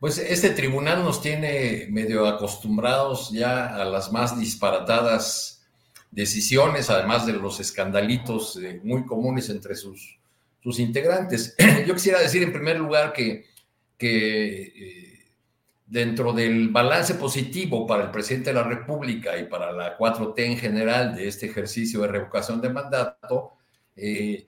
[0.00, 5.66] Pues este tribunal nos tiene medio acostumbrados ya a las más disparatadas
[6.10, 10.18] decisiones, además de los escandalitos eh, muy comunes entre sus,
[10.62, 11.54] sus integrantes.
[11.86, 13.44] Yo quisiera decir en primer lugar que,
[13.96, 15.10] que eh,
[15.86, 20.56] dentro del balance positivo para el presidente de la República y para la 4T en
[20.56, 23.54] general de este ejercicio de revocación de mandato,
[23.96, 24.46] eh,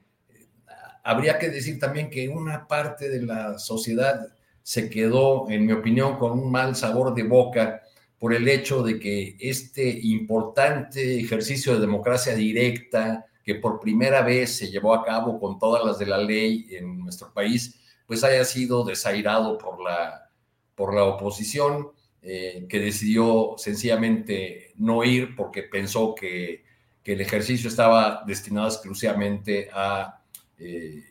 [1.02, 4.28] habría que decir también que una parte de la sociedad
[4.62, 7.82] se quedó, en mi opinión, con un mal sabor de boca
[8.18, 14.54] por el hecho de que este importante ejercicio de democracia directa, que por primera vez
[14.56, 18.44] se llevó a cabo con todas las de la ley en nuestro país, pues haya
[18.44, 20.30] sido desairado por la,
[20.76, 21.88] por la oposición,
[22.22, 26.62] eh, que decidió sencillamente no ir porque pensó que,
[27.02, 30.21] que, el ejercicio estaba destinado exclusivamente a
[30.64, 31.04] eh,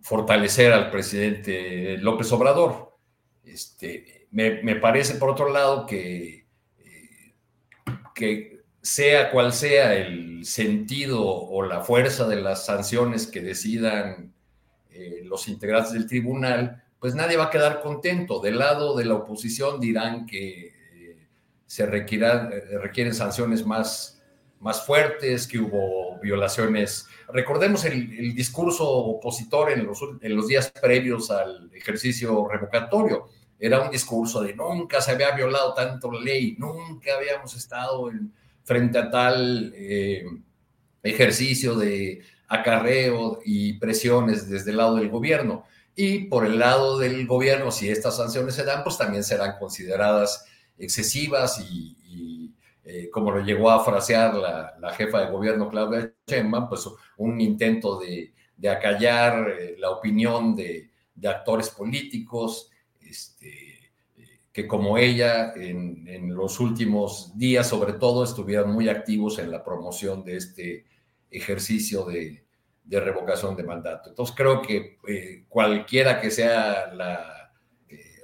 [0.00, 2.96] fortalecer al presidente López Obrador.
[3.44, 6.46] Este, me, parece, por otro lado, que,
[6.78, 7.34] eh,
[8.14, 14.34] que sea cual sea el sentido o la fuerza de las sanciones que decidan
[14.90, 18.40] eh, los integrantes del tribunal, pues nadie va a quedar contento.
[18.40, 20.72] Del lado de la oposición dirán que
[21.66, 24.22] se requieren sanciones más
[24.62, 27.08] más fuertes, que hubo violaciones.
[27.32, 33.28] Recordemos el, discurso opositor en los, en los días previos al ejercicio revocatorio.
[33.58, 38.32] Era un discurso de nunca se había violado tanto la ley, nunca habíamos estado en,
[38.64, 40.24] frente a tal eh,
[41.02, 45.64] ejercicio de acarreo y presiones desde el lado del gobierno.
[45.94, 50.46] Y por el lado del gobierno, si estas sanciones se dan, pues también serán consideradas
[50.78, 51.96] excesivas y,
[52.84, 58.00] eh, como lo llegó a frasear la, jefa de gobierno Claudia Sheinbaum, pues un intento
[58.00, 58.32] de,
[58.68, 60.90] acallar eh, la opinión de,
[61.24, 63.92] actores políticos, este,
[64.52, 70.24] que como ella en, los últimos días sobre todo estuvieron muy activos en la promoción
[70.24, 70.84] de este
[71.30, 72.42] ejercicio de,
[72.90, 74.10] revocación de mandato.
[74.10, 77.52] Entonces creo que eh, cualquiera que sea la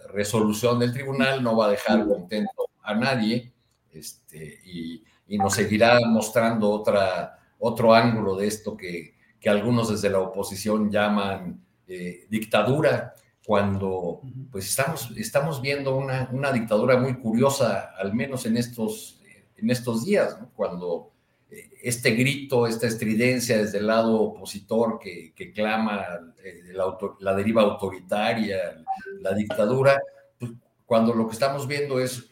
[0.09, 3.53] resolución del tribunal no va a dejar contento a nadie
[3.93, 5.05] este, y,
[5.37, 11.61] nos seguirá mostrando otra, otro ángulo de esto que, que algunos desde la oposición llaman
[11.87, 14.21] eh, dictadura, cuando
[14.51, 19.23] pues estamos, estamos viendo una, una, dictadura muy curiosa, al menos en estos,
[19.57, 21.13] en estos días, cuando
[21.51, 26.05] eh, este grito, esta estridencia desde el lado opositor que, que clama
[26.45, 28.85] eh, la, la, deriva autoritaria,
[29.21, 29.99] la dictadura,
[30.39, 30.53] pues,
[30.85, 32.31] cuando lo que estamos viendo es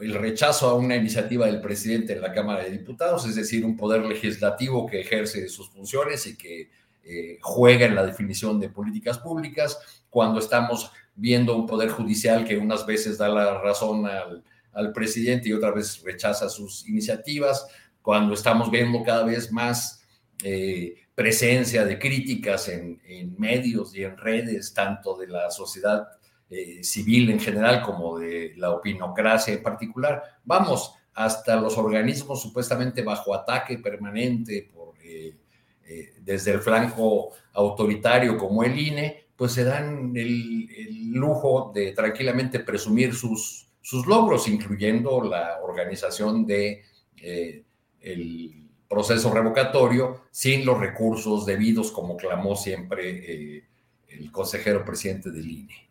[0.00, 3.76] el rechazo a una iniciativa del presidente en la Cámara de Diputados, es decir, un
[3.76, 6.70] poder legislativo que ejerce sus funciones y que
[7.04, 9.78] eh, juega en la definición de políticas públicas,
[10.10, 14.42] cuando estamos viendo un poder judicial que unas veces da la razón al,
[14.92, 17.66] presidente y otras veces rechaza sus iniciativas,
[18.00, 20.04] cuando estamos viendo cada vez más
[20.44, 26.06] eh, presencia de críticas en, en medios y en redes, tanto de la sociedad
[26.50, 30.22] eh, civil en general como de la opinocracia en particular.
[30.44, 34.70] Vamos, hasta los organismos supuestamente bajo ataque permanente
[35.02, 35.36] eh,
[35.86, 42.60] eh, desde el flanco autoritario como el INE, pues se dan el, lujo de tranquilamente
[42.60, 46.82] presumir sus, sus logros, incluyendo la organización de
[48.00, 53.64] el proceso revocatorio sin los recursos debidos, como clamó siempre
[54.08, 55.87] el consejero presidente del INE.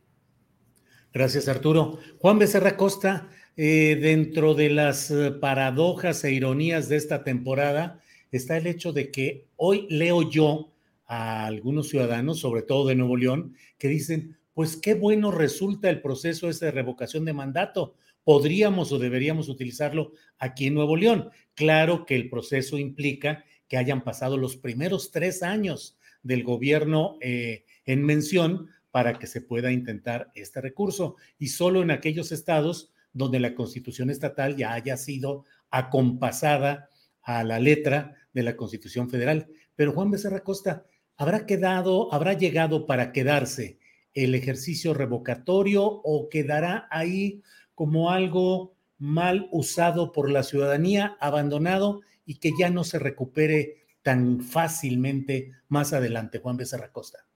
[1.17, 1.97] Gracias, Arturo.
[2.19, 8.55] Juan Becerra Costa, eh, dentro de las eh, paradojas e ironías de esta temporada está
[8.55, 10.75] el hecho de que hoy leo yo
[11.07, 16.03] a algunos ciudadanos, sobre todo de Nuevo León, que dicen, pues qué bueno resulta el
[16.03, 17.95] proceso ese de revocación de mandato.
[18.23, 21.31] Podríamos o deberíamos utilizarlo aquí en Nuevo León.
[21.55, 27.65] Claro que el proceso implica que hayan pasado los primeros tres años del gobierno eh,
[27.85, 28.67] en mención
[28.97, 34.09] para que se pueda intentar este recurso y solo en aquellos estados donde la constitución
[34.09, 36.89] estatal ya haya sido acompasada
[37.21, 39.49] a la letra de la constitución federal.
[39.75, 43.77] Pero Juan Becerra Costa, ¿habrá quedado, habrá llegado para quedarse
[44.15, 47.43] el ejercicio revocatorio o quedará ahí
[47.75, 54.41] como algo mal usado por la ciudadanía, abandonado y que ya no se recupere tan
[54.41, 57.26] fácilmente más adelante, Juan Becerra Costa?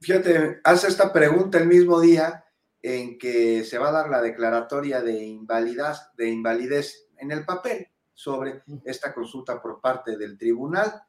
[0.00, 2.44] Fíjate, hace esta pregunta el mismo día
[2.82, 7.88] en que se va a dar la declaratoria de, invalidez, de invalidez en el papel
[8.14, 11.02] sobre esta consulta por parte del tribunal.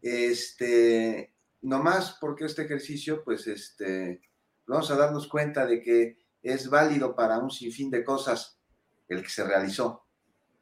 [0.00, 1.32] Este,
[1.62, 4.20] más porque este ejercicio, pues, este,
[4.66, 8.60] vamos a darnos cuenta de que es válido para un sinfín de cosas
[9.08, 10.04] el que se realizó,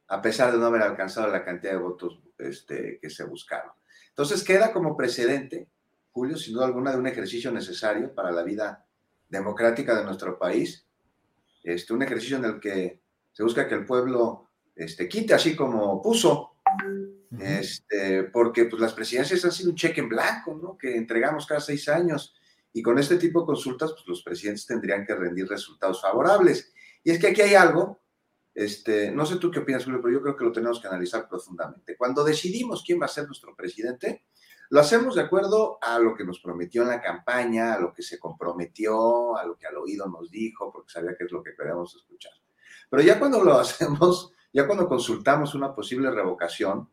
[0.09, 3.73] a pesar de no haber alcanzado la cantidad de votos este, que se buscaron.
[4.09, 5.69] Entonces queda como precedente
[6.17, 8.87] Julio, sin duda alguna, de un ejercicio necesario para la vida
[9.29, 10.87] democrática de nuestro país.
[11.63, 13.03] Este, un ejercicio en el que
[13.33, 16.53] se busca que el pueblo este, quite así como puso,
[17.39, 20.79] este, porque pues, las presidencias han sido un cheque en blanco, ¿no?
[20.79, 22.35] que entregamos cada seis años,
[22.73, 26.73] y con este tipo de consultas, pues, los presidentes tendrían que rendir resultados favorables.
[27.05, 28.01] Y es que aquí hay algo,
[28.55, 31.29] este, no sé tú qué opinas, Julio, pero yo creo que lo tenemos que analizar
[31.29, 31.95] profundamente.
[31.95, 34.25] Cuando decidimos quién va a ser nuestro presidente,
[34.71, 38.03] lo hacemos de acuerdo a lo que nos prometió en la campaña, a lo que
[38.03, 41.55] se comprometió, a lo que al oído nos dijo, porque sabía que es lo que
[41.55, 42.33] queríamos escuchar.
[42.91, 46.89] Pero ya cuando lo hacemos, ya cuando consultamos una posible revocación,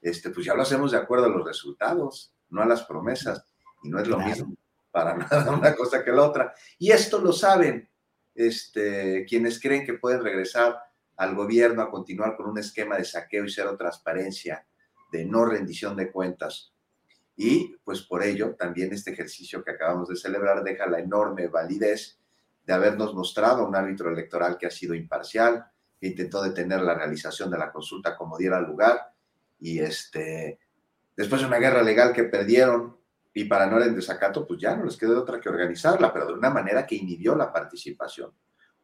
[0.00, 3.46] este, pues ya lo hacemos de acuerdo a los resultados, no a las promesas.
[3.82, 4.54] Y no es lo mismo
[4.94, 6.54] para nada una cosa que la otra.
[6.78, 7.90] Y esto lo saben
[8.34, 10.78] este, quienes creen que pueden regresar
[11.16, 14.66] al gobierno a continuar con un esquema de saqueo y cero transparencia,
[15.10, 16.73] de no rendición de cuentas.
[17.36, 22.18] Y pues por ello también este ejercicio que acabamos de celebrar deja la enorme validez
[22.64, 25.66] de habernos mostrado un árbitro electoral que ha sido imparcial,
[26.00, 29.12] que intentó detener la realización de la consulta como diera lugar
[29.58, 30.58] y este,
[31.16, 32.96] después de una guerra legal que perdieron
[33.32, 36.34] y para no en desacato, pues ya no les quedó otra que organizarla, pero de
[36.34, 38.32] una manera que inhibió la participación.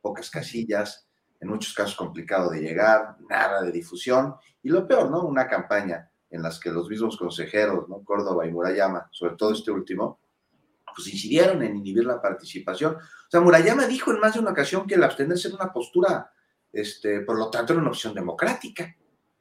[0.00, 1.08] Pocas casillas,
[1.38, 5.22] en muchos casos complicado de llegar, nada de difusión y lo peor, ¿no?
[5.22, 8.02] Una campaña en las que los mismos consejeros, ¿no?
[8.04, 10.20] Córdoba y Murayama, sobre todo este último,
[10.94, 12.94] pues incidieron en inhibir la participación.
[12.94, 16.32] O sea, Murayama dijo en más de una ocasión que el abstenerse era una postura,
[16.72, 18.96] este, por lo tanto, era una opción democrática.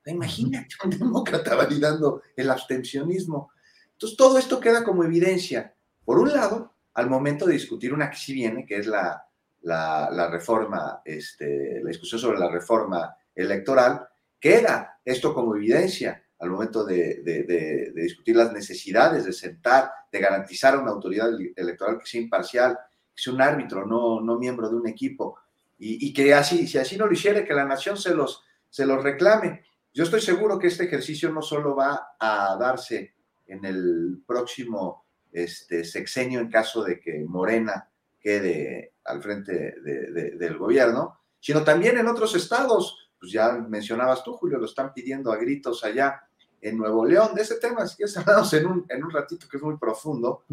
[0.06, 3.52] Imagínate un demócrata validando el abstencionismo.
[3.92, 8.18] Entonces, todo esto queda como evidencia, por un lado, al momento de discutir una que
[8.18, 9.24] sí viene, que es la,
[9.62, 14.08] la, reforma, este, la discusión sobre la reforma electoral,
[14.40, 20.78] queda esto como evidencia al momento de, de, discutir las necesidades de sentar, de garantizar
[20.78, 22.78] una autoridad electoral que sea imparcial,
[23.16, 25.38] que sea un árbitro, no, no miembro de un equipo,
[25.78, 28.86] y, y, que así, si así no lo hiciera, que la nación se los, se
[28.86, 29.64] los reclame.
[29.94, 33.16] Yo estoy seguro que este ejercicio no solo va a darse
[33.48, 37.90] en el próximo este, sexenio en caso de que Morena
[38.20, 43.12] quede al frente del gobierno, sino también en otros estados.
[43.20, 46.22] Pues ya mencionabas tú, Julio, lo están pidiendo a gritos allá
[46.62, 47.34] en Nuevo León.
[47.36, 50.44] De ese tema si quieres hablamos en un, en un ratito que es muy profundo,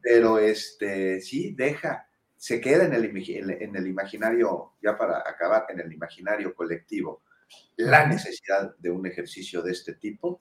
[0.00, 5.80] pero este, sí, deja, se queda en el, en el imaginario, ya para acabar, en
[5.80, 7.22] el imaginario colectivo,
[7.76, 10.40] la necesidad de un ejercicio de este tipo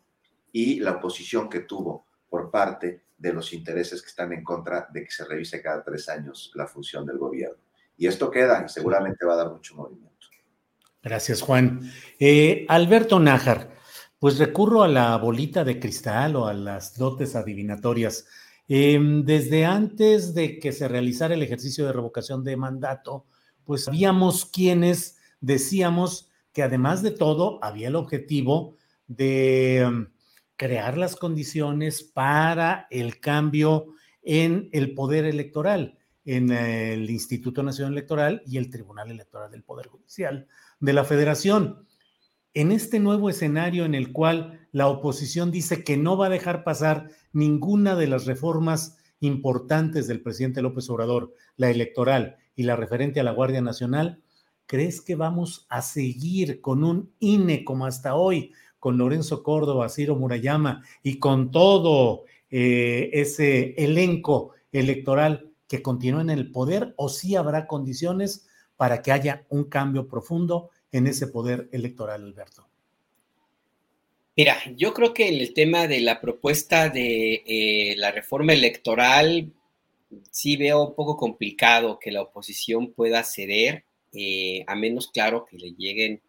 [0.51, 5.03] y la oposición que tuvo por parte de los intereses que están en contra de
[5.03, 7.63] que se revise cada tres años la función del gobierno.
[7.97, 10.15] Y esto queda y seguramente va a dar mucho movimiento.
[11.01, 11.81] Gracias, Juan.
[12.19, 13.74] Eh, Alberto Nájar,
[14.26, 18.26] pues recurro a la bolita de cristal o a las dotes adivinatorias.
[18.68, 23.27] Em, desde antes de que se realizara el ejercicio de revocación de mandato,
[23.65, 30.10] pues habíamos quienes decíamos que además de todo había el objetivo de em,
[30.56, 33.93] crear las condiciones para el cambio
[34.23, 39.85] en el poder electoral, en el Instituto Nacional Electoral y el Tribunal Electoral del Poder
[39.85, 40.47] Judicial
[40.80, 41.84] de la Federación.
[42.57, 46.64] En este nuevo escenario en el cual la oposición dice que no va a dejar
[46.64, 53.19] pasar ninguna de las reformas importantes del presidente López Obrador, la electoral y la referente
[53.19, 54.23] a la Guardia Nacional,
[54.68, 60.15] ¿crees que vamos a seguir con un INE como hasta hoy, con Lorenzo Córdoba, Ciro
[60.15, 67.36] Murayama y con todo eh, ese elenco electoral que continúa en el poder o si
[67.36, 72.65] habrá condiciones para que haya un cambio profundo en ese poder electoral, Alberto?
[74.38, 79.51] Mira, yo creo que en el tema de la propuesta de eh, la reforma electoral,
[80.31, 85.57] sí veo un poco complicado que la oposición pueda ceder eh, a menos claro que
[85.57, 86.22] le lleguen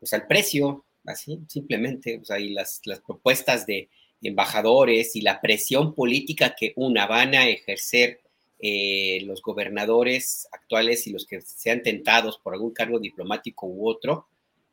[0.00, 3.88] pues, al precio, así simplemente, o las, las propuestas de
[4.22, 8.20] embajadores y la presión política que una van a ejercer
[8.60, 14.26] eh, los gobernadores actuales y los que sean tentados por algún cargo diplomático u otro,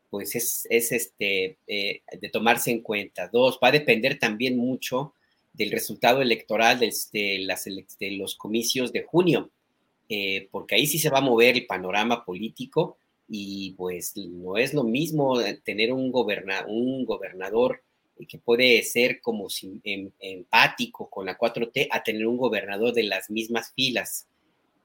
[0.09, 3.27] pues es, es este, eh, de tomarse en cuenta.
[3.27, 5.13] Dos, va a depender también mucho
[5.53, 9.49] del resultado electoral de, de los comicios de junio.
[10.07, 12.97] Eh, porque ahí sí se va a mover el panorama político
[13.27, 17.81] y pues no es lo mismo tener un gobernador
[18.27, 19.47] que puede ser como
[19.83, 24.27] em, empático con la 4T a tener un gobernador de las mismas filas.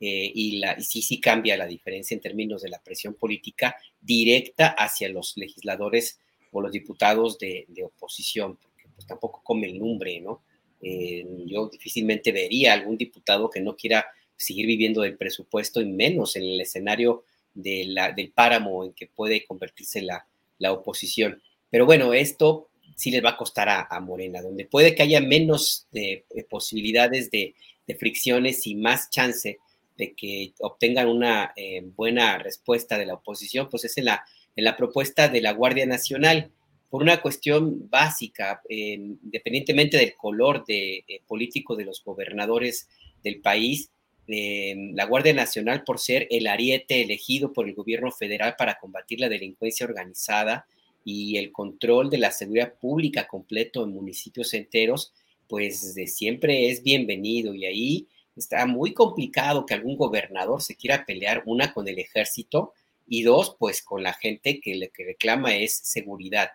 [0.01, 4.69] Eh, y, la, sí, sí cambia la diferencia en términos de la presión política directa
[4.69, 6.19] hacia los legisladores
[6.53, 10.43] o los diputados de, oposición, porque pues tampoco come el nombre, ¿no?
[10.83, 16.35] Eh, yo difícilmente vería algún diputado que no quiera seguir viviendo del presupuesto y menos
[16.37, 20.27] en el escenario de la, del páramo en que puede convertirse la,
[20.59, 21.43] la oposición.
[21.69, 22.70] Pero bueno, esto
[23.01, 27.55] sí les va a costar a, Morena, donde puede que haya menos de, posibilidades de,
[27.99, 29.59] fricciones y más chance
[29.97, 34.23] de que obtengan una eh, buena respuesta de la oposición, pues es en la,
[34.55, 36.53] en la propuesta de la Guardia Nacional,
[36.91, 42.87] por una cuestión básica, independientemente del color de, eh, político de los gobernadores
[43.25, 43.91] del país,
[44.27, 49.29] la Guardia Nacional, por ser el ariete elegido por el gobierno federal para combatir la
[49.29, 50.67] delincuencia organizada
[51.05, 55.13] y el control de la seguridad pública completo en municipios enteros,
[55.49, 58.07] pues de siempre es bienvenido y ahí
[58.37, 62.73] está muy complicado que algún gobernador se quiera pelear, una, con el ejército
[63.07, 66.51] y dos, pues con la gente que, le, que reclama es seguridad.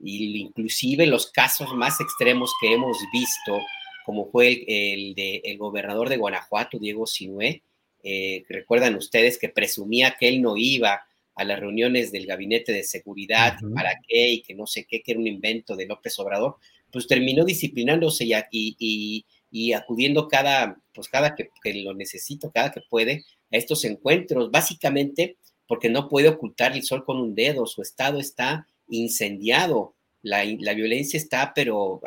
[0.00, 3.60] Y inclusive los casos más extremos que hemos visto,
[4.06, 7.62] como fue el, de, el gobernador de Guanajuato, Diego Sinué,
[8.02, 11.02] eh, recuerdan ustedes que presumía que él no iba
[11.38, 15.12] a las reuniones del gabinete de seguridad, para qué, y que no sé qué, que
[15.12, 16.56] era un invento de López Obrador,
[16.92, 22.80] pues terminó disciplinándose y, y, y acudiendo cada, pues cada que, lo necesito, cada que
[22.90, 25.36] puede, a estos encuentros, básicamente
[25.66, 30.42] porque no puede ocultar el sol con un dedo, su estado está incendiado, la,
[30.74, 32.00] violencia está, pero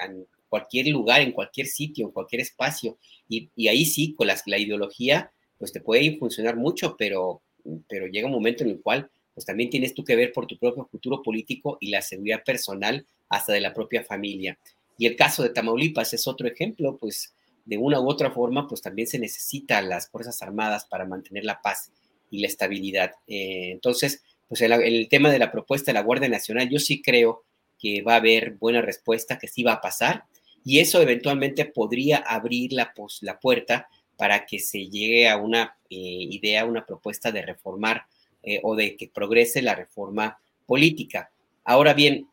[0.00, 5.32] en cualquier lugar, en cualquier sitio, en cualquier espacio, y, ahí sí, con la ideología,
[5.58, 7.42] pues te puede funcionar mucho, pero,
[7.88, 10.58] pero llega un momento en el cual pues también tienes tú que ver por tu
[10.58, 14.58] propio futuro político y la seguridad personal hasta de la propia familia.
[14.96, 18.82] Y el caso de Tamaulipas es otro ejemplo, pues de una u otra forma, pues
[18.82, 21.92] también se necesita las Fuerzas Armadas para mantener la paz
[22.30, 23.12] y la estabilidad.
[23.26, 27.00] Eh, entonces, pues el, el, tema de la propuesta de la Guardia Nacional, yo sí
[27.00, 27.44] creo
[27.78, 30.24] que va a haber buena respuesta, que sí va a pasar,
[30.64, 33.88] y eso eventualmente podría abrir la, pues, la puerta
[34.18, 38.02] para que se llegue a una eh, idea, una propuesta de reformar
[38.42, 41.30] eh, o de que progrese la reforma política.
[41.64, 42.28] Ahora bien,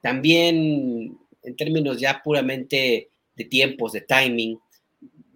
[0.00, 4.58] también en términos ya puramente de tiempos, de timing,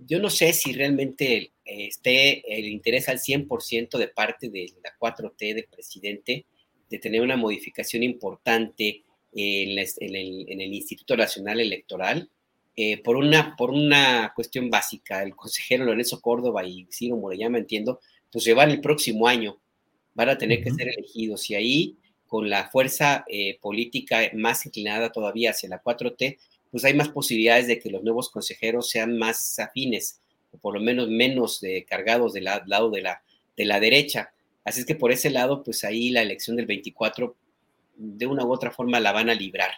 [0.06, 4.92] yo no sé si realmente eh, esté el interés al 100% de parte de la
[4.98, 6.46] 4T del presidente
[6.90, 9.02] de tener una modificación importante
[9.34, 12.30] en, el, Instituto Nacional Electoral.
[12.76, 18.00] Eh, por, una, por una cuestión básica, el consejero Lorenzo Córdoba y Ciro Morellama, entiendo,
[18.32, 19.58] pues llevan el próximo año,
[20.14, 21.96] van a tener que ser elegidos y ahí
[22.26, 26.36] con la fuerza eh, política más inclinada todavía hacia la 4T,
[26.72, 30.18] pues hay más posibilidades de que los nuevos consejeros sean más afines,
[30.50, 33.22] o por lo menos menos cargados del lado de la,
[33.56, 34.32] de la derecha.
[34.64, 37.36] Así es que por ese lado, pues ahí la elección del 24,
[37.96, 39.70] de una u otra forma, la van a librar.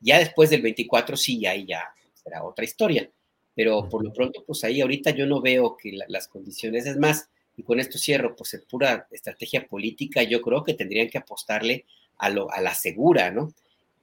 [0.00, 3.10] Ya después del 24, sí, ahí ya será otra historia.
[3.54, 7.28] Pero por lo pronto, pues ahí ahorita yo no veo que las condiciones, es más,
[7.56, 11.84] y con esto cierro, pues es pura estrategia política, yo creo que tendrían que apostarle
[12.18, 13.52] a, lo, a la segura, ¿no?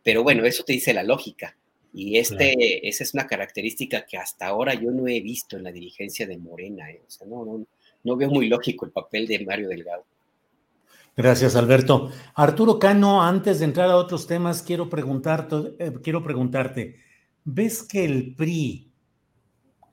[0.04, 1.56] Pero bueno, eso te dice la lógica.
[1.94, 5.72] Y este, esa es una característica que hasta ahora yo no he visto en la
[5.72, 6.92] dirigencia de Morena.
[6.92, 7.02] ¿eh?
[7.08, 7.66] O sea, no, no,
[8.04, 10.06] no veo muy lógico el papel de Mario Delgado.
[11.18, 12.12] Gracias, Alberto.
[12.36, 16.96] Arturo Cano, antes de entrar a otros temas, quiero preguntarte, eh, quiero preguntarte,
[17.54, 18.92] ¿ves que el PRI,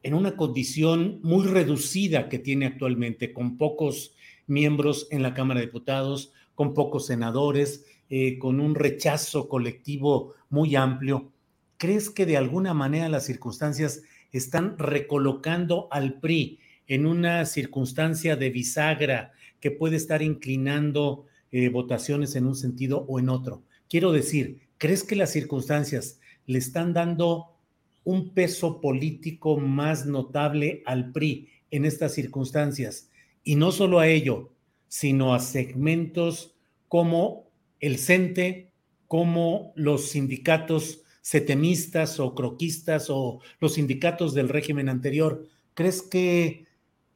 [0.03, 4.15] en una condición muy reducida que tiene actualmente, con pocos
[4.47, 10.77] miembros en la Cámara de Diputados, con pocos senadores, eh, con un rechazo colectivo muy
[10.77, 11.33] amplio.
[11.79, 14.03] ¿Crees que de alguna manera las circunstancias
[14.33, 22.37] están recolocando al PRI en una circunstancia de bisagra que puede estar inclinando eh, votaciones
[22.37, 23.63] en un sentido o en otro?
[23.89, 27.57] Quiero decir, ¿crees que las circunstancias le están dando
[28.05, 33.11] un peso político más notable al PRI en estas circunstancias?
[33.43, 34.53] Y no solo a ello,
[34.89, 36.55] sino a segmentos
[36.89, 37.51] como
[37.81, 38.73] el CENTE
[39.07, 45.47] como los sindicatos setemistas o croquistas o los sindicatos del régimen anterior.
[45.75, 46.67] ¿Crees que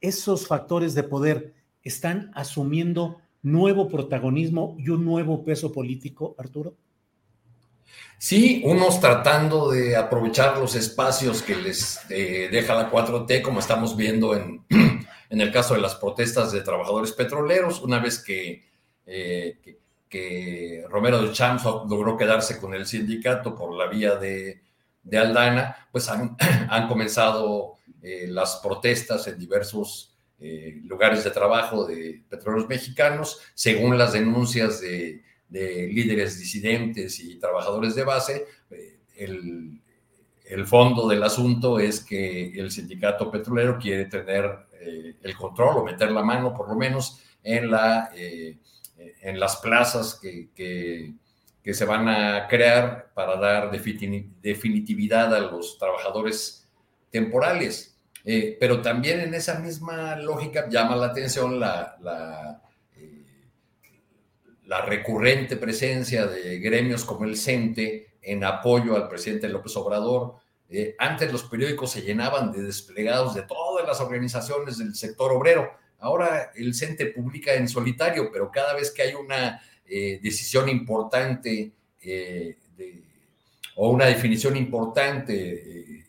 [0.01, 1.53] esos factores de poder
[1.83, 6.75] están asumiendo nuevo protagonismo y un nuevo peso político, Arturo?
[8.23, 13.97] Sí, unos tratando de aprovechar los espacios que les eh, deja la 4T, como estamos
[13.97, 18.63] viendo en, en, el caso de las protestas de trabajadores petroleros, una vez que,
[19.07, 19.57] eh,
[20.07, 24.61] que Romero de Champs logró quedarse con el sindicato por la vía de,
[25.11, 26.07] Aldana, pues
[26.69, 30.09] han, comenzado eh, las protestas en diversos
[30.83, 38.03] lugares de trabajo de petróleos mexicanos, según las denuncias de, líderes disidentes y trabajadores de
[38.03, 38.45] base.
[38.69, 39.81] Eh, el,
[40.45, 44.71] el, fondo del asunto es que el sindicato petrolero quiere tener
[45.21, 48.09] el control o meter la mano, por lo menos, en la
[49.21, 56.67] en las plazas que, que, se van a crear para dar definitividad a los trabajadores
[57.11, 57.97] temporales.
[58.23, 62.70] Eh, pero también en esa misma lógica llama la atención la, eh,
[64.71, 70.35] la, recurrente presencia de gremios como el CENTE en apoyo al presidente López Obrador.
[70.69, 75.71] Eh, antes los periódicos se llenaban de desplegados de todas las organizaciones del sector obrero.
[75.99, 81.73] Ahora el CENTE publica en solitario, pero cada vez que hay una decisión importante
[83.75, 86.01] o una definición importante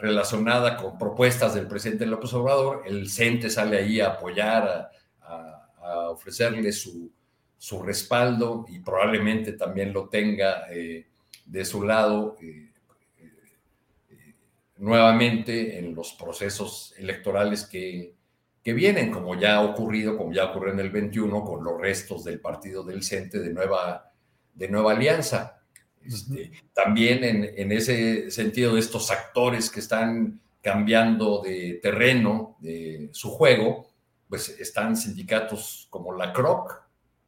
[0.00, 4.90] relacionada con propuestas del presidente López Obrador, el CENTE sale ahí a apoyar,
[5.22, 7.12] a, ofrecerle su,
[7.58, 11.06] su, respaldo y probablemente también lo tenga eh,
[11.44, 12.70] de su lado eh,
[13.18, 14.34] eh,
[14.78, 18.14] nuevamente en los procesos electorales que,
[18.62, 22.24] que, vienen, como ya ha ocurrido, como ya ocurrió en el 21 con los restos
[22.24, 24.12] del partido del CENTE de Nueva,
[24.54, 25.60] de nueva Alianza.
[26.04, 33.88] Este, también en, ese sentido, estos actores que están cambiando de terreno de su juego,
[34.28, 36.85] pues están sindicatos como la CROC,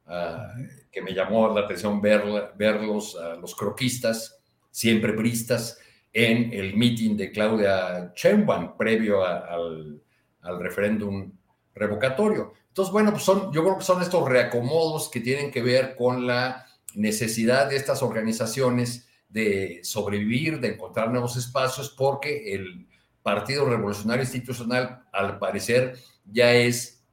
[0.09, 0.53] ah,
[0.91, 2.23] que me llamó la atención ver,
[2.57, 4.41] verlos, a los croquistas,
[4.71, 5.79] siempre bristas,
[6.11, 10.01] en el meeting de Claudia Sheinbaum previo al,
[10.41, 11.31] al referéndum
[11.75, 12.53] revocatorio.
[12.67, 16.25] Entonces, bueno, pues son, yo creo que son estos reacomodos que tienen que ver con
[16.25, 16.65] la
[16.95, 22.87] necesidad de estas organizaciones de sobrevivir, de encontrar nuevos espacios, porque el
[23.21, 27.03] Partido Revolucionario Institucional, al parecer, ya es,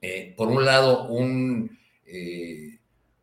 [0.00, 1.78] eh, por un lado, un,
[2.12, 2.78] eh,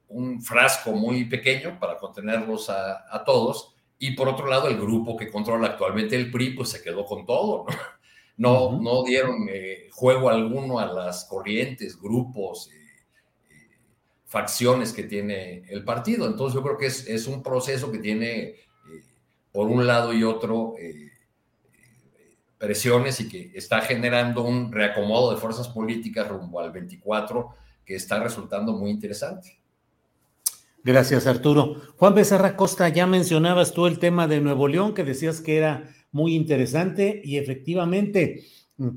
[0.10, 5.30] un frasco muy pequeño para contenerlos a, todos, y por otro lado, el grupo que
[5.30, 7.76] controla actualmente el PRI, pues se quedó con todo, ¿no?
[8.40, 12.70] No, no dieron eh, juego alguno a las corrientes, grupos,
[14.28, 16.28] facciones que tiene el partido.
[16.28, 18.58] Entonces yo creo que es, un proceso que tiene eh,
[19.52, 21.12] por un lado y otro eh,
[22.58, 27.50] presiones y que está generando un reacomodo de fuerzas políticas rumbo al 24
[27.88, 29.62] que está resultando muy interesante.
[30.84, 31.82] Gracias, Arturo.
[31.96, 35.90] Juan Becerra Costa, ya mencionabas tú el tema de Nuevo León, que decías que era
[36.12, 38.44] muy interesante y efectivamente,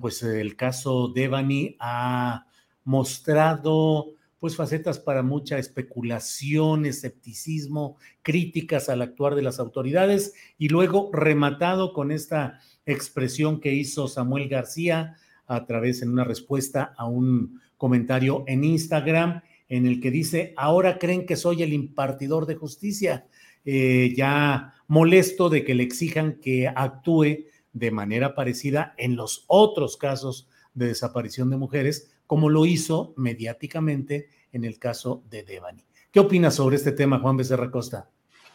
[0.00, 2.46] pues el caso Devani ha
[2.84, 4.06] mostrado
[4.40, 11.92] pues facetas para mucha especulación, escepticismo, críticas al actuar de las autoridades y luego rematado
[11.92, 18.44] con esta expresión que hizo Samuel García a través en una respuesta a un comentario
[18.46, 23.26] en Instagram en el que dice, ahora creen que soy el impartidor de justicia,
[23.64, 29.96] eh, ya molesto de que le exijan que actúe de manera parecida en los otros
[29.96, 35.86] casos de desaparición de mujeres, como lo hizo mediáticamente en el caso de Devani.
[36.12, 38.10] ¿Qué opinas sobre este tema, Juan Becerra Costa?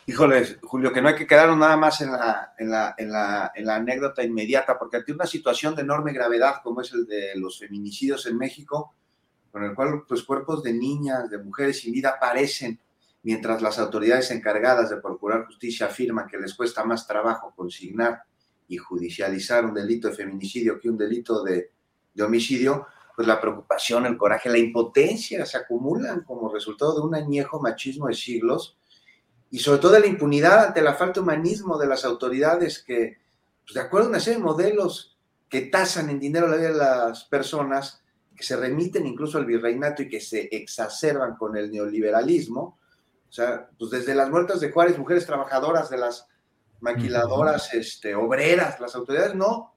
[0.06, 3.52] Híjoles, Julio, que no hay que quedarnos nada más en la, en la, en la,
[3.56, 7.32] en la anécdota inmediata, porque ante una situación de enorme gravedad como es el de
[7.38, 8.94] los feminicidios en México,
[9.56, 12.78] con el cual pues, cuerpos de niñas, de mujeres sin vida aparecen,
[13.24, 18.24] mientras las autoridades encargadas de procurar justicia afirman que les cuesta más trabajo consignar
[18.68, 21.72] y judicializar un delito de feminicidio que un delito de,
[22.14, 27.16] de homicidio, pues la preocupación, el coraje, la impotencia se acumulan como resultado de un
[27.16, 28.78] añejo machismo de siglos
[29.52, 33.20] y sobre todo de la impunidad ante la falta de humanismo de las autoridades que,
[33.64, 35.18] pues de acuerdo a una serie de modelos
[35.48, 38.02] que tasan en dinero la vida de las personas,
[38.36, 42.80] que se remiten incluso al virreinato y que se exacerban con el neoliberalismo,
[43.28, 46.28] o sea, pues desde las muertas de Juárez, mujeres trabajadoras de las
[46.82, 49.74] maquiladoras, este, obreras, las autoridades no,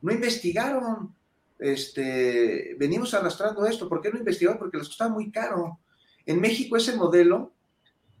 [0.00, 1.14] no investigaron,
[1.58, 3.88] este, venimos arrastrando esto.
[3.88, 4.58] ¿Por qué no investigaron?
[4.58, 5.80] Porque les costaba muy caro.
[6.24, 7.52] En México ese modelo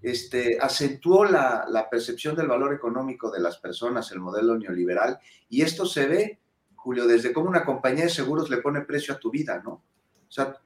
[0.02, 5.18] este, acentuó la, percepción del valor económico de las personas, el modelo neoliberal,
[5.48, 6.40] y esto se ve,
[6.86, 9.70] Julio, desde cómo una compañía de seguros le pone precio a tu vida, ¿no?
[10.28, 10.56] O sea,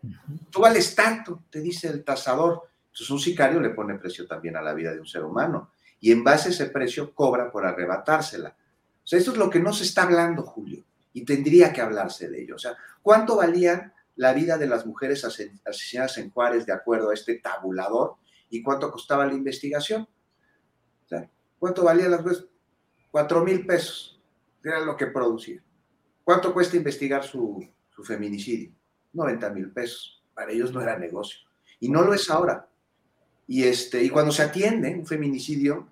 [0.51, 2.69] tú vales tanto, te dice el tasador.
[2.87, 6.13] Entonces un sicario le pone precio también a la vida de un ser humano, y
[6.13, 8.57] en base a ese precio cobra por arrebatársela.
[9.03, 12.29] O sea, esto es lo que no se está hablando, Julio y tendría que hablarse
[12.29, 12.57] de ello.
[12.57, 17.15] O sea, ¿cuánto valía la vida de las mujeres asesinadas en Juárez de acuerdo a
[17.15, 18.17] este tabulador
[18.49, 20.03] y cuánto costaba la investigación?
[21.05, 21.29] O sea,
[21.59, 22.47] ¿cuánto valía las mujeres?
[23.11, 24.21] Cuatro mil pesos,
[24.63, 25.63] era lo que producía.
[26.31, 27.69] ¿Cuánto cuesta investigar su,
[28.05, 28.71] feminicidio?
[29.15, 30.23] 90 mil pesos.
[30.33, 31.41] Para ellos no era negocio.
[31.81, 32.69] Y no lo es ahora.
[33.49, 35.89] Y, este, y cuando se atiende un feminicidio,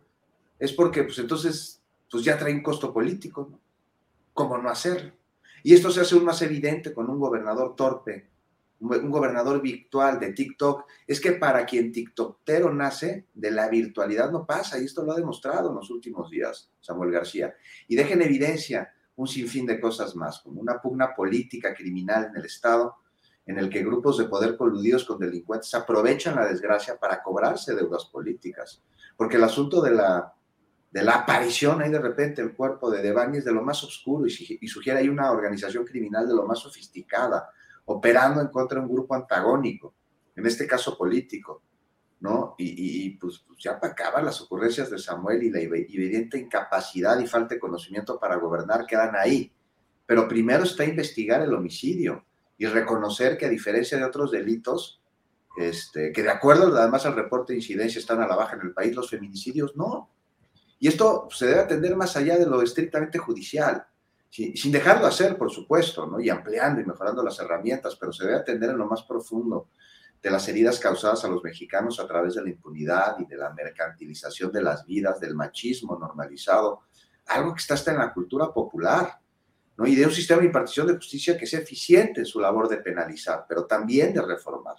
[0.61, 3.61] es porque pues entonces pues ya trae un costo político, ¿no?
[4.33, 5.11] ¿cómo no hacerlo?
[5.65, 8.29] Y esto se hace aún más evidente con un gobernador torpe,
[8.79, 10.85] un gobernador virtual de TikTok.
[11.05, 15.17] Es que para quien TikTokero nace, de la virtualidad no pasa, y esto lo ha
[15.17, 17.57] demostrado en los últimos días Samuel García.
[17.89, 22.37] Y deja en evidencia un sinfín de cosas más, como una pugna política criminal en
[22.37, 22.99] el Estado,
[23.45, 28.05] en el que grupos de poder coludidos con delincuentes aprovechan la desgracia para cobrarse deudas
[28.05, 28.81] políticas.
[29.17, 30.33] Porque el asunto de la,
[30.93, 34.25] de la aparición ahí de repente el cuerpo de Devani es de lo más oscuro
[34.29, 37.51] y, y sugiere ahí una organización criminal de lo más sofisticada,
[37.87, 39.95] operando en contra de un grupo antagónico,
[40.37, 41.63] en este caso político.
[42.21, 42.55] ¿No?
[42.59, 47.27] Y, pues, pues, ya para acabar las ocurrencias de Samuel y la evidente incapacidad y
[47.27, 49.53] falta de conocimiento para gobernar quedan ahí.
[50.05, 52.25] Pero primero está investigar el homicidio
[52.57, 55.01] y reconocer que a diferencia de otros delitos,
[55.57, 58.73] este, que de acuerdo además al reporte de incidencia están a la baja en el
[58.73, 60.11] país, los feminicidios no.
[60.81, 63.87] Y esto se debe atender más allá de lo estrictamente judicial,
[64.31, 66.21] sin dejarlo hacer, por supuesto, ¿no?
[66.21, 69.69] y ampliando y mejorando las herramientas, pero se debe atender en lo más profundo
[70.23, 73.51] de las heridas causadas a los mexicanos a través de la impunidad y de la
[73.53, 76.83] mercantilización de las vidas, del machismo normalizado,
[77.27, 79.21] algo que está hasta en la cultura popular,
[79.77, 79.87] ¿no?
[79.87, 82.79] y de un sistema de impartición de justicia que sea eficiente en su labor de
[82.79, 84.77] penalizar, pero también de reformar.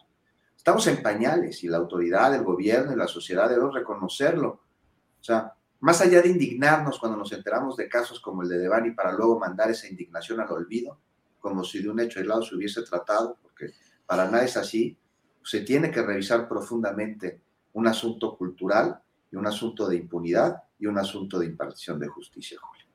[0.58, 4.50] Estamos en pañales y la autoridad, el gobierno y la sociedad deben reconocerlo.
[5.20, 8.92] O sea, más allá de indignarnos cuando nos enteramos de casos como el de Devani
[8.92, 11.00] para luego mandar esa indignación al olvido,
[11.40, 13.72] como si de un hecho aislado se hubiese tratado, porque
[14.06, 14.98] para nada es así,
[15.50, 17.42] se tiene que revisar profundamente
[17.74, 19.02] un asunto cultural
[19.32, 22.86] y un asunto de impunidad y un asunto de impartición de justicia, Julio.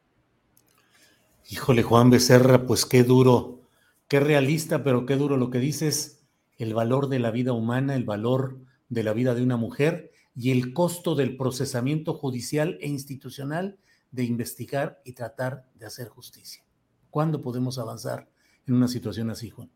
[1.50, 3.58] Híjole, Juan Becerra, pues qué duro,
[4.06, 6.22] qué realista, pero qué duro lo que dices,
[6.56, 8.56] el valor de la vida humana, el valor
[8.88, 13.78] de la vida de una mujer y el costo del procesamiento judicial e institucional
[14.12, 16.62] de investigar y tratar de hacer justicia.
[17.10, 18.28] ¿Cuándo podemos avanzar
[18.68, 19.73] en una situación así, Juan?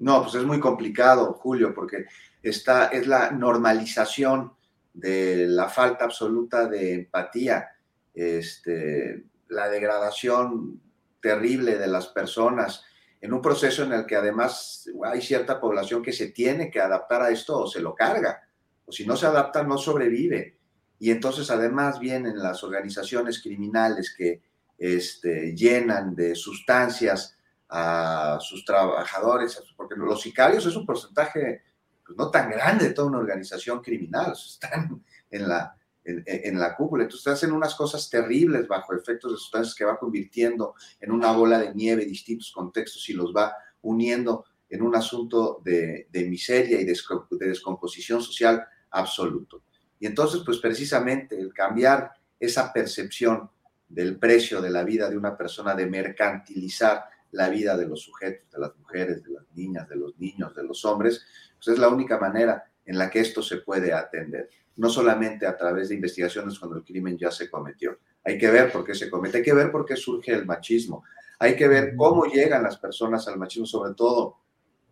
[0.00, 2.06] No, pues es muy complicado, Julio, porque
[2.42, 4.52] esta es la normalización
[4.94, 7.68] de la falta absoluta de empatía,
[8.14, 10.80] este, la degradación
[11.20, 12.82] terrible de las personas,
[13.20, 17.20] en un proceso en el que además hay cierta población que se tiene que adaptar
[17.20, 18.42] a esto o se lo carga,
[18.86, 20.56] o si no se adapta no sobrevive.
[20.98, 24.40] Y entonces además vienen las organizaciones criminales que
[24.78, 27.36] este, llenan de sustancias
[27.70, 31.62] a sus trabajadores, porque los sicarios es un porcentaje
[32.04, 37.04] pues, no tan grande de toda una organización criminal, están en la, en, la cúpula,
[37.04, 41.58] entonces hacen unas cosas terribles bajo efectos de sustancias que va convirtiendo en una bola
[41.58, 46.84] de nieve distintos contextos y los va uniendo en un asunto de, de miseria y
[46.84, 46.98] de,
[47.30, 49.62] de descomposición social absoluto.
[50.00, 53.50] Y entonces, pues precisamente el cambiar esa percepción
[53.88, 58.50] del precio de la vida de una persona, de mercantilizar la vida de los sujetos,
[58.50, 61.24] de las mujeres, de las niñas, de los niños, de los hombres,
[61.56, 65.56] pues es la única manera en la que esto se puede atender, no solamente a
[65.56, 67.98] través de investigaciones cuando el crimen ya se cometió.
[68.24, 71.04] Hay que ver por qué se comete, hay que ver por qué surge el machismo,
[71.38, 74.38] hay que ver cómo llegan las personas al machismo, sobre todo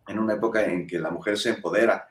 [0.07, 2.07] en una época en que la mujer se empodera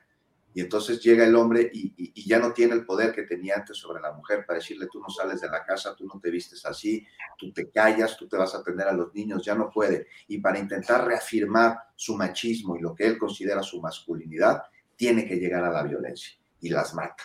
[0.58, 4.02] y entonces llega el hombre y, ya no tiene el poder que tenía antes sobre
[4.02, 7.06] la mujer para decirle, tú no sales de la casa, tú no te vistes así,
[7.38, 10.08] tú te callas, tú te vas a atender a los niños, ya no puede.
[10.26, 14.62] Y para intentar reafirmar su machismo y lo que él considera su masculinidad,
[14.96, 17.22] tiene que llegar a la violencia y las mata.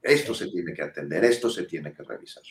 [0.00, 2.42] Esto se tiene que atender, esto se tiene que revisar.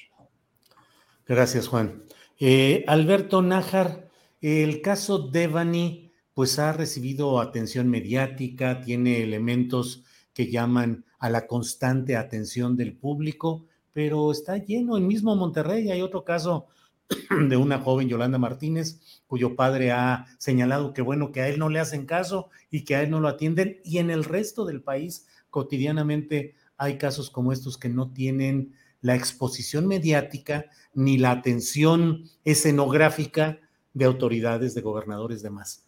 [1.26, 2.03] Gracias, Juan.
[2.39, 4.11] Eh, Alberto Nájar,
[4.41, 12.15] el caso Devani, pues ha recibido atención mediática, tiene elementos que llaman a la constante
[12.15, 14.97] atención del público, pero está lleno.
[14.97, 16.68] En mismo Monterrey hay otro caso
[17.49, 21.69] de una joven Yolanda Martínez, cuyo padre ha señalado que bueno, que a él no
[21.69, 23.80] le hacen caso y que a él no lo atienden.
[23.84, 29.15] Y en el resto del país, cotidianamente, hay casos como estos que no tienen la
[29.15, 33.60] exposición mediática ni la atención escenográfica
[33.93, 35.85] de autoridades, de gobernadores, demás.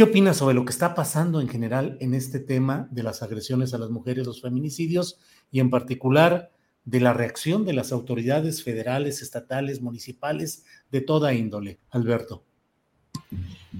[0.00, 3.74] ¿Qué opinas sobre lo que está pasando en general en este tema de las agresiones
[3.74, 5.18] a las mujeres, los feminicidios
[5.52, 6.52] y en particular
[6.86, 11.80] de la reacción de las autoridades federales, estatales, municipales, de toda índole?
[11.90, 12.42] Alberto.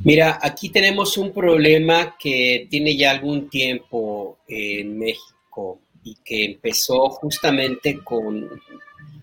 [0.05, 7.09] Mira, aquí tenemos un problema que tiene ya algún tiempo en México y que empezó
[7.09, 8.47] justamente con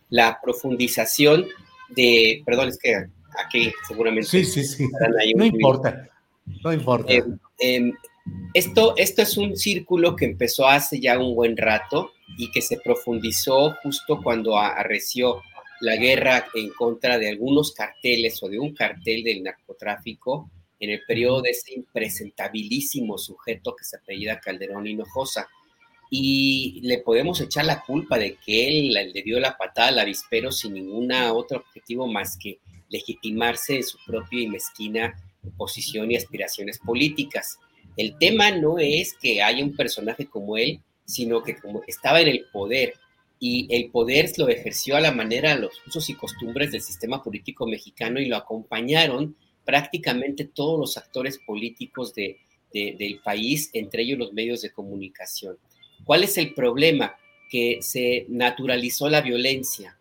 [0.09, 1.45] la profundización
[1.89, 2.95] de, perdón, es que
[3.45, 4.29] aquí seguramente...
[4.29, 4.87] Sí, sí, sí.
[5.35, 6.09] No importa.
[6.63, 7.11] No importa.
[7.13, 7.23] Eh,
[7.59, 7.93] em,
[8.53, 12.77] esto, esto es un círculo que empezó hace ya un buen rato y que se
[12.77, 15.41] profundizó justo cuando arreció
[15.79, 20.49] la guerra en contra de algunos carteles o de un cartel del narcotráfico
[20.79, 25.47] en el periodo de ese impresentabilísimo sujeto que se apellida Calderón Hinojosa.
[26.09, 30.51] Y le podemos echar la culpa de que él le dio la patada al avispero
[30.51, 32.59] sin ningún otro objetivo más que
[32.89, 35.21] legitimarse en su propia y mezquina
[35.51, 37.59] posición y aspiraciones políticas.
[37.95, 42.27] El tema no es que haya un personaje como él, sino que como estaba en
[42.27, 42.93] el poder
[43.39, 47.67] y el poder lo ejerció a la manera, los usos y costumbres del sistema político
[47.67, 52.37] mexicano y lo acompañaron prácticamente todos los actores políticos de,
[52.71, 55.57] del país, entre ellos los medios de comunicación.
[56.03, 57.15] ¿Cuál es el problema?
[57.49, 59.97] Que se naturalizó la violencia,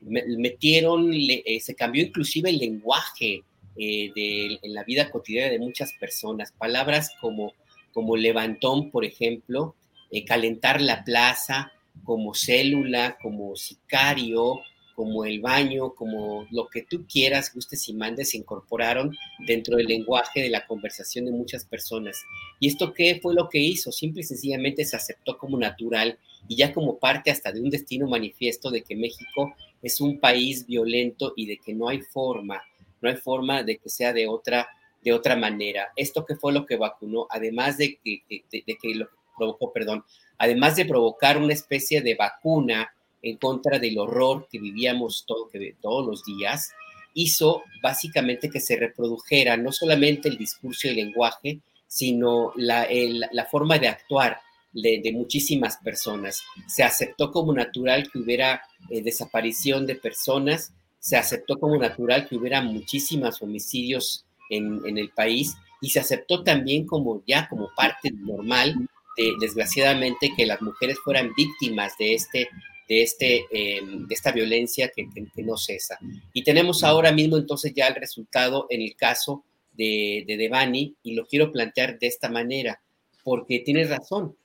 [0.00, 3.42] metieron, eh, se cambió inclusive el lenguaje
[3.82, 6.52] eh, de, en la vida cotidiana de muchas personas.
[6.52, 7.54] Palabras como,
[7.94, 9.74] como levantón, por ejemplo,
[10.10, 11.72] eh, calentar la plaza,
[12.04, 14.60] como célula, como sicario,
[14.94, 19.16] como el baño, como lo que tú quieras, gustes y mandes, se incorporaron
[19.46, 22.22] dentro del lenguaje de la conversación de muchas personas.
[22.58, 23.92] ¿Y esto qué fue lo que hizo?
[23.92, 28.06] Simple y sencillamente se aceptó como natural y ya como parte hasta de un destino
[28.08, 32.62] manifiesto de que México es un país violento y de que no hay forma,
[33.00, 34.68] no hay forma de que sea de otra,
[35.02, 35.92] de otra manera.
[35.96, 40.04] Esto que fue lo que vacunó, además de que, de, que lo provocó, perdón,
[40.38, 45.76] además de provocar una especie de vacuna en contra del horror que vivíamos todo, que,
[45.80, 46.72] todos los días,
[47.14, 52.86] hizo básicamente que se reprodujera no solamente el discurso y el lenguaje, sino la,
[53.32, 54.40] la forma de actuar
[54.72, 56.42] de, muchísimas personas.
[56.66, 62.36] Se aceptó como natural que hubiera eh, desaparición de personas, se aceptó como natural que
[62.36, 68.12] hubiera muchísimos homicidios en, en, el país y se aceptó también como ya como parte
[68.12, 68.76] normal,
[69.16, 72.48] de, desgraciadamente, que las mujeres fueran víctimas de este
[72.90, 75.06] de, este, em, de esta violencia que,
[75.36, 75.96] no cesa.
[76.32, 81.14] Y tenemos ahora mismo entonces ya el resultado en el caso de, de Devani y
[81.14, 82.82] lo quiero plantear de esta manera,
[83.22, 84.36] porque tienes razón,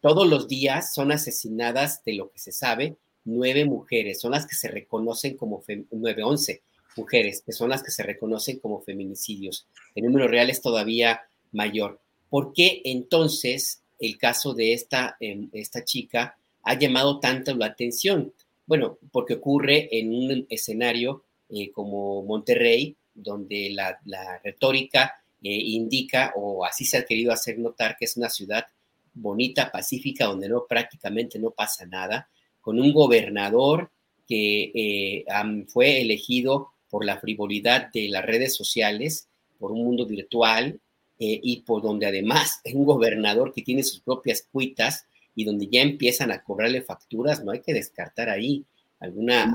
[0.00, 2.96] todos los días son asesinadas, de lo que se sabe,
[3.28, 6.62] nueve mujeres, son las que se reconocen como, nueve, once
[6.96, 9.66] mujeres, que son las que se reconocen como feminicidios.
[9.94, 11.20] El número real es todavía
[11.52, 12.00] mayor.
[12.30, 18.32] ¿Por qué entonces el caso de esta, em, esta chica ha llamado tanto la atención?
[18.66, 23.98] Bueno, porque ocurre en un escenario eh, como Monterrey, donde la,
[24.42, 28.66] retórica eh, indica, o así se ha querido hacer notar, que es una ciudad
[29.14, 32.28] bonita, pacífica, donde no prácticamente no pasa nada,
[32.60, 33.90] con un gobernador
[34.26, 35.24] que eh,
[35.68, 39.28] fue elegido por la frivolidad de las redes sociales,
[39.58, 40.80] por un mundo virtual
[41.18, 45.68] eh, y por donde además es un gobernador que tiene sus propias cuitas y donde
[45.68, 48.64] ya empiezan a cobrarle facturas, no hay que descartar ahí
[49.00, 49.54] alguna,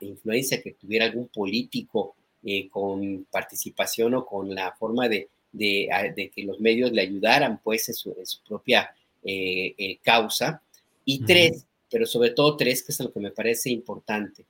[0.00, 6.42] influencia que tuviera algún político eh, con participación o con la forma de de, que
[6.44, 8.14] los medios le ayudaran pues en su,
[8.46, 10.62] propia eh, causa.
[11.04, 14.44] Y tres, pero sobre todo tres, que es lo que me parece importante,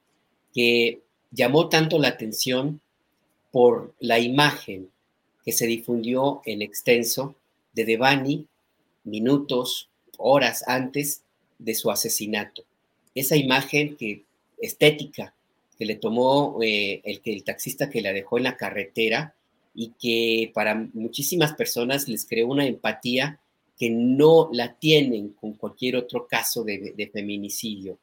[0.52, 1.00] que
[1.30, 2.80] llamó tanto la atención
[3.50, 4.90] por la imagen
[5.44, 7.34] que se difundió en extenso
[7.72, 8.46] de Devani
[9.04, 9.88] minutos,
[10.18, 11.22] horas antes
[11.58, 12.62] de su asesinato.
[13.14, 14.24] Esa imagen que
[14.58, 15.34] estética
[15.78, 19.34] que le tomó eh, el, el taxista que la dejó en la carretera
[19.74, 23.40] y que para muchísimas personas les creó una empatía
[23.80, 27.98] que no la tienen con cualquier otro caso de, feminicidio.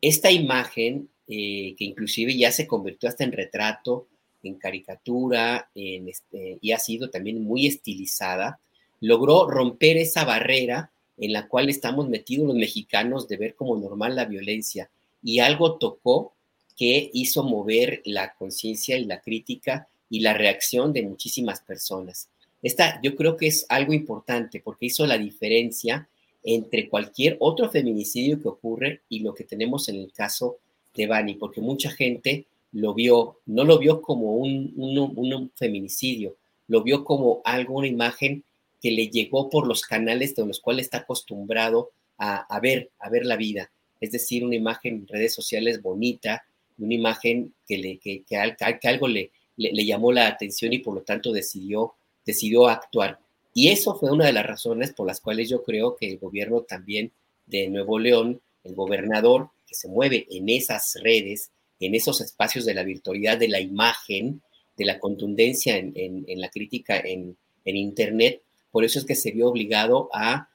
[0.00, 4.06] Esta imagen, eh, que inclusive ya se convirtió hasta en retrato,
[4.42, 8.58] en caricatura, este, y ha sido también muy estilizada,
[9.00, 14.16] logró romper esa barrera en la cual estamos metidos los mexicanos de ver como normal
[14.16, 14.88] la violencia.
[15.22, 16.32] Y algo tocó
[16.74, 22.30] que hizo mover la conciencia y la crítica y la reacción de muchísimas personas.
[22.62, 26.08] Esta yo creo que es algo importante porque hizo la diferencia
[26.42, 30.58] entre cualquier otro feminicidio que ocurre y lo que tenemos en el caso
[30.94, 36.36] de Bani, porque mucha gente lo vio, no lo vio como un, un, feminicidio,
[36.66, 38.44] lo vio como algo, una imagen
[38.80, 43.24] que le llegó por los canales de los cuales está acostumbrado a, ver, a ver
[43.24, 43.70] la vida.
[44.00, 46.44] Es decir, una imagen en redes sociales bonita,
[46.78, 51.02] una imagen que, le, que, que algo le, le, llamó la atención y por lo
[51.02, 51.94] tanto decidió,
[52.28, 53.18] decidió actuar.
[53.54, 56.60] Y eso fue una de las razones por las cuales yo creo que el gobierno
[56.60, 57.10] también
[57.46, 61.50] de Nuevo León, el gobernador que se mueve en esas redes,
[61.80, 64.42] en esos espacios de la virtualidad, de la imagen,
[64.76, 70.08] de la contundencia en, la crítica en, Internet, por eso es que se vio obligado
[70.12, 70.48] a,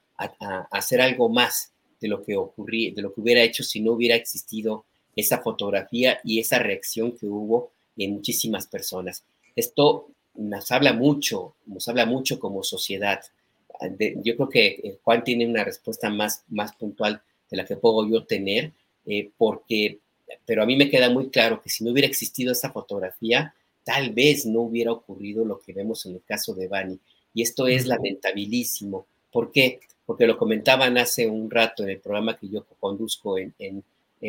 [0.70, 4.14] hacer algo más de lo que ocurría, de lo que hubiera hecho si no hubiera
[4.14, 4.84] existido
[5.16, 9.24] esa fotografía y esa reacción que hubo en muchísimas personas.
[9.54, 13.20] Esto nos habla mucho, nos habla mucho como sociedad.
[14.22, 18.08] yo creo que eh, Juan tiene una respuesta más, más puntual de la que puedo
[18.08, 18.72] yo tener,
[19.06, 19.98] eh, porque,
[20.44, 23.54] pero a mí me queda muy claro que si no hubiera existido esa fotografía,
[23.84, 26.98] tal vez no hubiera ocurrido lo que vemos en el caso de Bani.
[27.34, 29.06] Y esto es lamentabilísimo.
[29.30, 29.80] ¿Por qué?
[30.06, 33.84] Porque lo comentaban hace un rato en el programa que yo conduzco en,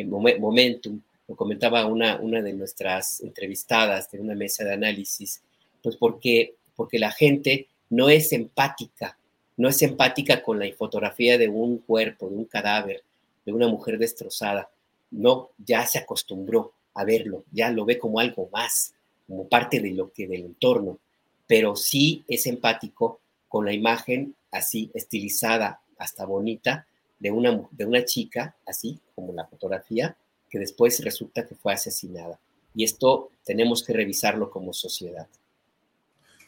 [0.08, 5.40] Momentum, lo comentaba una, una de nuestras entrevistadas de una mesa de análisis,
[5.86, 9.16] pues porque, porque la gente no es empática,
[9.56, 13.04] no es empática con la fotografía de un cuerpo, de un cadáver,
[13.44, 14.68] de una mujer destrozada.
[15.12, 18.94] No, ya se acostumbró a verlo, ya lo ve como algo más,
[19.28, 20.98] como parte de lo que del entorno,
[21.46, 26.88] pero sí es empático con la imagen así estilizada, hasta bonita,
[27.20, 30.16] de una, de una chica, así como la fotografía,
[30.50, 32.40] que después resulta que fue asesinada.
[32.74, 35.28] Y esto tenemos que revisarlo como sociedad.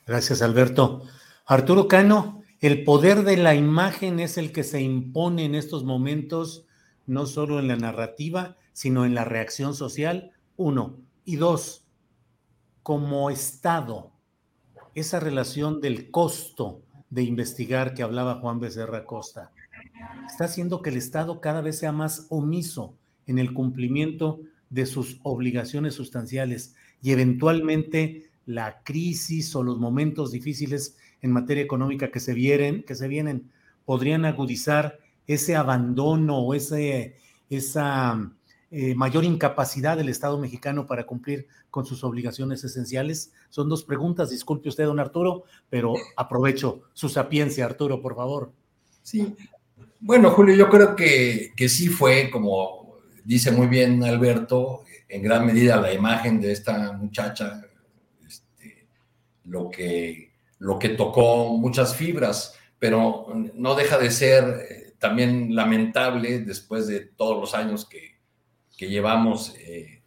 [0.08, 1.02] Gracias, Alberto.
[1.44, 6.66] Arturo Cano, el poder de la imagen es el que se impone en estos momentos,
[7.06, 10.96] no solo en la narrativa, sino en la reacción social, uno.
[11.26, 11.86] Y dos,
[12.82, 14.12] como Estado,
[14.94, 16.80] esa relación del costo
[17.10, 19.52] de investigar que hablaba Juan Becerra Costa,
[20.26, 24.40] está haciendo que el Estado cada vez sea más omiso en el cumplimiento
[24.70, 32.10] de sus obligaciones sustanciales y eventualmente la crisis o los momentos difíciles en materia económica
[32.10, 33.50] que se, vienen, que se vienen
[33.84, 37.16] podrían agudizar ese abandono o ese,
[37.50, 38.32] esa
[38.70, 43.34] eh, mayor incapacidad del Estado mexicano para cumplir con sus obligaciones esenciales?
[43.50, 48.50] Son dos preguntas, disculpe usted, don Arturo, pero aprovecho su sapiencia, Arturo, por favor.
[49.02, 49.36] Sí,
[50.00, 55.44] bueno, Julio, yo creo que, que sí fue, como dice muy bien Alberto, en gran
[55.44, 57.67] medida la imagen de esta muchacha,
[59.48, 66.40] lo, que, lo que tocó muchas fibras, pero no deja de ser eh, también lamentable
[66.40, 68.18] después de todos los años que,
[68.78, 70.02] que llevamos eh,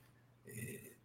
[0.46, 0.96] eh,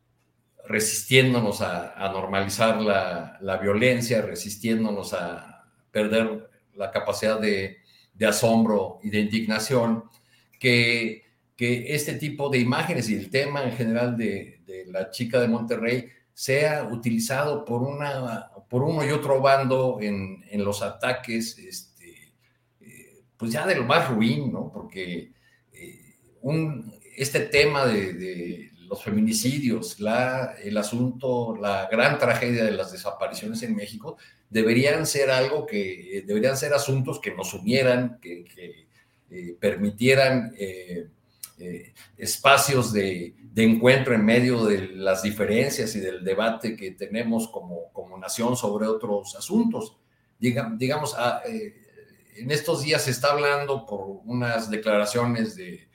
[0.69, 7.79] resistiéndonos a, normalizar la, violencia, resistiéndonos a perder la capacidad de,
[8.27, 10.05] asombro y de indignación,
[10.61, 11.25] que,
[11.57, 14.55] que, este tipo de imágenes y el tema en general de,
[14.87, 20.83] la chica de Monterrey sea utilizado por, una, por uno y otro bando en, los
[20.83, 22.35] ataques, este,
[22.83, 24.71] eh, pues ya de lo más ruin, ¿no?
[24.71, 25.33] Porque
[26.43, 33.63] un, este tema de, los feminicidios, la, el asunto, la gran tragedia de las desapariciones
[33.63, 34.17] en México,
[34.49, 38.45] deberían ser algo que, deberían ser asuntos que nos unieran, que,
[39.31, 41.09] eh, permitieran eh,
[41.59, 47.91] eh, espacios de, encuentro en medio de las diferencias y del debate que tenemos como,
[47.93, 49.97] como nación sobre otros asuntos.
[50.39, 55.87] digamos, ah, en estos días se está hablando por unas declaraciones de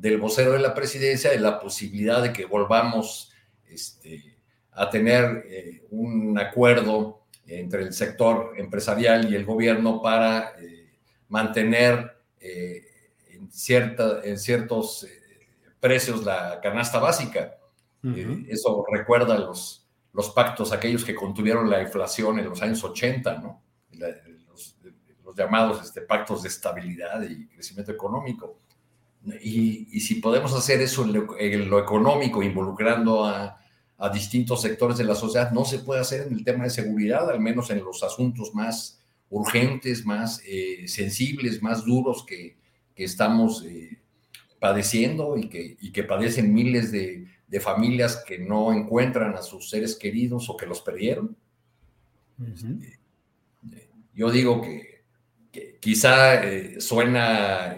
[0.00, 3.32] del vocero de la presidencia de la posibilidad de que volvamos
[3.68, 4.38] este,
[4.72, 10.88] a tener eh, un acuerdo entre el sector empresarial y el gobierno para eh,
[11.28, 12.86] mantener eh,
[13.50, 15.06] cierta, en ciertos
[15.80, 17.56] precios la canasta básica.
[18.48, 23.62] eso recuerda los, los pactos, aquellos que contuvieron la inflación en los años 80, ¿no?
[24.48, 24.76] los,
[25.36, 28.58] llamados este, pactos de estabilidad y crecimiento económico.
[29.42, 33.56] Y, si podemos hacer eso en lo, económico, involucrando a,
[34.14, 37.38] distintos sectores de la sociedad, no se puede hacer en el tema de seguridad, al
[37.38, 38.98] menos en los asuntos más
[39.28, 42.56] urgentes, más eh, sensibles, más duros que,
[43.04, 43.98] estamos eh,
[44.58, 47.26] padeciendo y que, que, padecen miles de,
[47.60, 51.36] familias que no encuentran a sus seres queridos o que los perdieron.
[52.40, 52.98] Este,
[54.14, 55.02] yo digo que,
[55.80, 57.76] quizá eh, suena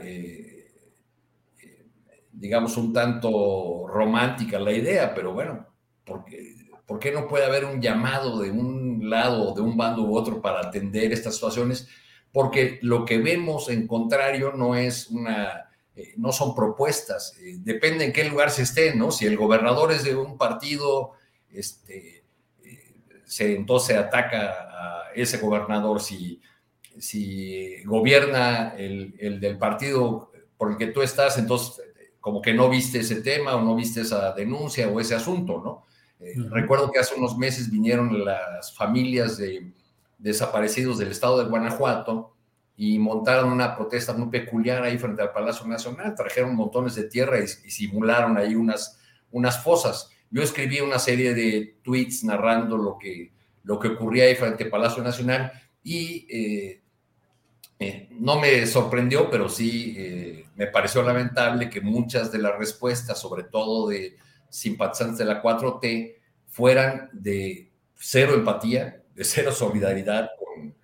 [2.43, 5.65] digamos, un tanto romántica la idea, pero bueno,
[6.05, 10.03] ¿por qué, ¿por qué no puede haber un llamado de un lado, de un bando
[10.03, 11.87] u otro para atender estas situaciones?
[12.33, 18.07] Porque lo que vemos en contrario no es una, eh, no son propuestas, eh, depende
[18.07, 19.11] en qué lugar se esté, ¿no?
[19.11, 21.13] Si el gobernador es de un partido,
[21.51, 22.25] este,
[22.65, 22.95] eh,
[23.27, 26.41] se, entonces ataca a ese gobernador, si,
[26.99, 31.85] si gobierna el, el del partido por el que tú estás, entonces
[32.21, 35.87] como que no viste ese tema o no viste esa denuncia o ese asunto, ¿no?
[36.51, 39.73] Recuerdo que hace unos meses vinieron las familias de
[40.23, 42.35] desaparecidos del estado de Guanajuato
[42.77, 47.39] y montaron una protesta muy peculiar ahí frente al Palacio Nacional, trajeron montones de tierra
[47.41, 48.99] y, simularon ahí unas,
[49.31, 50.11] unas fosas.
[50.31, 53.33] Yo escribí una serie de tweets narrando lo que,
[53.65, 56.81] lo que ocurría ahí frente al Palacio Nacional y eh,
[57.81, 63.21] eh, no me sorprendió, pero sí eh, me pareció lamentable que muchas de las respuestas,
[63.21, 64.17] sobre todo de
[64.49, 66.15] simpatizantes de la 4T,
[66.47, 70.75] fueran de cero empatía, de cero solidaridad con,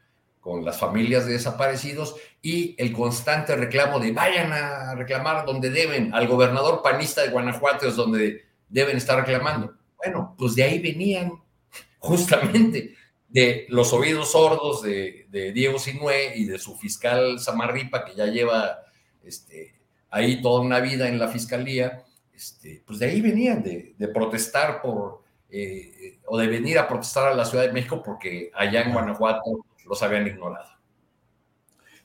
[0.40, 6.14] con las familias de desaparecidos y el constante reclamo de vayan a reclamar donde deben,
[6.14, 9.74] al gobernador panista de Guanajuato es donde deben estar reclamando.
[9.96, 11.32] Bueno, pues de ahí venían
[11.98, 12.94] justamente
[13.28, 18.78] de los oídos sordos de, Diego Sinué y de su fiscal Samarripa, que ya lleva
[19.22, 19.74] este,
[20.10, 25.22] ahí toda una vida en la fiscalía, este, pues de ahí venían, de, protestar por,
[25.50, 29.64] eh, o de venir a protestar a la Ciudad de México porque allá en Guanajuato
[29.86, 30.68] los habían ignorado.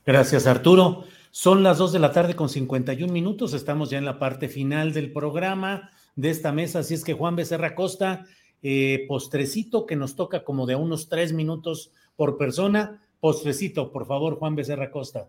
[0.05, 1.05] Gracias, Arturo.
[1.31, 3.53] Son las 2 de la tarde con 51 minutos.
[3.53, 6.79] Estamos ya en la parte final del programa de esta mesa.
[6.79, 8.25] Así es que Juan Becerra Costa,
[8.61, 13.01] eh, postrecito que nos toca como de unos tres minutos por persona.
[13.19, 15.27] Postrecito, por favor, Juan Becerra Costa.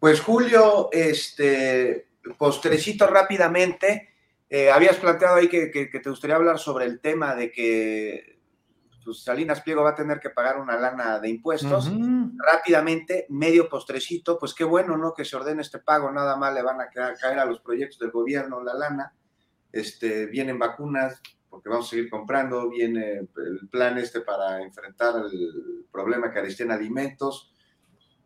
[0.00, 4.11] Pues Julio, este postrecito rápidamente.
[4.54, 8.38] Eh, habías planteado ahí que, te gustaría hablar sobre el tema de que
[9.02, 11.90] pues, Salinas Pliego va a tener que pagar una lana de impuestos.
[12.36, 15.14] Rápidamente, medio postrecito, pues qué bueno, ¿no?
[15.14, 18.10] Que se ordene este pago, nada más le van a caer a los proyectos del
[18.10, 19.14] gobierno la lana.
[19.72, 25.86] Este, vienen vacunas, porque vamos a seguir comprando, viene el plan este para enfrentar el
[25.90, 27.54] problema que en alimentos,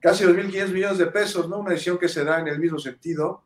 [0.01, 1.59] casi 2.500 millones de pesos, ¿no?
[1.59, 3.45] Una decisión que se da en el mismo sentido,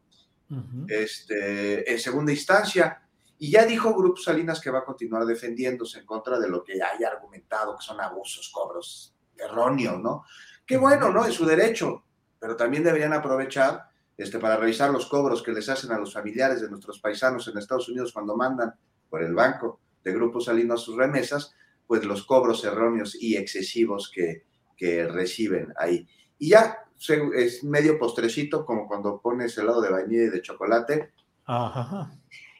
[0.88, 3.02] este, en segunda instancia.
[3.38, 6.74] Y ya dijo Grupo Salinas que va a continuar defendiéndose en contra de lo que
[6.74, 10.24] haya argumentado, que son abusos, cobros erróneos, ¿no?
[10.66, 11.24] Qué bueno, ¿no?
[11.24, 12.04] Es su derecho,
[12.38, 16.60] pero también deberían aprovechar este, para revisar los cobros que les hacen a los familiares
[16.60, 18.74] de nuestros paisanos en Estados Unidos cuando mandan
[19.08, 21.54] por el banco de Grupo Salinas sus remesas,
[21.86, 24.44] pues los cobros erróneos y excesivos que,
[24.76, 26.06] que reciben ahí.
[26.38, 26.78] Y ya
[27.08, 31.12] es medio postrecito, como cuando pones helado de vainilla y de chocolate.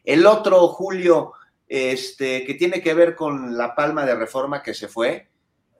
[0.04, 1.32] El otro, Julio,
[1.68, 5.28] este, que tiene que ver con la palma de reforma que se fue.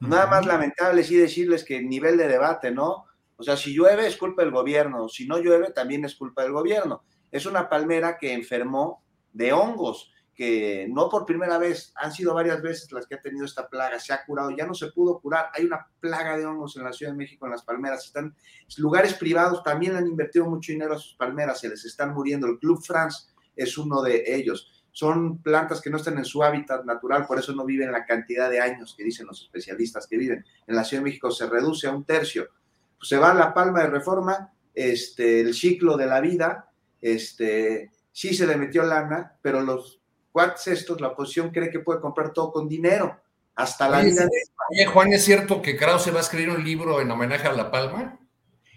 [0.00, 3.06] Nada más lamentable sí decirles que nivel de debate, ¿no?
[3.36, 6.52] O sea, si llueve es culpa del gobierno, si no llueve también es culpa del
[6.52, 7.02] gobierno.
[7.30, 12.62] Es una palmera que enfermó de hongos que no por primera vez, han sido varias
[12.62, 15.50] veces las que ha tenido esta plaga, se ha curado, ya no se pudo curar,
[15.52, 18.34] hay una plaga de hongos en la Ciudad de México, en las palmeras, están
[18.78, 22.58] lugares privados, también han invertido mucho dinero a sus palmeras, se les están muriendo, el
[22.58, 27.26] Club France es uno de ellos, son plantas que no están en su hábitat natural,
[27.26, 30.74] por eso no viven la cantidad de años que dicen los especialistas que viven, en
[30.74, 32.48] la Ciudad de México se reduce a un tercio,
[32.96, 38.32] pues se va la palma de reforma, este, el ciclo de la vida, este, sí
[38.32, 39.99] se le metió lana, pero los
[40.30, 43.20] cuates estos, la oposición cree que puede comprar todo con dinero,
[43.54, 44.26] hasta la vida
[44.70, 47.70] Oye, Juan, ¿es cierto que Krause va a escribir un libro en homenaje a La
[47.70, 48.18] Palma?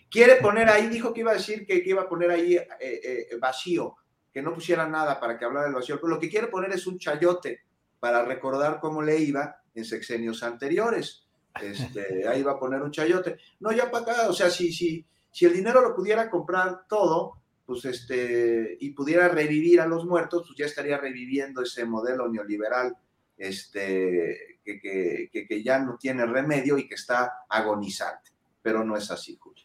[0.10, 3.38] Quiere poner ahí, dijo que iba a decir que, iba a poner ahí eh, eh,
[3.40, 3.96] vacío,
[4.32, 6.88] que no pusiera nada para que hablara del vacío, pero lo que quiere poner es
[6.88, 7.62] un chayote
[8.00, 11.26] para recordar cómo le iba en sexenios anteriores.
[11.62, 13.38] Este, ahí va a poner un chayote.
[13.60, 17.43] No, ya para acá, o sea, si, si, si el dinero lo pudiera comprar todo,
[17.66, 22.96] pues este, y pudiera revivir a los muertos, pues ya estaría reviviendo ese modelo neoliberal
[23.38, 28.32] este, que, que, ya no tiene remedio y que está agonizante.
[28.62, 29.64] Pero no es así, Julio.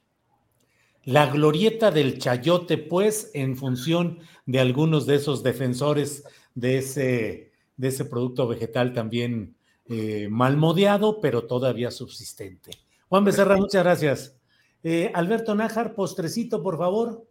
[1.05, 7.89] La glorieta del chayote, pues, en función de algunos de esos defensores de ese, de
[7.89, 9.57] ese producto vegetal también
[9.87, 12.73] eh, malmodeado, pero todavía subsistente.
[13.09, 14.37] Juan Becerra, muchas gracias.
[14.83, 17.28] Eh, Alberto Nájar, postrecito, por favor.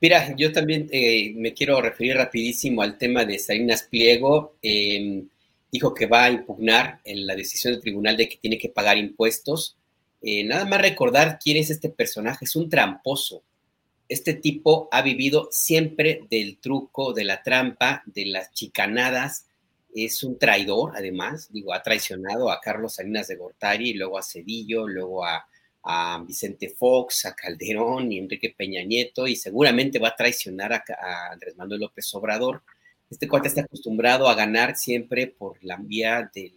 [0.00, 4.56] Mira, yo también eh, me quiero referir rapidísimo al tema de Salinas Pliego.
[4.62, 5.28] Em,
[5.70, 8.96] dijo que va a impugnar en la decisión del tribunal de que tiene que pagar
[8.96, 9.76] impuestos.
[10.22, 13.42] Eh, nada más recordar quién es este personaje, es un tramposo.
[14.08, 19.46] Este tipo ha vivido siempre del truco, de la trampa, de las chicanadas.
[19.94, 24.88] Es un traidor, además, digo, ha traicionado a Carlos Salinas de Gortari, luego a Cedillo,
[24.88, 25.46] luego a,
[25.82, 30.84] a Vicente Fox, a Calderón y Enrique Peña Nieto, y seguramente va a traicionar a,
[31.32, 32.62] Andrés Manuel López Obrador.
[33.08, 36.52] Este cuate está acostumbrado a ganar siempre por la vía de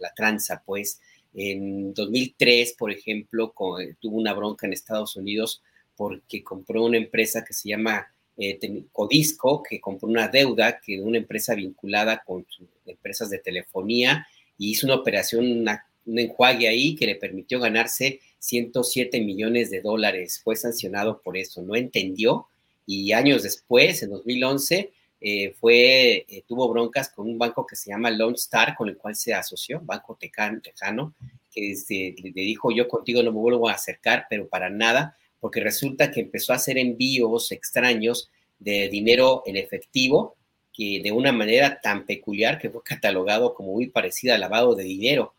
[0.00, 1.00] la, tranza, pues
[1.34, 3.54] en 2003, por ejemplo,
[4.00, 5.62] tuvo una bronca en Estados Unidos
[5.96, 8.06] porque compró una empresa que se llama
[8.36, 8.58] eh,
[8.90, 12.46] Codisco, que compró una deuda que una empresa vinculada con
[12.86, 14.26] empresas de telefonía
[14.58, 15.66] y hizo una operación,
[16.06, 20.40] un enjuague ahí que le permitió ganarse 107 millones de dólares.
[20.42, 22.48] Fue sancionado por eso, no entendió
[22.86, 27.90] y años después, en 2011, eh, fue, eh, tuvo broncas con un banco que se
[27.90, 31.14] llama Lone Star, con el cual se asoció, Banco Tejano,
[31.52, 35.60] que este, le dijo yo contigo no me vuelvo a acercar, pero para nada, porque
[35.60, 40.34] resulta que empezó a hacer envíos extraños de dinero en efectivo
[40.72, 44.84] que de una manera tan peculiar que fue catalogado como muy parecida al lavado de
[44.84, 45.34] dinero.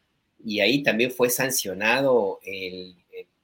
[0.46, 2.96] Y ahí también fue sancionado el,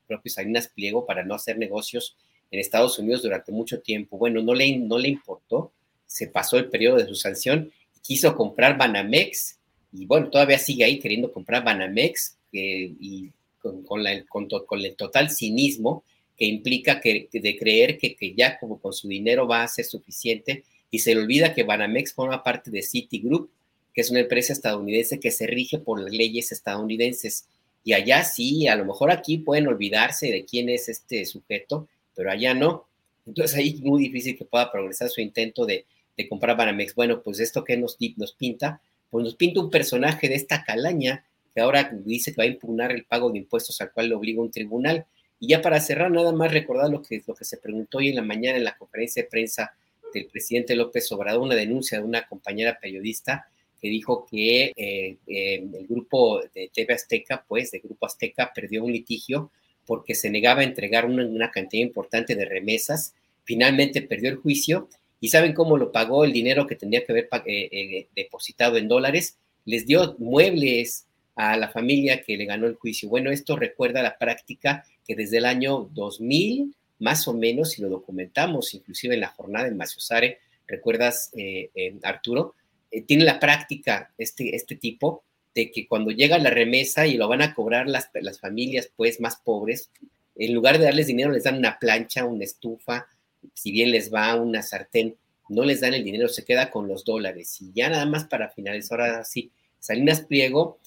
[0.07, 2.17] propio Salinas Pliego para no hacer negocios
[2.49, 4.17] en Estados Unidos durante mucho tiempo.
[4.17, 5.71] Bueno, no le, no le importó,
[6.07, 7.71] se pasó el periodo de su sanción,
[8.01, 9.59] quiso comprar Banamex
[9.93, 13.29] y bueno, todavía sigue ahí queriendo comprar Banamex y
[13.61, 16.03] con, con, el total cinismo
[16.35, 19.85] que implica que, de creer que, que, ya como con su dinero va a ser
[19.85, 23.51] suficiente y se le olvida que Banamex forma parte de Citigroup,
[23.99, 27.49] que es una empresa estadounidense que se rige por las leyes estadounidenses.
[27.83, 32.31] Y allá sí, a lo mejor aquí pueden olvidarse de quién es este sujeto, pero
[32.31, 32.85] allá no.
[33.27, 35.85] Entonces ahí es muy difícil que pueda progresar su intento de,
[36.15, 36.95] de comprar Banamex.
[36.95, 41.25] Bueno, pues esto que nos, nos pinta, pues nos pinta un personaje de esta calaña
[41.53, 44.41] que ahora dice que va a impugnar el pago de impuestos al cual le obliga
[44.41, 45.07] un tribunal.
[45.41, 48.15] Y ya para cerrar, nada más recordar lo que, lo que se preguntó hoy en
[48.15, 49.73] la mañana en la conferencia de prensa
[50.13, 53.49] del presidente López Obrador, una denuncia de una compañera periodista
[53.81, 58.83] que dijo que eh, eh, el grupo de TV Azteca, pues, de Grupo Azteca, perdió
[58.83, 59.51] un litigio
[59.85, 63.15] porque se negaba a entregar una, cantidad importante de remesas.
[63.43, 64.87] Finalmente perdió el juicio
[65.19, 69.37] y ¿saben cómo lo pagó el dinero que tendría que haber eh, depositado en dólares?
[69.65, 73.09] Les dio muebles a la familia que le ganó el juicio.
[73.09, 77.89] Bueno, esto recuerda la práctica que desde el año 2000 más o menos, si lo
[77.89, 81.69] documentamos, inclusive en la jornada en Maciosare, recuerdas, eh,
[82.03, 82.55] Arturo,
[82.91, 85.23] eh, tiene la práctica este, este tipo
[85.55, 89.19] de que cuando llega la remesa y lo van a cobrar las, las familias pues
[89.19, 89.89] más pobres,
[90.35, 93.07] en lugar de darles dinero les dan una plancha, una estufa,
[93.53, 95.15] si bien les va una sartén,
[95.49, 97.57] no les dan el dinero, se queda con los dólares.
[97.61, 100.77] Y ya nada más para finalizar, ahora sí, Salinas Pliego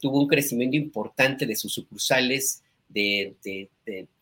[0.00, 2.62] tuvo un crecimiento importante de sus sucursales,
[2.92, 3.68] de,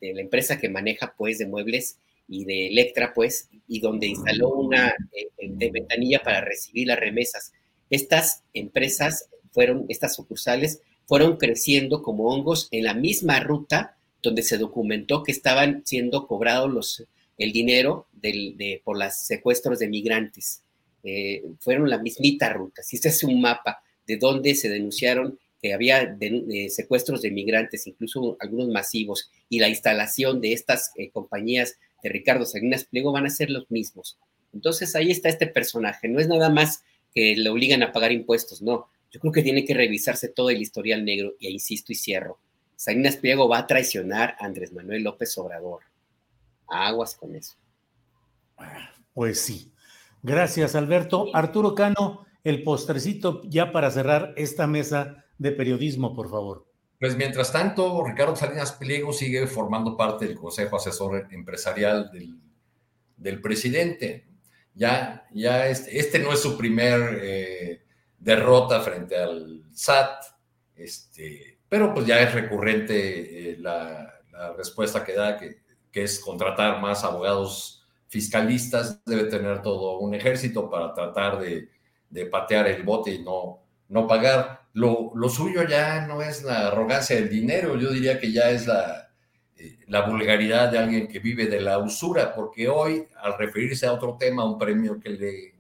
[0.00, 1.98] la empresa que maneja pues de muebles
[2.28, 7.52] y de Electra pues y donde instaló una eh, de ventanilla para recibir las remesas.
[7.90, 14.59] Estas empresas fueron, estas sucursales fueron creciendo como hongos en la misma ruta donde se
[14.59, 17.05] documentó que estaban siendo cobrados los,
[17.38, 20.62] el dinero de, por los secuestros de migrantes.
[21.05, 22.82] Eh, fueron la mismita ruta.
[22.82, 26.16] Si este es un mapa de donde se denunciaron que había
[26.68, 32.44] secuestros de migrantes, incluso algunos masivos, y la instalación de estas eh, compañías de Ricardo
[32.44, 34.18] Salinas Pliego van a ser los mismos.
[34.52, 36.08] Entonces ahí está este personaje.
[36.08, 36.84] No es nada más
[37.14, 38.88] que le obligan a pagar impuestos, no.
[39.10, 42.38] Yo creo que tiene que revisarse todo el historial negro, y insisto y cierro.
[42.76, 45.80] Salinas Pliego va a traicionar a Andrés Manuel López Obrador.
[46.68, 47.56] Aguas con eso.
[49.14, 49.72] Pues sí.
[50.22, 51.34] Gracias, Alberto.
[51.34, 56.68] Arturo Cano, el postrecito ya para cerrar esta mesa de periodismo, por favor.
[56.98, 62.10] Pues mientras tanto, Ricardo Salinas Pliego sigue formando parte del Consejo Asesor Empresarial
[63.16, 64.26] del, presidente.
[64.74, 67.82] Ya, ya este, no es su primer eh,
[68.18, 70.24] derrota frente al SAT,
[70.74, 74.14] este, pero pues ya es recurrente eh, la,
[74.56, 80.70] respuesta que da, que, que es contratar más abogados fiscalistas, debe tener todo un ejército
[80.70, 81.68] para tratar de,
[82.08, 84.66] de patear el bote y no, no pagar.
[84.74, 89.10] Lo, suyo ya no es la arrogancia del dinero, yo diría que ya es la,
[89.56, 93.93] eh, la vulgaridad de alguien que vive de la usura, porque hoy, al referirse a
[93.93, 95.55] otro tema, un premio que le,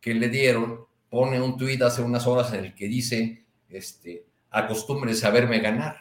[0.00, 5.26] que le dieron, pone un tuit hace unas horas en el que dice, este, acostúmbrese
[5.26, 5.96] a verme ganar.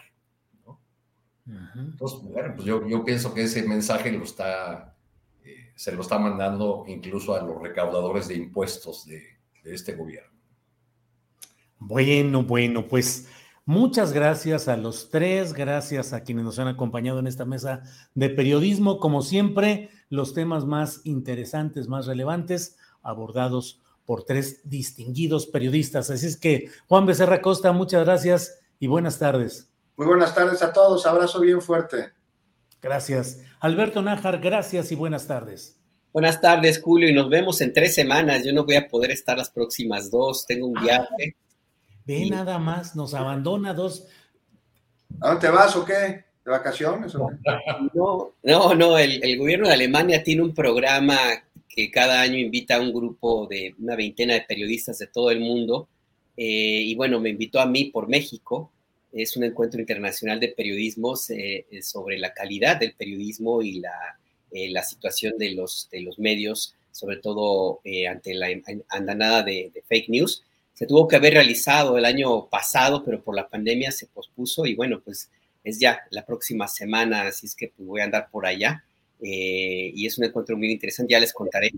[1.75, 4.95] Entonces, bueno, pues yo, yo, pienso que ese mensaje lo está,
[5.43, 9.23] eh, se lo está mandando incluso a los recaudadores de impuestos de,
[9.63, 10.28] de este gobierno.
[11.79, 13.27] Bueno, bueno, pues
[13.65, 17.83] muchas gracias a los tres, gracias a quienes nos han acompañado en esta mesa
[18.15, 18.99] de periodismo.
[18.99, 26.09] Como siempre, los temas más interesantes, más relevantes, abordados por tres distinguidos periodistas.
[26.09, 29.71] Así es que, Juan Becerra Costa, muchas gracias y buenas tardes.
[29.95, 32.11] Muy buenas tardes a todos, abrazo bien fuerte.
[32.81, 33.41] Gracias.
[33.59, 35.79] Alberto Nájar, gracias y buenas tardes.
[36.11, 38.43] Buenas tardes, Julio, y nos vemos en tres semanas.
[38.43, 41.35] Yo no voy a poder estar las próximas dos, tengo un viaje.
[42.09, 44.07] Ve nada más, nos abandona dos.
[45.21, 46.25] ¿A dónde te vas o qué?
[46.43, 47.13] ¿De vacaciones?
[47.93, 51.19] No, no, no, el, gobierno de Alemania tiene un programa
[51.67, 55.39] que cada año invita a un grupo de una veintena de periodistas de todo el
[55.39, 55.87] mundo.
[56.35, 58.71] Eh, y bueno, me invitó a mí por México.
[59.13, 64.19] Es un encuentro internacional de periodismos eh, sobre la calidad del periodismo y la,
[64.49, 68.47] eh, la situación de los, de los medios, sobre todo ante la
[68.89, 70.43] andanada de, de fake news
[70.79, 74.75] se tuvo que haber realizado el año pasado, pero por la pandemia se pospuso y
[74.75, 75.29] bueno, pues
[75.61, 78.85] es ya la próxima semana, así es que pues, voy a andar por allá.
[79.21, 81.71] Eh, y es un encuentro muy interesante, ya les contaré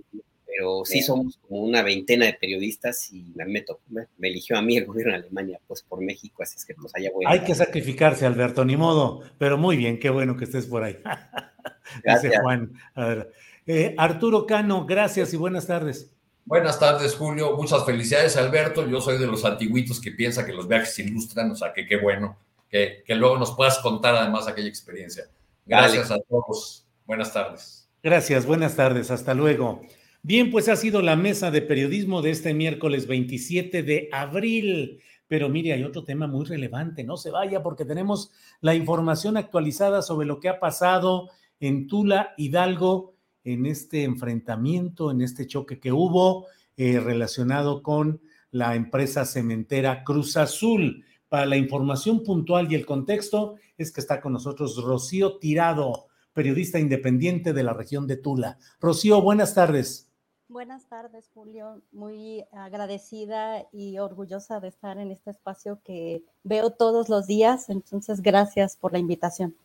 [0.46, 4.86] pero sí somos como una veintena de periodistas y me, me, eligió a mí el
[4.86, 7.26] gobierno de Alemania, pues por México, así es que pues allá voy.
[7.28, 11.00] Hay que sacrificarse, Alberto, ni modo, pero muy bien, qué bueno que estés por ahí.
[12.06, 12.72] Dice Juan.
[12.94, 13.32] A ver.
[13.66, 16.12] Eh, Arturo Cano, gracias y buenas tardes.
[16.46, 17.56] Buenas tardes, Julio.
[17.56, 18.88] Muchas felicidades, Alberto.
[18.88, 21.98] Yo soy de los antiguitos que piensa que los viajes ilustran, o sea, que qué
[21.98, 22.38] bueno
[22.72, 25.26] que, luego nos puedas contar además aquella experiencia.
[25.66, 26.88] Gracias a todos.
[27.06, 27.90] Buenas tardes.
[28.02, 29.12] Gracias, buenas tardes.
[29.12, 29.82] Hasta luego.
[30.24, 35.02] Bien, pues ha sido la mesa de periodismo de este miércoles 27 de abril.
[35.28, 40.02] Pero mire, hay otro tema muy relevante, no se vaya porque tenemos la información actualizada
[40.02, 43.14] sobre lo que ha pasado en Tula, Hidalgo,
[43.44, 46.48] en este enfrentamiento, en este choque que hubo
[46.78, 51.06] eh, relacionado con la empresa cementera Cruz Azul.
[51.30, 56.78] Para la información puntual y el contexto es que está con nosotros Rocío Tirado, periodista
[56.78, 58.58] independiente de la región de Tula.
[58.80, 60.10] Rocío, buenas tardes.
[60.50, 61.82] Buenas tardes, Julio.
[61.94, 67.70] Muy agradecida y orgullosa de estar en este espacio que veo todos los días.
[67.70, 69.56] Entonces, gracias por la invitación.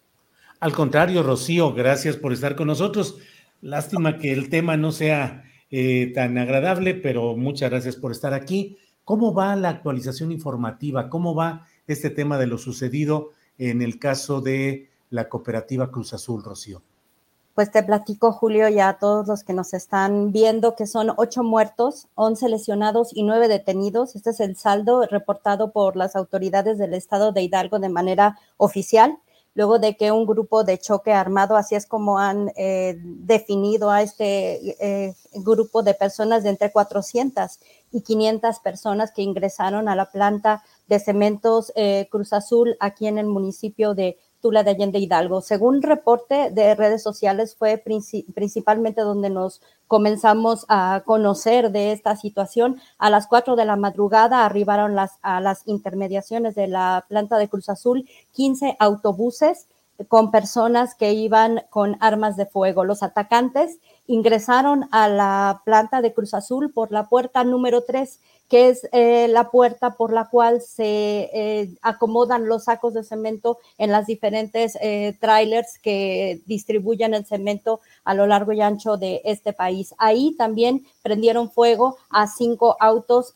[0.60, 3.18] Al contrario, Rocío, gracias por estar con nosotros.
[3.60, 8.78] Lástima que el tema no sea eh, tan agradable, pero muchas gracias por estar aquí.
[9.04, 11.08] ¿Cómo va la actualización informativa?
[11.08, 16.42] ¿Cómo va este tema de lo sucedido en el caso de la cooperativa Cruz Azul,
[16.42, 16.82] Rocío?
[17.56, 21.42] pues te platico, Julio, ya a todos los que nos están viendo, que son ocho
[21.42, 24.14] muertos, once lesionados y nueve detenidos.
[24.14, 29.16] Este es el saldo reportado por las autoridades del estado de Hidalgo de manera oficial,
[29.56, 34.02] luego de que un grupo de choque armado, así es como han eh, definido a
[34.02, 37.58] este eh, grupo de personas de entre 400
[37.90, 43.16] y 500 personas que ingresaron a la planta de cementos eh, Cruz Azul aquí en
[43.16, 45.40] el municipio de Tula de Allende Hidalgo.
[45.40, 52.80] Según reporte de redes sociales, fue principalmente donde nos comenzamos a conocer de esta situación.
[52.98, 57.48] A las 4 de la madrugada arribaron las, a las intermediaciones de la planta de
[57.48, 59.68] Cruz Azul 15 autobuses
[60.08, 62.84] con personas que iban con armas de fuego.
[62.84, 68.68] Los atacantes ingresaron a la planta de Cruz Azul por la puerta número 3 que
[68.68, 73.90] es eh, la puerta por la cual se eh, acomodan los sacos de cemento en
[73.90, 79.52] las diferentes eh, trailers que distribuyen el cemento a lo largo y ancho de este
[79.52, 79.94] país.
[79.98, 83.32] Ahí también prendieron fuego a cinco autos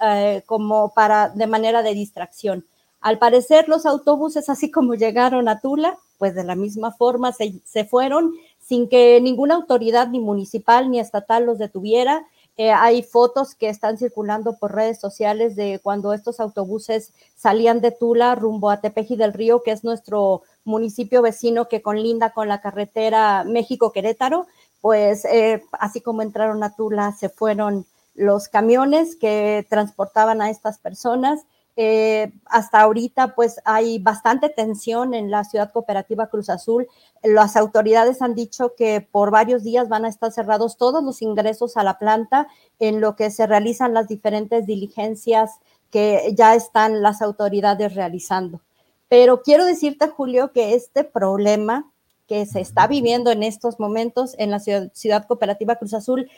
[0.47, 2.65] como para de manera de distracción.
[3.01, 7.61] Al parecer los autobuses, así como llegaron a Tula, pues de la misma forma se,
[7.65, 8.35] se fueron
[8.71, 12.25] sin que ninguna autoridad ni municipal ni estatal los detuviera
[12.57, 17.91] eh, hay fotos que están circulando por redes sociales de cuando estos autobuses salían de
[17.91, 22.61] Tula rumbo a Tepeji del Río, que es nuestro municipio vecino que conlinda con la
[22.61, 24.47] carretera México-Querétaro.
[24.81, 30.79] Pues eh, así como entraron a Tula, se fueron los camiones que transportaban a estas
[30.79, 31.41] personas
[31.83, 36.87] eh, hasta ahorita pues hay bastante tensión en la ciudad cooperativa Cruz Azul.
[37.23, 41.79] Las autoridades han dicho que por varios días van a estar cerrados todos los ingresos
[41.79, 42.49] a la planta
[42.81, 45.53] en lo que se realizan las diferentes diligencias
[45.91, 48.61] que ya están las autoridades realizando.
[49.09, 51.91] Pero quiero decirte, Julio, que este problema
[52.29, 56.29] que se está viviendo en estos momentos en la ciudad, ciudad cooperativa Cruz Azul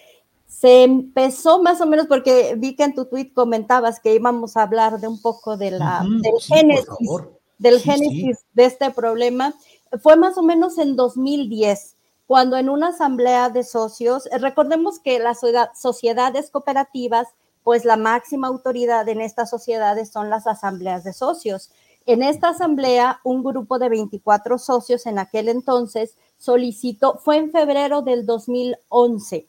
[0.52, 4.62] se empezó más o menos porque vi que en tu tweet comentabas que íbamos a
[4.62, 7.10] hablar de un poco de la, del génesis,
[7.58, 9.54] del génesis de este problema.
[10.02, 11.96] Fue más o menos en 2010,
[12.26, 15.40] cuando en una asamblea de socios, recordemos que las
[15.74, 17.28] sociedades cooperativas,
[17.64, 21.70] pues la máxima autoridad en estas sociedades son las asambleas de socios.
[22.04, 28.02] En esta asamblea, un grupo de 24 socios en aquel entonces solicitó, fue en febrero
[28.02, 29.48] del 2011,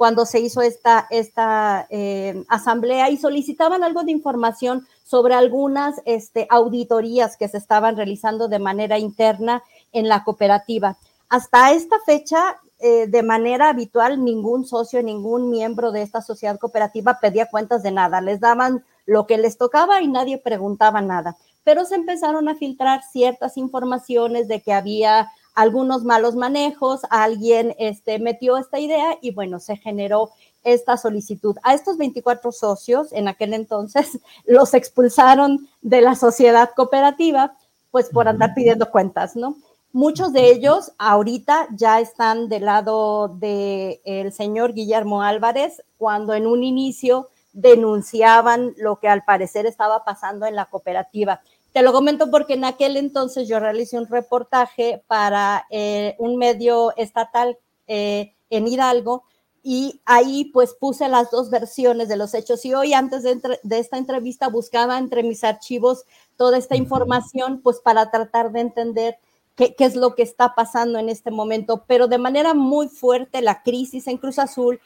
[0.00, 6.46] cuando se hizo esta, esta eh, asamblea y solicitaban algo de información sobre algunas este,
[6.48, 9.62] auditorías que se estaban realizando de manera interna
[9.92, 10.96] en la cooperativa.
[11.28, 17.18] Hasta esta fecha, eh, de manera habitual, ningún socio, ningún miembro de esta sociedad cooperativa
[17.20, 18.22] pedía cuentas de nada.
[18.22, 21.36] Les daban lo que les tocaba y nadie preguntaba nada.
[21.62, 25.28] Pero se empezaron a filtrar ciertas informaciones de que había
[25.60, 30.30] algunos malos manejos, alguien este, metió esta idea y bueno, se generó
[30.64, 31.56] esta solicitud.
[31.62, 37.54] A estos 24 socios en aquel entonces los expulsaron de la sociedad cooperativa,
[37.90, 39.56] pues por andar pidiendo cuentas, ¿no?
[39.92, 46.62] Muchos de ellos ahorita ya están del lado del señor Guillermo Álvarez, cuando en un
[46.62, 51.42] inicio denunciaban lo que al parecer estaba pasando en la cooperativa.
[51.72, 56.96] Te lo comento porque en aquel entonces yo realicé un reportaje para eh, un medio
[56.96, 59.24] estatal eh, en Hidalgo
[59.62, 62.64] y ahí pues puse las dos versiones de los hechos.
[62.64, 66.04] Y hoy antes de, esta entrevista buscaba entre mis archivos
[66.36, 69.18] toda esta información pues para tratar de entender
[69.54, 71.84] qué, es lo que está pasando en este momento.
[71.86, 74.80] Pero de manera muy fuerte la crisis en Cruz Azul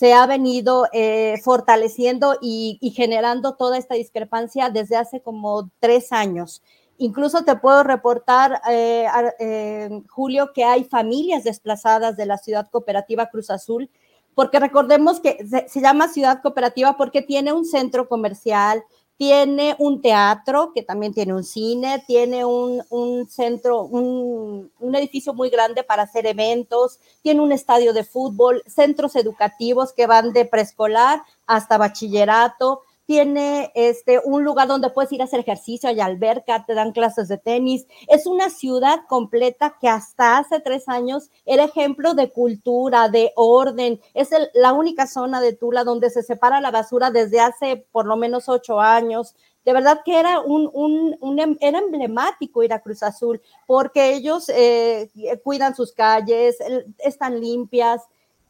[0.00, 6.62] se ha venido eh, fortaleciendo y, generando toda esta discrepancia desde hace como tres años.
[6.96, 9.06] Incluso te puedo reportar, eh,
[9.38, 13.90] eh, Julio, que hay familias desplazadas de la ciudad cooperativa Cruz Azul
[14.34, 18.82] porque recordemos que se, llama ciudad cooperativa porque tiene un centro comercial,
[19.20, 22.82] tiene un teatro, que también tiene un cine, tiene un,
[23.28, 29.16] centro, un, un, edificio muy grande para hacer eventos, tiene un estadio de fútbol, centros
[29.16, 32.80] educativos que van de preescolar hasta bachillerato,
[33.10, 37.26] tiene este, un lugar donde puedes ir a hacer ejercicio, hay alberca, te dan clases
[37.26, 37.84] de tenis.
[38.06, 44.00] Es una ciudad completa que hasta hace tres años era ejemplo de cultura, de orden.
[44.14, 48.16] Es la única zona de Tula donde se separa la basura desde hace por lo
[48.16, 49.34] menos ocho años.
[49.64, 55.10] De verdad que era un, em, era emblemático ir a Cruz Azul porque ellos eh,
[55.42, 56.58] cuidan sus calles,
[56.98, 58.02] están limpias,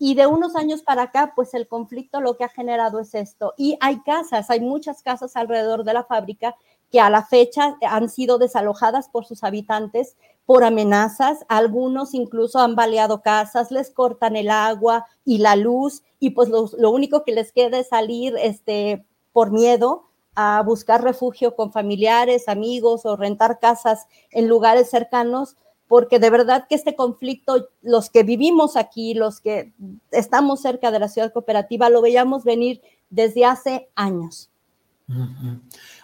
[0.02, 3.52] y de unos años para acá, pues el conflicto lo que ha generado es esto.
[3.58, 6.56] Y hay casas, hay muchas casas alrededor de la fábrica
[6.90, 10.16] que a la fecha han sido desalojadas por sus habitantes
[10.46, 11.44] por amenazas.
[11.48, 16.90] Algunos incluso han baleado casas, les cortan el agua y la luz y pues lo,
[16.90, 23.04] único que les queda es salir este, por miedo a buscar refugio con familiares, amigos
[23.04, 25.56] o rentar casas en lugares cercanos
[25.90, 29.72] porque de verdad que este conflicto, los que vivimos aquí, los que
[30.12, 32.80] estamos cerca de la ciudad cooperativa, lo veíamos venir
[33.10, 34.50] desde hace años.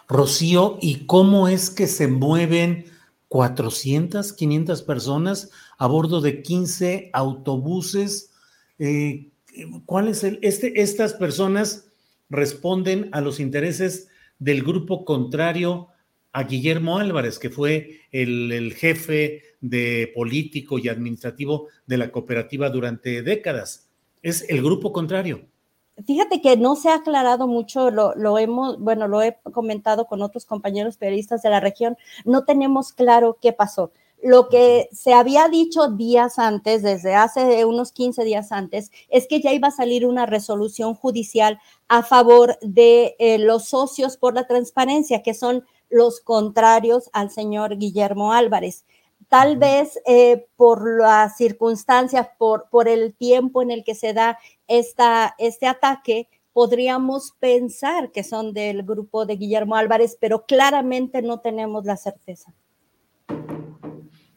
[0.09, 2.83] Rocío, ¿y cómo es que se mueven
[3.29, 8.31] 400, 500 personas a bordo de 15 autobuses?
[8.79, 9.29] Eh,
[9.85, 11.85] ¿Cuál es el, este, estas personas
[12.29, 15.87] responden a los intereses del grupo contrario
[16.33, 23.21] a Guillermo Álvarez, que fue el, jefe de político y administrativo de la cooperativa durante
[23.21, 23.89] décadas.
[24.21, 25.41] Es el grupo contrario.
[26.05, 30.21] Fíjate que no se ha aclarado mucho, lo, lo, hemos, bueno, lo he comentado con
[30.21, 33.91] otros compañeros periodistas de la región, no tenemos claro qué pasó.
[34.23, 39.41] Lo que se había dicho días antes, desde hace unos 15 días antes, es que
[39.41, 44.47] ya iba a salir una resolución judicial a favor de eh, los socios por la
[44.47, 48.85] transparencia, que son los contrarios al señor Guillermo Álvarez.
[49.29, 54.37] Tal vez eh, por las circunstancias, por, por el tiempo en el que se da
[54.67, 61.39] esta, este ataque, podríamos pensar que son del grupo de Guillermo Álvarez, pero claramente no
[61.39, 62.53] tenemos la certeza.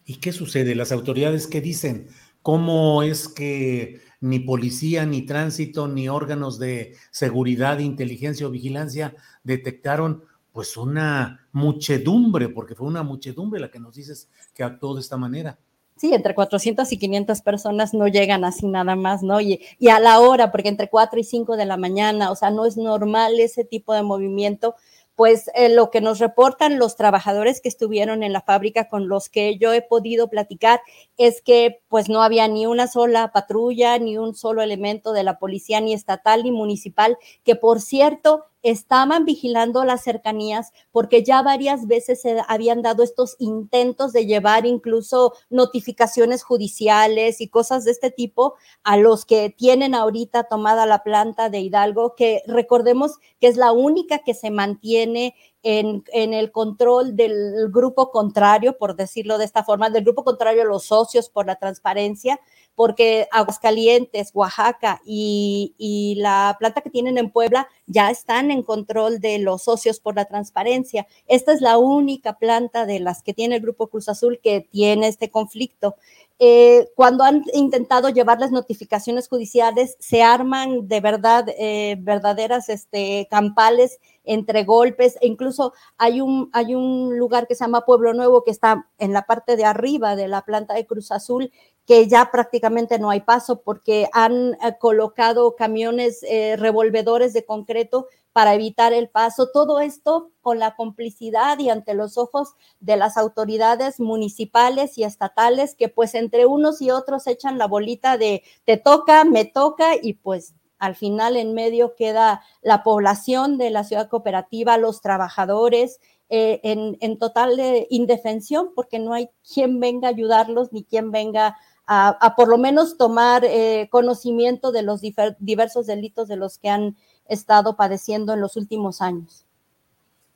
[0.04, 0.74] ¿Y qué sucede?
[0.74, 2.08] ¿Las autoridades qué dicen?
[2.42, 9.14] ¿Cómo es que ni policía, ni tránsito, ni órganos de seguridad, inteligencia o vigilancia
[9.44, 15.00] detectaron pues una muchedumbre, porque fue una muchedumbre la que nos dices que actuó de
[15.00, 15.58] esta manera.
[15.96, 19.40] Sí, entre 400 y 500 personas no llegan así nada más, ¿no?
[19.40, 22.50] Y, y a la hora, porque entre 4 y 5 de la mañana, o sea,
[22.50, 24.76] no es normal ese tipo de movimiento
[25.20, 29.28] pues eh, lo que nos reportan los trabajadores que estuvieron en la fábrica con los
[29.28, 30.80] que yo he podido platicar
[31.18, 35.38] es que pues no había ni una sola patrulla, ni un solo elemento de la
[35.38, 41.86] policía, ni estatal ni municipal, que por cierto estaban vigilando las cercanías porque ya varias
[41.86, 48.10] veces se habían dado estos intentos de llevar incluso notificaciones judiciales y cosas de este
[48.10, 53.56] tipo a los que tienen ahorita tomada la planta de Hidalgo, que recordemos que es
[53.56, 59.44] la única que se mantiene en, en, el control del grupo contrario, por decirlo de
[59.44, 62.40] esta forma, del grupo contrario, los socios por la transparencia,
[62.74, 69.20] porque Aguascalientes, Oaxaca y, y, la planta que tienen en Puebla ya están en control
[69.20, 71.06] de los socios por la transparencia.
[71.26, 75.08] Esta es la única planta de las que tiene el Grupo Cruz Azul que tiene
[75.08, 75.96] este conflicto.
[76.42, 84.00] Eh, cuando han intentado llevarles notificaciones judiciales, se arman de verdad eh, verdaderas este, campales
[84.24, 88.52] entre golpes, e incluso hay un, hay un lugar que se llama Pueblo Nuevo que
[88.52, 91.52] está en la parte de arriba de la planta de Cruz Azul
[91.86, 96.24] que ya prácticamente no hay paso porque han eh, colocado camiones
[96.56, 99.48] revolvedores de concreto para evitar el paso.
[99.52, 105.74] Todo esto con la complicidad y ante los ojos de las autoridades municipales y estatales
[105.74, 110.14] que pues entre unos y otros echan la bolita de te toca, me toca y
[110.14, 116.00] pues al final en medio queda la población de la ciudad cooperativa, los trabajadores,
[116.32, 121.56] eh, en, total indefensión porque no hay quien venga a ayudarlos ni quien venga
[121.88, 125.00] a, por lo menos tomar eh, conocimiento de los
[125.40, 126.96] diversos delitos de los que han
[127.30, 129.46] estado padeciendo en los últimos años.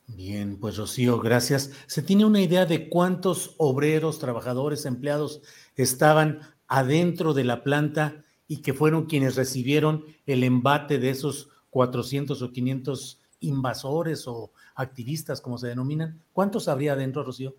[0.07, 1.71] Bien, pues Rocío, gracias.
[1.87, 5.41] ¿Se tiene una idea de cuántos obreros, trabajadores, empleados
[5.75, 12.41] estaban adentro de la planta y que fueron quienes recibieron el embate de esos 400
[12.41, 16.21] o 500 invasores o activistas, como se denominan?
[16.33, 17.55] ¿Cuántos habría adentro, Rocío?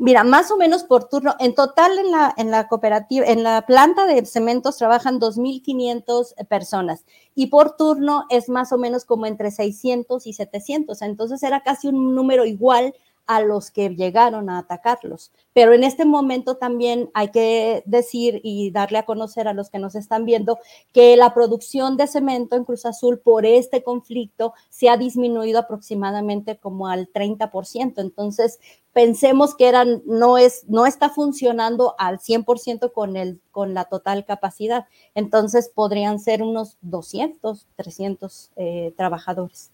[0.00, 1.34] Mira, más o menos por turno.
[1.40, 7.04] En total en la, en la cooperativa, en la planta de cementos trabajan 2.500 personas
[7.34, 11.02] y por turno es más o menos como entre 600 y 700.
[11.02, 12.94] Entonces era casi un número igual
[13.28, 15.30] a los que llegaron a atacarlos.
[15.52, 19.78] Pero en este momento también hay que decir y darle a conocer a los que
[19.78, 20.58] nos están viendo
[20.94, 26.56] que la producción de cemento en Cruz Azul por este conflicto se ha disminuido aproximadamente
[26.56, 27.98] como al 30%.
[27.98, 28.60] Entonces,
[28.94, 34.24] pensemos que eran, no, es, no está funcionando al 100% con, el, con la total
[34.24, 34.86] capacidad.
[35.14, 39.70] Entonces, podrían ser unos 200, 300 eh, trabajadores.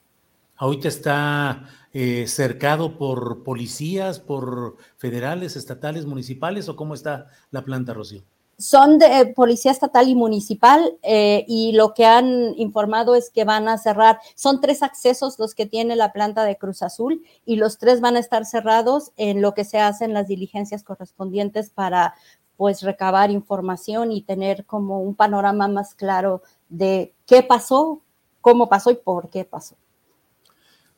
[0.56, 7.94] Ahorita está eh, cercado por policías, por federales, estatales, municipales, o cómo está la planta,
[7.94, 8.22] Rocío?
[8.56, 13.44] Son de eh, policía estatal y municipal eh, y lo que han informado es que
[13.44, 17.56] van a cerrar, son tres accesos los que tiene la planta de Cruz Azul y
[17.56, 22.14] los tres van a estar cerrados en lo que se hacen las diligencias correspondientes para
[22.56, 28.02] pues recabar información y tener como un panorama más claro de qué pasó,
[28.40, 29.74] cómo pasó y por qué pasó.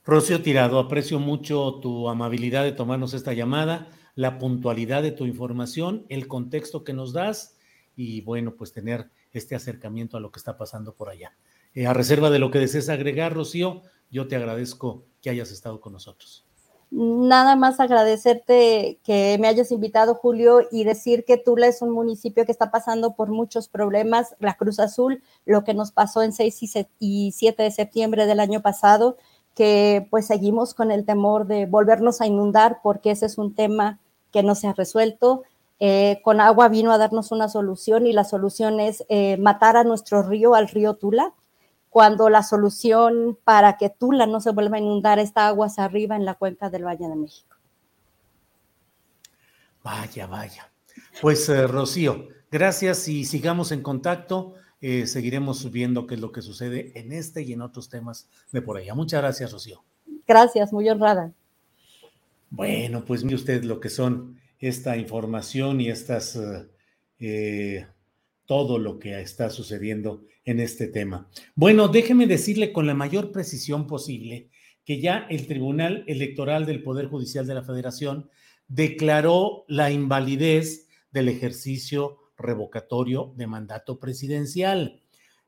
[0.07, 6.07] Rocío Tirado, aprecio mucho tu amabilidad de tomarnos esta llamada, la puntualidad de tu información,
[6.09, 7.57] el contexto que nos das
[7.97, 11.35] y bueno, pues tener este acercamiento a lo que está pasando por allá.
[11.75, 15.81] Eh, a reserva de lo que desees agregar, Rocío, yo te agradezco que hayas estado
[15.81, 16.47] con nosotros.
[16.89, 22.47] Nada más agradecerte que me hayas invitado, Julio, y decir que Tula es un municipio
[22.47, 24.37] que está pasando por muchos problemas.
[24.39, 28.63] La Cruz Azul, lo que nos pasó en 6 y 7 de septiembre del año
[28.63, 29.17] pasado,
[29.57, 33.99] que pues seguimos con el temor de volvernos a inundar porque ese es un tema
[34.31, 35.45] que no se ha resuelto.
[35.81, 39.85] Eh, con agua vino a darnos una solución y la solución es eh, matar a
[39.85, 41.33] nuestro río, al río Tula,
[41.89, 46.27] cuando la solución para que Tula no se vuelva a inundar está aguas arriba en
[46.27, 47.57] la cuenca del Valle de México.
[49.83, 50.71] Vaya, vaya.
[51.23, 54.55] Pues eh, Rocío, gracias y sigamos en contacto.
[54.81, 58.63] Eh, seguiremos viendo qué es lo que sucede en este y en otros temas de
[58.63, 58.95] por allá.
[58.95, 59.83] Muchas gracias, Rocío.
[60.27, 61.33] Gracias, muy honrada.
[62.51, 66.69] Bueno, pues mire usted lo que son esta información y estas eh,
[67.19, 67.87] eh,
[68.45, 71.29] todo lo que está sucediendo en este tema.
[71.55, 74.51] Bueno, déjeme decirle con la mayor precisión posible
[74.85, 78.31] que ya el Tribunal Electoral del Poder Judicial de la Federación
[78.69, 85.01] declaró la invalidez del ejercicio revocatorio de mandato presidencial.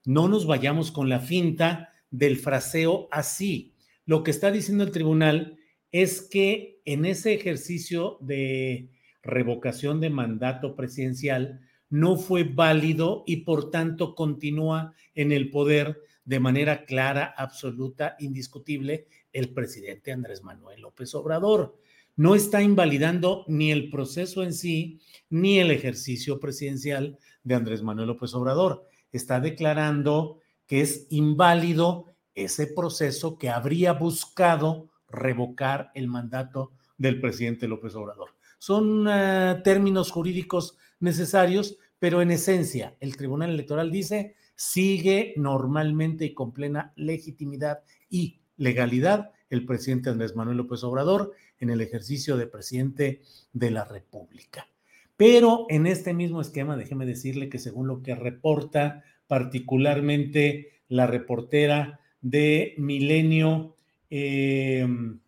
[0.04, 3.74] No nos vayamos con la finta del fraseo así.
[4.04, 5.58] Lo que está diciendo el tribunal
[5.92, 8.90] es que en ese ejercicio de
[9.22, 11.60] revocación de mandato presidencial
[11.90, 19.06] no fue válido y por tanto continúa en el poder de manera clara, absoluta, indiscutible
[19.32, 21.78] el presidente Andrés Manuel López Obrador
[22.18, 28.08] no está invalidando ni el proceso en sí, ni el ejercicio presidencial de Andrés Manuel
[28.08, 28.84] López Obrador.
[29.12, 37.68] Está declarando que es inválido ese proceso que habría buscado revocar el mandato del presidente
[37.68, 38.30] López Obrador.
[38.58, 46.34] Son eh, términos jurídicos necesarios, pero en esencia el Tribunal Electoral dice sigue normalmente y
[46.34, 52.46] con plena legitimidad y legalidad el presidente Andrés Manuel López Obrador en el ejercicio de
[52.46, 54.68] presidente de la República.
[55.16, 62.00] Pero en este mismo esquema, déjeme decirle que según lo que reporta particularmente la reportera
[62.20, 63.74] de Milenio
[64.10, 65.20] em,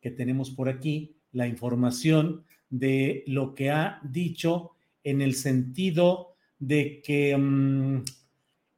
[0.00, 4.72] que tenemos por aquí, la información de lo que ha dicho
[5.04, 8.04] en el sentido de que, mm,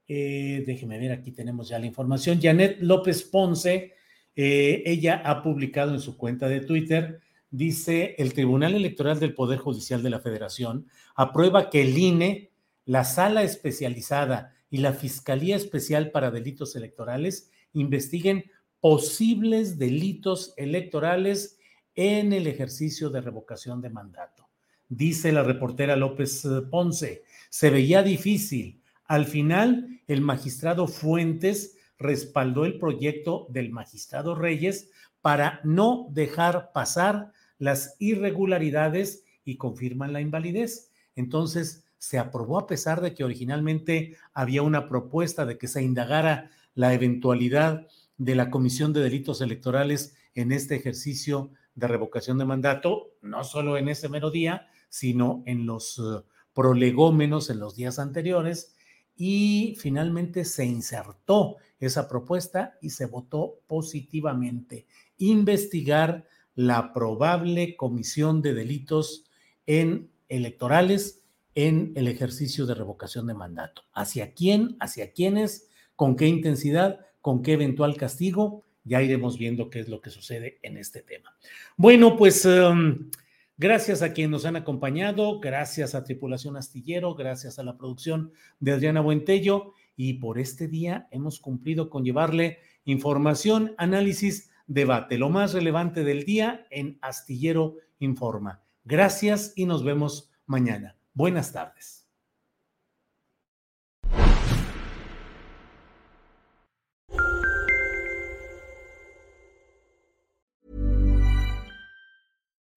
[0.08, 3.92] eh, déjeme ver, aquí tenemos ya la información, Janet López Ponce,
[4.40, 7.18] eh, ella ha publicado en su cuenta de Twitter,
[7.50, 10.86] dice, el Tribunal Electoral del Poder Judicial de la Federación
[11.16, 12.52] aprueba que el INE,
[12.84, 18.44] la Sala Especializada y la Fiscalía Especial para Delitos Electorales investiguen
[18.78, 21.58] posibles delitos electorales
[21.96, 24.48] en el ejercicio de revocación de mandato.
[24.88, 28.80] Dice la reportera López eh, Ponce, se veía difícil.
[29.06, 37.32] Al final, el magistrado Fuentes respaldó el proyecto del magistrado Reyes para no dejar pasar
[37.58, 40.92] las irregularidades y confirman la invalidez.
[41.16, 46.50] Entonces, se aprobó a pesar de que originalmente había una propuesta de que se indagara
[46.74, 53.10] la eventualidad de la Comisión de Delitos Electorales en este ejercicio de revocación de mandato,
[53.20, 56.22] no solo en ese mero día, sino en los uh,
[56.54, 58.76] prolegómenos en los días anteriores,
[59.16, 64.86] y finalmente se insertó esa propuesta y se votó positivamente.
[65.16, 69.24] Investigar la probable comisión de delitos
[69.66, 71.22] en electorales
[71.54, 73.82] en el ejercicio de revocación de mandato.
[73.92, 74.76] ¿Hacia quién?
[74.80, 75.68] ¿Hacia quiénes?
[75.96, 77.00] ¿Con qué intensidad?
[77.20, 78.64] ¿Con qué eventual castigo?
[78.84, 81.36] Ya iremos viendo qué es lo que sucede en este tema.
[81.76, 83.10] Bueno, pues um,
[83.56, 88.72] gracias a quienes nos han acompañado, gracias a Tripulación Astillero, gracias a la producción de
[88.72, 95.52] Adriana Buentello y por este día hemos cumplido con llevarle información, análisis, debate, lo más
[95.52, 98.62] relevante del día en Astillero Informa.
[98.84, 100.96] Gracias y nos vemos mañana.
[101.14, 102.06] Buenas tardes.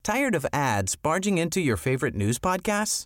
[0.03, 3.06] Tired of ads barging into your favorite news podcasts?